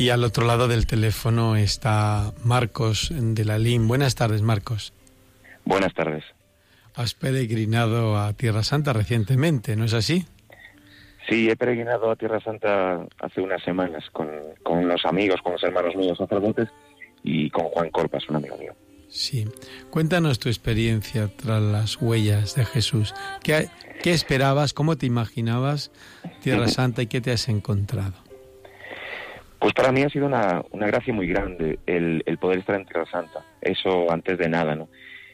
Y 0.00 0.08
al 0.08 0.24
otro 0.24 0.46
lado 0.46 0.66
del 0.66 0.86
teléfono 0.86 1.56
está 1.56 2.32
Marcos 2.42 3.12
de 3.14 3.44
la 3.44 3.58
LIM. 3.58 3.86
Buenas 3.86 4.14
tardes, 4.14 4.40
Marcos. 4.40 4.94
Buenas 5.66 5.92
tardes. 5.92 6.24
Has 6.94 7.12
peregrinado 7.12 8.16
a 8.16 8.32
Tierra 8.32 8.62
Santa 8.62 8.94
recientemente, 8.94 9.76
¿no 9.76 9.84
es 9.84 9.92
así? 9.92 10.24
Sí, 11.28 11.50
he 11.50 11.54
peregrinado 11.54 12.10
a 12.10 12.16
Tierra 12.16 12.40
Santa 12.40 13.06
hace 13.20 13.42
unas 13.42 13.62
semanas 13.62 14.02
con, 14.10 14.30
con 14.62 14.88
los 14.88 15.04
amigos, 15.04 15.42
con 15.42 15.52
los 15.52 15.62
hermanos 15.64 15.94
míos 15.94 16.16
sacerdotes 16.16 16.70
y 17.22 17.50
con 17.50 17.66
Juan 17.66 17.90
Corpas, 17.90 18.26
un 18.30 18.36
amigo 18.36 18.56
mío. 18.56 18.72
Sí. 19.10 19.44
Cuéntanos 19.90 20.38
tu 20.38 20.48
experiencia 20.48 21.28
tras 21.28 21.60
las 21.60 22.00
huellas 22.00 22.54
de 22.54 22.64
Jesús. 22.64 23.14
¿Qué, 23.42 23.68
qué 24.02 24.12
esperabas? 24.12 24.72
¿Cómo 24.72 24.96
te 24.96 25.04
imaginabas 25.04 25.90
Tierra 26.42 26.68
Santa 26.68 27.02
y 27.02 27.06
qué 27.06 27.20
te 27.20 27.32
has 27.32 27.50
encontrado? 27.50 28.29
Pues 29.60 29.74
para 29.74 29.92
mí 29.92 30.02
ha 30.02 30.08
sido 30.08 30.26
una, 30.26 30.62
una 30.70 30.86
gracia 30.86 31.12
muy 31.12 31.26
grande 31.26 31.78
el, 31.86 32.22
el, 32.24 32.38
poder 32.38 32.60
estar 32.60 32.76
en 32.76 32.86
Tierra 32.86 33.04
Santa. 33.10 33.44
Eso 33.60 34.10
antes 34.10 34.38
de 34.38 34.48
nada, 34.48 34.74
¿no? 34.74 34.88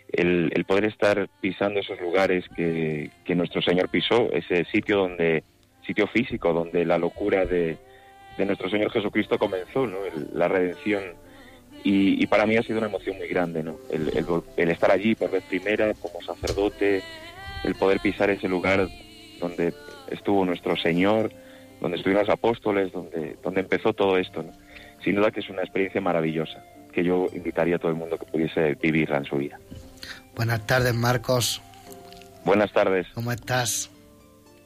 El, 0.09 0.51
el 0.53 0.65
poder 0.65 0.85
estar 0.87 1.29
pisando 1.41 1.79
esos 1.79 2.01
lugares 2.01 2.45
que, 2.57 3.11
que, 3.25 3.35
nuestro 3.37 3.63
Señor 3.63 3.89
pisó, 3.89 4.29
ese 4.33 4.65
sitio 4.65 4.99
donde, 4.99 5.45
sitio 5.87 6.09
físico, 6.09 6.53
donde 6.53 6.85
la 6.85 6.99
locura 6.99 7.47
de, 7.47 7.77
de 8.37 8.47
nuestro 8.47 8.69
Señor 8.69 8.91
Jesucristo 8.91 9.39
comenzó, 9.39 9.87
¿no? 9.87 9.99
la 10.33 10.49
redención. 10.49 11.05
Y, 11.85 12.21
y, 12.21 12.27
para 12.27 12.47
mí 12.47 12.57
ha 12.57 12.63
sido 12.63 12.79
una 12.79 12.89
emoción 12.89 13.17
muy 13.19 13.29
grande, 13.29 13.63
¿no? 13.63 13.77
El, 13.93 14.09
el, 14.17 14.27
el 14.57 14.71
estar 14.71 14.91
allí 14.91 15.15
por 15.15 15.31
vez 15.31 15.45
primera 15.45 15.95
como 15.95 16.21
sacerdote, 16.21 17.01
el 17.63 17.75
poder 17.77 18.01
pisar 18.01 18.31
ese 18.31 18.49
lugar 18.49 18.89
donde 19.39 19.73
estuvo 20.11 20.45
nuestro 20.45 20.77
Señor, 20.77 21.31
donde 21.87 21.99
estuvieron 21.99 22.27
los 22.27 22.35
apóstoles, 22.35 22.93
donde, 22.93 23.37
donde 23.45 23.61
empezó 23.61 23.93
todo 23.93 24.19
esto. 24.19 24.43
¿no? 24.43 24.51
Sin 25.05 25.15
duda 25.15 25.31
que 25.31 25.39
es 25.39 25.49
una 25.49 25.63
experiencia 25.63 26.01
maravillosa 26.01 26.65
que 26.93 27.05
yo 27.05 27.29
invitaría 27.33 27.77
a 27.77 27.79
todo 27.79 27.93
el 27.93 27.97
mundo 27.97 28.19
que 28.19 28.27
pudiese 28.27 28.75
vivirla 28.83 29.19
en 29.19 29.25
su 29.25 29.37
vida. 29.37 29.59
Buenas 30.35 30.67
tardes, 30.67 30.95
Marcos. 30.95 31.63
Buenas 32.45 32.73
tardes. 32.73 33.07
¿Cómo 33.15 33.31
estás? 33.31 33.91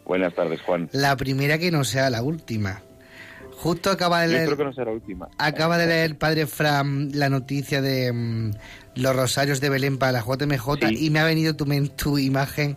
Buenas 0.07 0.35
tardes, 0.35 0.63
Juan. 0.63 0.89
La 0.93 1.17
primera 1.17 1.59
que 1.59 1.71
no 1.71 1.85
sea 1.85 2.09
la 2.09 2.23
última. 2.23 2.81
Justo 3.57 3.91
acaba 3.91 4.23
de 4.23 4.29
leer. 4.29 4.49
Yo 4.49 4.57
creo 4.57 4.59
que 4.59 4.65
no 4.65 4.73
será 4.73 4.87
la 4.87 4.93
última. 4.93 5.29
Acaba 5.37 5.77
de 5.77 5.87
leer 5.87 6.07
el 6.07 6.17
padre 6.17 6.47
Fran 6.47 7.11
la 7.13 7.29
noticia 7.29 7.83
de 7.83 8.11
um, 8.11 8.53
los 8.95 9.15
rosarios 9.15 9.61
de 9.61 9.69
Belén 9.69 9.99
para 9.99 10.13
la 10.13 10.21
JMJ 10.21 10.89
sí. 10.89 11.07
y 11.07 11.11
me 11.11 11.19
ha 11.19 11.25
venido 11.25 11.55
tu, 11.55 11.67
tu 11.97 12.17
imagen 12.19 12.77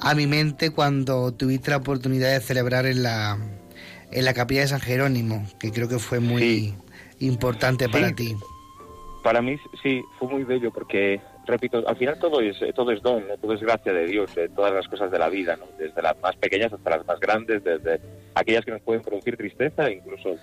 a 0.00 0.14
mi 0.14 0.26
mente 0.26 0.70
cuando 0.70 1.34
tuviste 1.34 1.70
la 1.70 1.78
oportunidad 1.78 2.32
de 2.32 2.40
celebrar 2.40 2.86
en 2.86 3.02
la, 3.02 3.38
en 4.10 4.24
la 4.24 4.34
capilla 4.34 4.62
de 4.62 4.68
San 4.68 4.80
Jerónimo, 4.80 5.46
que 5.58 5.70
creo 5.72 5.88
que 5.88 5.98
fue 5.98 6.20
muy 6.20 6.40
sí. 6.40 6.74
importante 7.20 7.88
para 7.88 8.08
sí. 8.08 8.14
ti. 8.14 8.36
Para 9.22 9.42
mí 9.42 9.56
sí, 9.82 10.02
fue 10.18 10.28
muy 10.28 10.44
bello 10.44 10.70
porque, 10.72 11.20
repito, 11.46 11.82
al 11.86 11.96
final 11.96 12.18
todo 12.18 12.40
es, 12.40 12.56
todo 12.74 12.92
es 12.92 13.02
don, 13.02 13.26
¿no? 13.26 13.36
todo 13.38 13.54
es 13.54 13.60
gracia 13.60 13.92
de 13.92 14.06
Dios, 14.06 14.32
de 14.34 14.48
todas 14.48 14.72
las 14.72 14.86
cosas 14.86 15.10
de 15.10 15.18
la 15.18 15.28
vida, 15.28 15.56
¿no? 15.56 15.66
desde 15.78 16.00
las 16.00 16.16
más 16.20 16.36
pequeñas 16.36 16.72
hasta 16.72 16.90
las 16.90 17.06
más 17.06 17.18
grandes, 17.18 17.64
desde 17.64 18.00
aquellas 18.34 18.64
que 18.64 18.70
nos 18.70 18.82
pueden 18.82 19.02
producir 19.02 19.36
tristeza, 19.36 19.90
incluso 19.90 20.36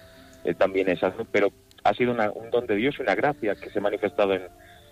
eh, 0.44 0.54
también 0.54 0.90
esas, 0.90 1.18
¿no? 1.18 1.26
pero 1.32 1.50
ha 1.84 1.94
sido 1.94 2.12
una, 2.12 2.30
un 2.32 2.50
don 2.52 2.68
de 2.68 2.76
Dios 2.76 2.96
y 3.00 3.02
una 3.04 3.16
gracia 3.16 3.56
que 3.56 3.70
se 3.70 3.80
ha 3.80 3.82
manifestado 3.82 4.34
en, 4.34 4.44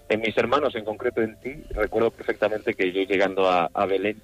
en 0.07 0.21
mis 0.21 0.37
hermanos, 0.37 0.75
en 0.75 0.85
concreto 0.85 1.21
en 1.21 1.39
ti. 1.39 1.63
Recuerdo 1.71 2.11
perfectamente 2.11 2.73
que 2.73 2.91
yo 2.91 3.01
llegando 3.03 3.49
a, 3.49 3.69
a 3.73 3.85
Belén, 3.85 4.21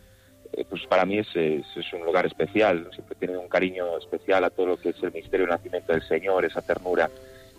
eh, 0.54 0.66
pues 0.70 0.86
para 0.88 1.06
mí 1.06 1.20
es, 1.20 1.28
es, 1.36 1.93
un 1.93 2.06
lugar 2.06 2.26
especial, 2.26 2.89
siempre 2.93 3.16
tiene 3.16 3.38
un 3.38 3.48
cariño 3.48 3.98
especial 3.98 4.43
a 4.43 4.50
todo 4.50 4.68
lo 4.68 4.78
que 4.78 4.89
es 4.89 5.04
el 5.04 5.12
misterio 5.12 5.45
del 5.45 5.56
nacimiento 5.56 5.93
del 5.93 6.02
Señor, 6.08 6.45
esa 6.45 6.62
ternura 6.62 7.10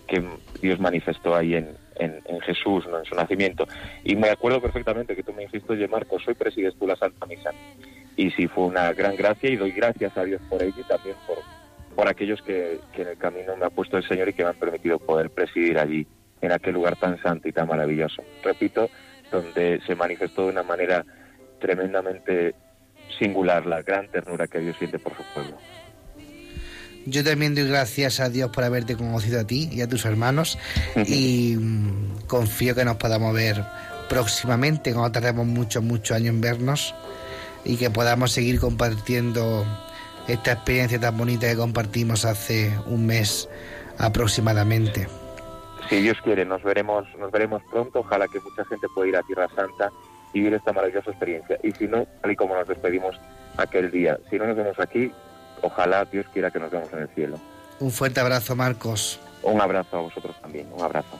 que 0.07 0.24
Dios 0.61 0.80
manifestó 0.80 1.36
ahí 1.36 1.55
en, 1.55 1.76
en, 1.97 2.41
Jesús, 2.41 2.86
en 2.86 3.05
su 3.05 3.14
nacimiento. 3.14 3.66
Y 4.05 4.16
me 4.16 4.30
acuerdo 4.30 4.61
perfectamente 4.61 5.14
que 5.14 5.22
tú 5.22 5.32
me 5.32 5.43
dijiste, 5.43 5.72
oye 5.72 5.86
Marcos, 5.86 6.26
hoy 6.26 6.34
presides 6.34 6.74
tú 6.78 6.86
la 6.86 6.97
Santa 6.97 7.26
Misa. 7.26 7.51
Y 8.16 8.30
sí, 8.30 8.49
fue 8.49 8.64
una 8.64 8.93
gran 8.95 9.16
gracia 9.16 9.51
y 9.51 9.57
doy 9.57 9.72
gracias 9.72 10.16
a 10.16 10.24
Dios 10.24 10.41
por 10.49 10.62
ello 10.62 10.74
y 10.78 10.89
también 10.89 11.16
por, 11.26 11.39
por 11.95 12.09
aquellos 12.09 12.41
que, 12.43 12.80
que 12.95 13.03
en 13.03 13.09
el 13.09 13.18
camino 13.18 13.55
me 13.57 13.66
ha 13.66 13.70
puesto 13.70 13.99
el 13.99 14.09
Señor 14.09 14.30
y 14.30 14.32
que 14.32 14.43
me 14.43 14.51
han 14.51 14.57
permitido 14.57 14.99
poder 14.99 15.30
presidir 15.30 15.78
allí, 15.78 16.07
en 16.41 16.53
aquel 16.53 16.74
lugar 16.74 16.97
tan 16.97 17.20
santo 17.22 17.49
y 17.49 17.53
tan 17.53 17.68
maravilloso. 17.68 18.22
Repito, 18.43 18.89
donde 19.30 19.80
se 19.86 19.95
manifestó 19.95 20.45
de 20.45 20.53
una 20.53 20.62
manera 20.62 21.05
tremendamente 21.61 22.55
singular 23.18 23.66
la 23.66 23.82
gran 23.82 24.09
ternura 24.09 24.46
que 24.46 24.59
Dios 24.61 24.76
siente 24.78 24.98
por 24.98 25.16
su 25.16 25.22
pueblo. 25.34 25.56
Yo 27.06 27.24
también 27.24 27.54
doy 27.54 27.66
gracias 27.66 28.20
a 28.20 28.28
Dios 28.28 28.50
por 28.50 28.64
haberte 28.64 28.96
conocido 28.96 29.40
a 29.40 29.44
ti 29.44 29.68
y 29.72 29.80
a 29.80 29.88
tus 29.88 30.04
hermanos 30.04 30.59
y 31.06 31.56
mmm, 31.56 32.26
confío 32.26 32.74
que 32.74 32.84
nos 32.84 32.96
podamos 32.96 33.34
ver 33.34 33.64
próximamente, 34.09 34.92
cuando 34.92 35.12
tardemos 35.12 35.46
muchos, 35.46 35.82
muchos 35.82 36.16
años 36.16 36.34
en 36.34 36.40
vernos 36.40 36.94
y 37.64 37.76
que 37.76 37.90
podamos 37.90 38.32
seguir 38.32 38.61
compartiendo 38.61 39.64
esta 40.26 40.52
experiencia 40.52 41.00
tan 41.00 41.16
bonita 41.16 41.48
que 41.48 41.56
compartimos 41.56 42.24
hace 42.24 42.72
un 42.86 43.06
mes 43.06 43.48
aproximadamente. 43.98 45.09
Si 45.88 45.96
Dios 46.02 46.18
quiere, 46.22 46.44
nos 46.44 46.62
veremos, 46.62 47.06
nos 47.18 47.32
veremos 47.32 47.62
pronto. 47.70 48.00
Ojalá 48.00 48.28
que 48.28 48.40
mucha 48.40 48.64
gente 48.66 48.86
pueda 48.94 49.09
ir 49.09 49.16
a 49.16 49.22
Tierra 49.22 49.48
Santa 49.54 49.90
vivir 50.33 50.55
esta 50.55 50.72
maravillosa 50.72 51.11
experiencia. 51.11 51.59
Y 51.62 51.72
si 51.72 51.87
no, 51.87 52.07
tal 52.20 52.31
y 52.31 52.37
como 52.37 52.55
nos 52.55 52.68
despedimos 52.68 53.16
aquel 53.57 53.91
día, 53.91 54.18
si 54.31 54.39
no 54.39 54.47
nos 54.47 54.57
vemos 54.57 54.79
aquí, 54.79 55.12
ojalá 55.62 56.05
Dios 56.05 56.26
quiera 56.33 56.51
que 56.51 56.59
nos 56.59 56.70
vemos 56.70 56.93
en 56.93 57.01
el 57.01 57.09
cielo. 57.09 57.39
Un 57.81 57.91
fuerte 57.91 58.20
abrazo, 58.20 58.57
Marcos. 58.57 59.20
Un 59.43 59.61
abrazo 59.61 59.99
a 59.99 60.01
vosotros 60.01 60.37
también, 60.41 60.66
un 60.72 60.83
abrazo. 60.83 61.18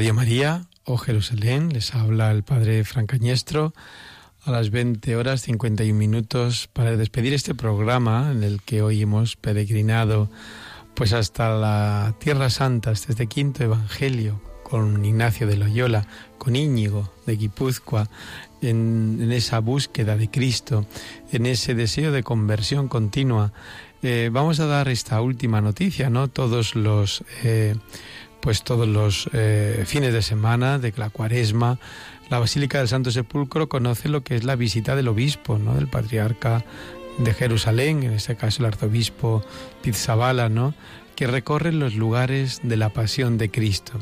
Radio 0.00 0.14
María 0.14 0.66
o 0.84 0.96
Jerusalén, 0.96 1.72
les 1.72 1.94
habla 1.94 2.30
el 2.30 2.42
padre 2.42 2.84
Francañestro 2.84 3.74
a 4.44 4.50
las 4.50 4.70
20 4.70 5.16
horas 5.16 5.42
51 5.42 5.98
minutos 5.98 6.68
para 6.72 6.96
despedir 6.96 7.34
este 7.34 7.54
programa 7.54 8.30
en 8.32 8.42
el 8.42 8.62
que 8.62 8.82
hoy 8.82 9.02
hemos 9.02 9.36
peregrinado 9.36 10.30
pues 10.94 11.12
hasta 11.12 11.50
la 11.50 12.14
Tierra 12.18 12.48
Santa, 12.50 12.90
hasta 12.90 13.12
este 13.12 13.26
quinto 13.26 13.64
evangelio 13.64 14.40
con 14.62 15.04
Ignacio 15.04 15.46
de 15.46 15.56
Loyola, 15.56 16.06
con 16.38 16.56
Íñigo 16.56 17.12
de 17.26 17.36
Guipúzcoa, 17.36 18.08
en, 18.62 19.18
en 19.20 19.32
esa 19.32 19.58
búsqueda 19.58 20.16
de 20.16 20.30
Cristo, 20.30 20.86
en 21.32 21.46
ese 21.46 21.74
deseo 21.74 22.12
de 22.12 22.22
conversión 22.22 22.88
continua. 22.88 23.52
Eh, 24.02 24.30
vamos 24.32 24.60
a 24.60 24.66
dar 24.66 24.88
esta 24.88 25.20
última 25.20 25.60
noticia, 25.60 26.08
¿no? 26.08 26.28
Todos 26.28 26.76
los 26.76 27.24
eh, 27.42 27.74
pues 28.40 28.62
todos 28.62 28.88
los 28.88 29.28
eh, 29.32 29.84
fines 29.86 30.12
de 30.12 30.22
semana 30.22 30.78
de 30.78 30.92
la 30.96 31.10
cuaresma, 31.10 31.78
la 32.30 32.38
Basílica 32.38 32.78
del 32.78 32.88
Santo 32.88 33.10
Sepulcro 33.10 33.68
conoce 33.68 34.08
lo 34.08 34.22
que 34.22 34.36
es 34.36 34.44
la 34.44 34.56
visita 34.56 34.94
del 34.96 35.08
obispo, 35.08 35.58
¿no? 35.58 35.74
del 35.74 35.88
patriarca 35.88 36.64
de 37.18 37.34
Jerusalén, 37.34 38.04
en 38.04 38.12
este 38.12 38.36
caso 38.36 38.62
el 38.62 38.66
arzobispo 38.66 39.42
Pizzabala, 39.82 40.48
¿no? 40.48 40.74
que 41.16 41.26
recorre 41.26 41.72
los 41.72 41.96
lugares 41.96 42.60
de 42.62 42.76
la 42.76 42.90
pasión 42.90 43.36
de 43.36 43.50
Cristo. 43.50 43.98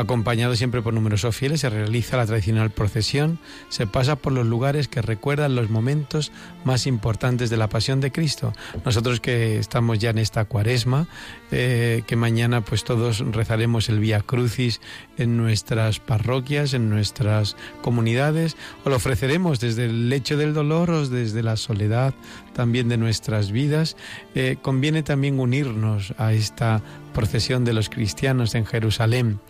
Acompañado 0.00 0.56
siempre 0.56 0.80
por 0.80 0.94
numerosos 0.94 1.36
fieles, 1.36 1.60
se 1.60 1.68
realiza 1.68 2.16
la 2.16 2.24
tradicional 2.24 2.70
procesión, 2.70 3.38
se 3.68 3.86
pasa 3.86 4.16
por 4.16 4.32
los 4.32 4.46
lugares 4.46 4.88
que 4.88 5.02
recuerdan 5.02 5.54
los 5.54 5.68
momentos 5.68 6.32
más 6.64 6.86
importantes 6.86 7.50
de 7.50 7.58
la 7.58 7.68
pasión 7.68 8.00
de 8.00 8.10
Cristo. 8.10 8.54
Nosotros 8.84 9.20
que 9.20 9.58
estamos 9.58 9.98
ya 9.98 10.08
en 10.08 10.16
esta 10.18 10.46
cuaresma, 10.46 11.06
eh, 11.50 12.02
que 12.06 12.16
mañana 12.16 12.62
pues 12.62 12.84
todos 12.84 13.18
rezaremos 13.18 13.90
el 13.90 13.98
Vía 13.98 14.20
Crucis 14.20 14.80
en 15.20 15.36
nuestras 15.36 16.00
parroquias, 16.00 16.74
en 16.74 16.90
nuestras 16.90 17.56
comunidades, 17.82 18.56
o 18.84 18.90
lo 18.90 18.96
ofreceremos 18.96 19.60
desde 19.60 19.84
el 19.84 20.08
lecho 20.08 20.36
del 20.36 20.54
dolor 20.54 20.90
o 20.90 21.06
desde 21.06 21.42
la 21.42 21.56
soledad 21.56 22.14
también 22.52 22.88
de 22.88 22.96
nuestras 22.96 23.52
vidas, 23.52 23.96
eh, 24.34 24.56
conviene 24.60 25.02
también 25.02 25.38
unirnos 25.38 26.14
a 26.18 26.32
esta 26.32 26.82
procesión 27.14 27.64
de 27.64 27.72
los 27.72 27.88
cristianos 27.88 28.54
en 28.54 28.66
Jerusalén. 28.66 29.40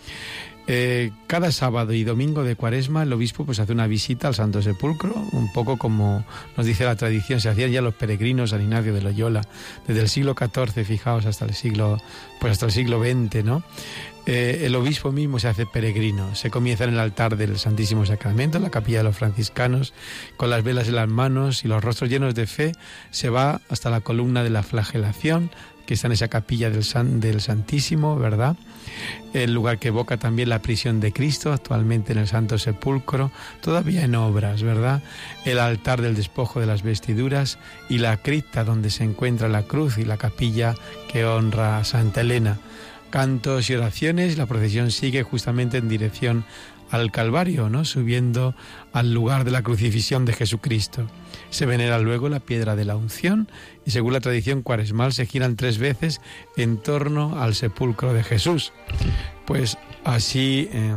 Eh, 0.73 1.11
cada 1.27 1.51
sábado 1.51 1.93
y 1.95 2.05
domingo 2.05 2.45
de 2.45 2.55
cuaresma 2.55 3.03
el 3.03 3.13
obispo 3.13 3.45
pues 3.45 3.59
hace 3.59 3.73
una 3.73 3.89
visita 3.89 4.29
al 4.29 4.37
Santo 4.37 4.63
Sepulcro, 4.63 5.15
un 5.33 5.53
poco 5.53 5.79
como 5.79 6.25
nos 6.57 6.65
dice 6.65 6.85
la 6.85 6.95
tradición, 6.95 7.41
se 7.41 7.49
hacían 7.49 7.73
ya 7.73 7.83
los 7.83 7.95
peregrinos 7.95 8.51
San 8.51 8.63
Ignacio 8.63 8.95
de 8.95 9.03
Loyola, 9.03 9.41
desde 9.89 10.03
el 10.03 10.09
siglo 10.09 10.37
XIV, 10.39 10.85
fijaos, 10.85 11.27
hasta 11.27 11.45
el 11.45 11.55
siglo, 11.55 11.99
pues 12.41 12.53
hasta 12.53 12.67
el 12.67 12.73
siglo 12.73 13.03
XX, 13.03 13.43
¿no? 13.45 13.65
Eh, 14.27 14.63
el 14.67 14.75
obispo 14.77 15.13
mismo 15.13 15.39
se 15.39 15.49
hace 15.49 15.67
peregrino. 15.67 16.35
Se 16.35 16.51
comienza 16.51 16.85
en 16.85 16.91
el 16.91 17.01
altar 17.01 17.37
del 17.37 17.59
Santísimo 17.59 18.05
Sacramento, 18.05 18.59
en 18.59 18.65
la 18.65 18.71
capilla 18.71 18.99
de 18.99 19.05
los 19.05 19.17
franciscanos, 19.17 19.95
con 20.37 20.51
las 20.51 20.63
velas 20.63 20.89
en 20.89 20.97
las 20.97 21.09
manos 21.09 21.65
y 21.65 21.69
los 21.69 21.83
rostros 21.83 22.11
llenos 22.11 22.35
de 22.35 22.47
fe. 22.47 22.73
Se 23.11 23.31
va 23.31 23.61
hasta 23.69 23.91
la 23.91 24.01
columna 24.01 24.43
de 24.43 24.51
la 24.51 24.63
flagelación, 24.63 25.51
que 25.87 25.95
está 25.95 26.07
en 26.07 26.13
esa 26.13 26.29
capilla 26.29 26.71
del, 26.71 26.85
del 27.21 27.41
Santísimo, 27.41 28.17
¿verdad? 28.17 28.57
El 29.33 29.55
lugar 29.55 29.79
que 29.79 29.89
evoca 29.89 30.19
también 30.19 30.49
la 30.49 30.63
prisión 30.63 31.01
de 31.01 31.13
Cristo, 31.13 31.53
actualmente 31.53 32.13
en 32.13 32.19
el 32.19 32.29
Santo 32.29 32.59
Sepulcro, 32.59 33.33
todavía 33.61 34.05
en 34.05 34.15
obras, 34.15 34.63
¿verdad? 34.63 35.03
El 35.45 35.59
altar 35.59 36.01
del 36.01 36.15
despojo 36.15 36.61
de 36.61 36.67
las 36.67 36.83
vestiduras 36.83 37.59
y 37.89 37.99
la 37.99 38.19
cripta 38.19 38.63
donde 38.63 38.91
se 38.91 39.03
encuentra 39.03 39.49
la 39.49 39.63
cruz 39.63 39.99
y 39.99 40.05
la 40.05 40.17
capilla 40.17 40.75
que 41.11 41.25
honra 41.25 41.79
a 41.79 41.85
Santa 41.85 42.21
Elena 42.21 42.59
cantos 43.11 43.69
y 43.71 43.75
oraciones, 43.75 44.39
la 44.39 44.47
procesión 44.47 44.91
sigue 44.91 45.23
justamente 45.23 45.79
en 45.79 45.89
dirección 45.89 46.45
al 46.91 47.13
Calvario, 47.13 47.69
¿no? 47.69 47.85
Subiendo 47.85 48.55
al 48.93 49.15
lugar 49.15 49.45
de 49.45 49.51
la 49.51 49.63
crucifixión 49.63 50.25
de 50.25 50.33
Jesucristo. 50.33 51.07
Se 51.51 51.67
venera 51.67 51.99
luego 51.99 52.29
la 52.29 52.41
piedra 52.41 52.77
de 52.77 52.85
la 52.85 52.97
unción 52.97 53.49
y 53.87 53.91
según 53.91 54.13
la 54.13 54.21
tradición 54.21 54.63
cuaresmal 54.63 55.13
se 55.13 55.27
giran 55.27 55.57
tres 55.57 55.79
veces 55.79 56.21
en 56.57 56.79
torno 56.79 57.41
al 57.41 57.55
sepulcro 57.55 58.13
de 58.13 58.25
Jesús. 58.25 58.73
Pues 59.47 59.79
así 60.05 60.69
eh, 60.73 60.95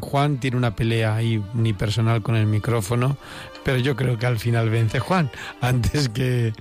Juan 0.00 0.38
tiene 0.38 0.56
una 0.56 0.74
pelea 0.74 1.14
ahí 1.16 1.42
unipersonal 1.54 2.22
con 2.22 2.36
el 2.36 2.46
micrófono, 2.46 3.16
pero 3.64 3.78
yo 3.78 3.96
creo 3.96 4.18
que 4.18 4.26
al 4.26 4.38
final 4.38 4.70
vence 4.70 4.98
Juan 5.00 5.30
antes 5.60 6.08
que, 6.08 6.52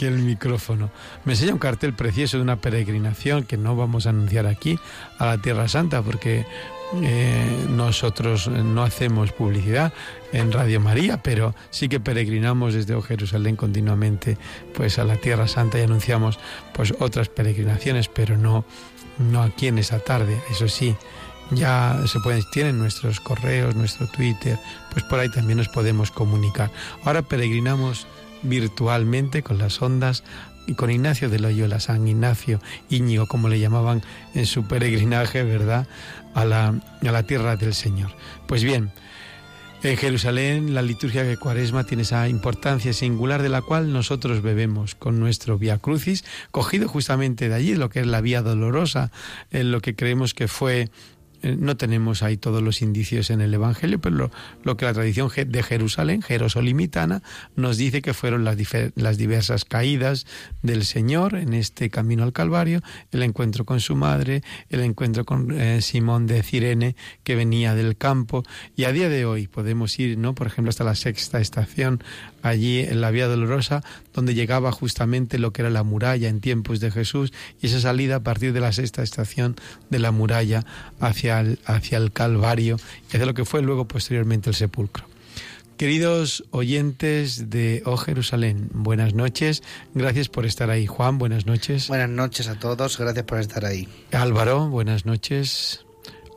que 0.00 0.06
el 0.06 0.20
micrófono. 0.20 0.88
Me 1.26 1.34
enseña 1.34 1.52
un 1.52 1.58
cartel 1.58 1.92
precioso 1.92 2.38
de 2.38 2.42
una 2.42 2.56
peregrinación 2.56 3.44
que 3.44 3.58
no 3.58 3.76
vamos 3.76 4.06
a 4.06 4.10
anunciar 4.10 4.46
aquí 4.46 4.78
a 5.18 5.26
la 5.26 5.36
Tierra 5.36 5.68
Santa 5.68 6.00
porque 6.00 6.46
eh, 7.02 7.66
nosotros 7.68 8.48
no 8.48 8.82
hacemos 8.82 9.32
publicidad 9.32 9.92
en 10.32 10.52
Radio 10.52 10.80
María, 10.80 11.22
pero 11.22 11.54
sí 11.68 11.90
que 11.90 12.00
peregrinamos 12.00 12.72
desde 12.72 12.98
Jerusalén 13.02 13.56
continuamente 13.56 14.38
pues 14.72 14.98
a 14.98 15.04
la 15.04 15.16
Tierra 15.16 15.46
Santa 15.46 15.78
y 15.78 15.82
anunciamos 15.82 16.38
pues 16.72 16.94
otras 16.98 17.28
peregrinaciones, 17.28 18.08
pero 18.08 18.38
no 18.38 18.64
no 19.18 19.42
aquí 19.42 19.66
en 19.66 19.76
esa 19.76 19.98
tarde, 19.98 20.40
eso 20.50 20.66
sí. 20.66 20.96
Ya 21.50 22.00
se 22.06 22.20
pueden, 22.20 22.42
tienen 22.52 22.78
nuestros 22.78 23.20
correos, 23.20 23.74
nuestro 23.74 24.06
Twitter, 24.06 24.58
pues 24.92 25.04
por 25.04 25.18
ahí 25.18 25.28
también 25.30 25.58
nos 25.58 25.68
podemos 25.68 26.10
comunicar. 26.10 26.70
Ahora 27.04 27.20
peregrinamos 27.20 28.06
virtualmente 28.42 29.42
con 29.42 29.58
las 29.58 29.80
ondas 29.82 30.24
y 30.66 30.74
con 30.74 30.90
Ignacio 30.90 31.28
de 31.28 31.40
Loyola, 31.40 31.80
San 31.80 32.06
Ignacio 32.06 32.60
Íñigo, 32.88 33.26
como 33.26 33.48
le 33.48 33.58
llamaban 33.58 34.02
en 34.34 34.46
su 34.46 34.66
peregrinaje, 34.68 35.42
¿verdad?, 35.42 35.86
a 36.34 36.44
la, 36.44 36.68
a 36.68 37.12
la 37.12 37.22
tierra 37.24 37.56
del 37.56 37.74
Señor. 37.74 38.10
Pues 38.46 38.62
bien, 38.62 38.92
en 39.82 39.96
Jerusalén 39.96 40.74
la 40.74 40.82
liturgia 40.82 41.24
de 41.24 41.38
Cuaresma 41.38 41.84
tiene 41.84 42.02
esa 42.02 42.28
importancia 42.28 42.92
singular 42.92 43.42
de 43.42 43.48
la 43.48 43.62
cual 43.62 43.92
nosotros 43.92 44.42
bebemos 44.42 44.94
con 44.94 45.18
nuestro 45.18 45.58
Via 45.58 45.78
Crucis, 45.78 46.24
cogido 46.50 46.86
justamente 46.86 47.48
de 47.48 47.54
allí, 47.54 47.74
lo 47.74 47.88
que 47.88 48.00
es 48.00 48.06
la 48.06 48.20
Vía 48.20 48.42
Dolorosa, 48.42 49.10
en 49.50 49.72
lo 49.72 49.80
que 49.80 49.96
creemos 49.96 50.34
que 50.34 50.48
fue 50.48 50.90
no 51.42 51.76
tenemos 51.76 52.22
ahí 52.22 52.36
todos 52.36 52.62
los 52.62 52.82
indicios 52.82 53.30
en 53.30 53.40
el 53.40 53.52
Evangelio, 53.54 54.00
pero 54.00 54.30
lo, 54.62 54.76
que 54.76 54.84
la 54.84 54.92
tradición 54.92 55.30
de 55.46 55.62
Jerusalén, 55.62 56.22
jerosolimitana, 56.22 57.22
nos 57.56 57.76
dice 57.76 58.02
que 58.02 58.14
fueron 58.14 58.44
las, 58.44 58.56
las, 58.94 59.18
diversas 59.18 59.64
caídas 59.64 60.26
del 60.62 60.84
Señor 60.84 61.34
en 61.34 61.54
este 61.54 61.90
camino 61.90 62.22
al 62.22 62.32
Calvario, 62.32 62.80
el 63.12 63.22
encuentro 63.22 63.64
con 63.64 63.80
su 63.80 63.96
madre, 63.96 64.42
el 64.68 64.80
encuentro 64.80 65.24
con 65.24 65.52
eh, 65.52 65.82
Simón 65.82 66.26
de 66.26 66.42
Cirene, 66.42 66.96
que 67.24 67.34
venía 67.34 67.74
del 67.74 67.96
campo, 67.96 68.44
y 68.76 68.84
a 68.84 68.92
día 68.92 69.08
de 69.08 69.24
hoy 69.24 69.46
podemos 69.46 69.98
ir, 69.98 70.18
¿no? 70.18 70.34
por 70.34 70.46
ejemplo, 70.46 70.70
hasta 70.70 70.84
la 70.84 70.94
sexta 70.94 71.40
estación, 71.40 72.02
allí 72.42 72.80
en 72.80 73.00
la 73.00 73.10
Vía 73.10 73.26
Dolorosa, 73.26 73.82
donde 74.12 74.34
llegaba 74.34 74.72
justamente 74.72 75.38
lo 75.38 75.52
que 75.52 75.62
era 75.62 75.70
la 75.70 75.82
muralla 75.82 76.28
en 76.28 76.40
tiempos 76.40 76.80
de 76.80 76.90
Jesús, 76.90 77.32
y 77.60 77.66
esa 77.66 77.80
salida 77.80 78.16
a 78.16 78.20
partir 78.20 78.52
de 78.52 78.60
la 78.60 78.72
sexta 78.72 79.02
estación 79.02 79.56
de 79.90 79.98
la 79.98 80.10
muralla 80.10 80.64
hacia 81.00 81.40
el, 81.40 81.58
hacia 81.64 81.98
el 81.98 82.12
Calvario, 82.12 82.76
y 83.12 83.16
hacia 83.16 83.26
lo 83.26 83.34
que 83.34 83.44
fue 83.44 83.62
luego 83.62 83.86
posteriormente 83.86 84.50
el 84.50 84.56
sepulcro. 84.56 85.04
Queridos 85.80 86.44
oyentes 86.50 87.48
de 87.48 87.82
Oh 87.86 87.96
Jerusalén, 87.96 88.68
buenas 88.74 89.14
noches. 89.14 89.62
Gracias 89.94 90.28
por 90.28 90.44
estar 90.44 90.68
ahí. 90.68 90.86
Juan, 90.86 91.16
buenas 91.16 91.46
noches. 91.46 91.88
Buenas 91.88 92.10
noches 92.10 92.48
a 92.48 92.58
todos. 92.58 92.98
Gracias 92.98 93.24
por 93.24 93.38
estar 93.38 93.64
ahí. 93.64 93.88
Álvaro, 94.12 94.68
buenas 94.68 95.06
noches. 95.06 95.86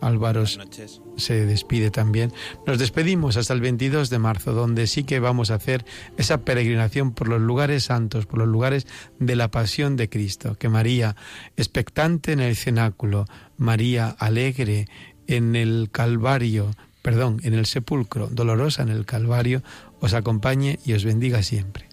Álvaro 0.06 0.46
se 0.46 1.46
despide 1.46 1.92
también. 1.92 2.32
Nos 2.68 2.80
despedimos 2.80 3.38
hasta 3.38 3.54
el 3.54 3.62
22 3.62 4.10
de 4.10 4.20
marzo, 4.20 4.54
donde 4.54 4.88
sí 4.88 5.04
que 5.04 5.20
vamos 5.20 5.52
a 5.52 5.56
hacer 5.56 5.86
esa 6.18 6.40
peregrinación 6.42 7.14
por 7.14 7.28
los 7.28 7.42
lugares 7.42 7.86
santos, 7.86 8.26
por 8.26 8.40
los 8.40 8.48
lugares 8.48 8.88
de 9.20 9.36
la 9.36 9.50
pasión 9.52 9.96
de 9.96 10.10
Cristo. 10.10 10.56
Que 10.56 10.70
María, 10.70 11.16
expectante 11.58 12.32
en 12.32 12.40
el 12.40 12.56
cenáculo, 12.56 13.26
María 13.58 14.10
alegre 14.20 14.88
en 15.28 15.56
el 15.56 15.90
Calvario, 15.92 16.72
perdón, 17.02 17.40
en 17.44 17.54
el 17.54 17.66
sepulcro, 17.66 18.28
dolorosa 18.28 18.84
en 18.84 18.90
el 18.90 19.06
Calvario, 19.06 19.64
os 20.00 20.14
acompañe 20.14 20.80
y 20.86 20.94
os 20.94 21.06
bendiga 21.06 21.44
siempre. 21.44 21.93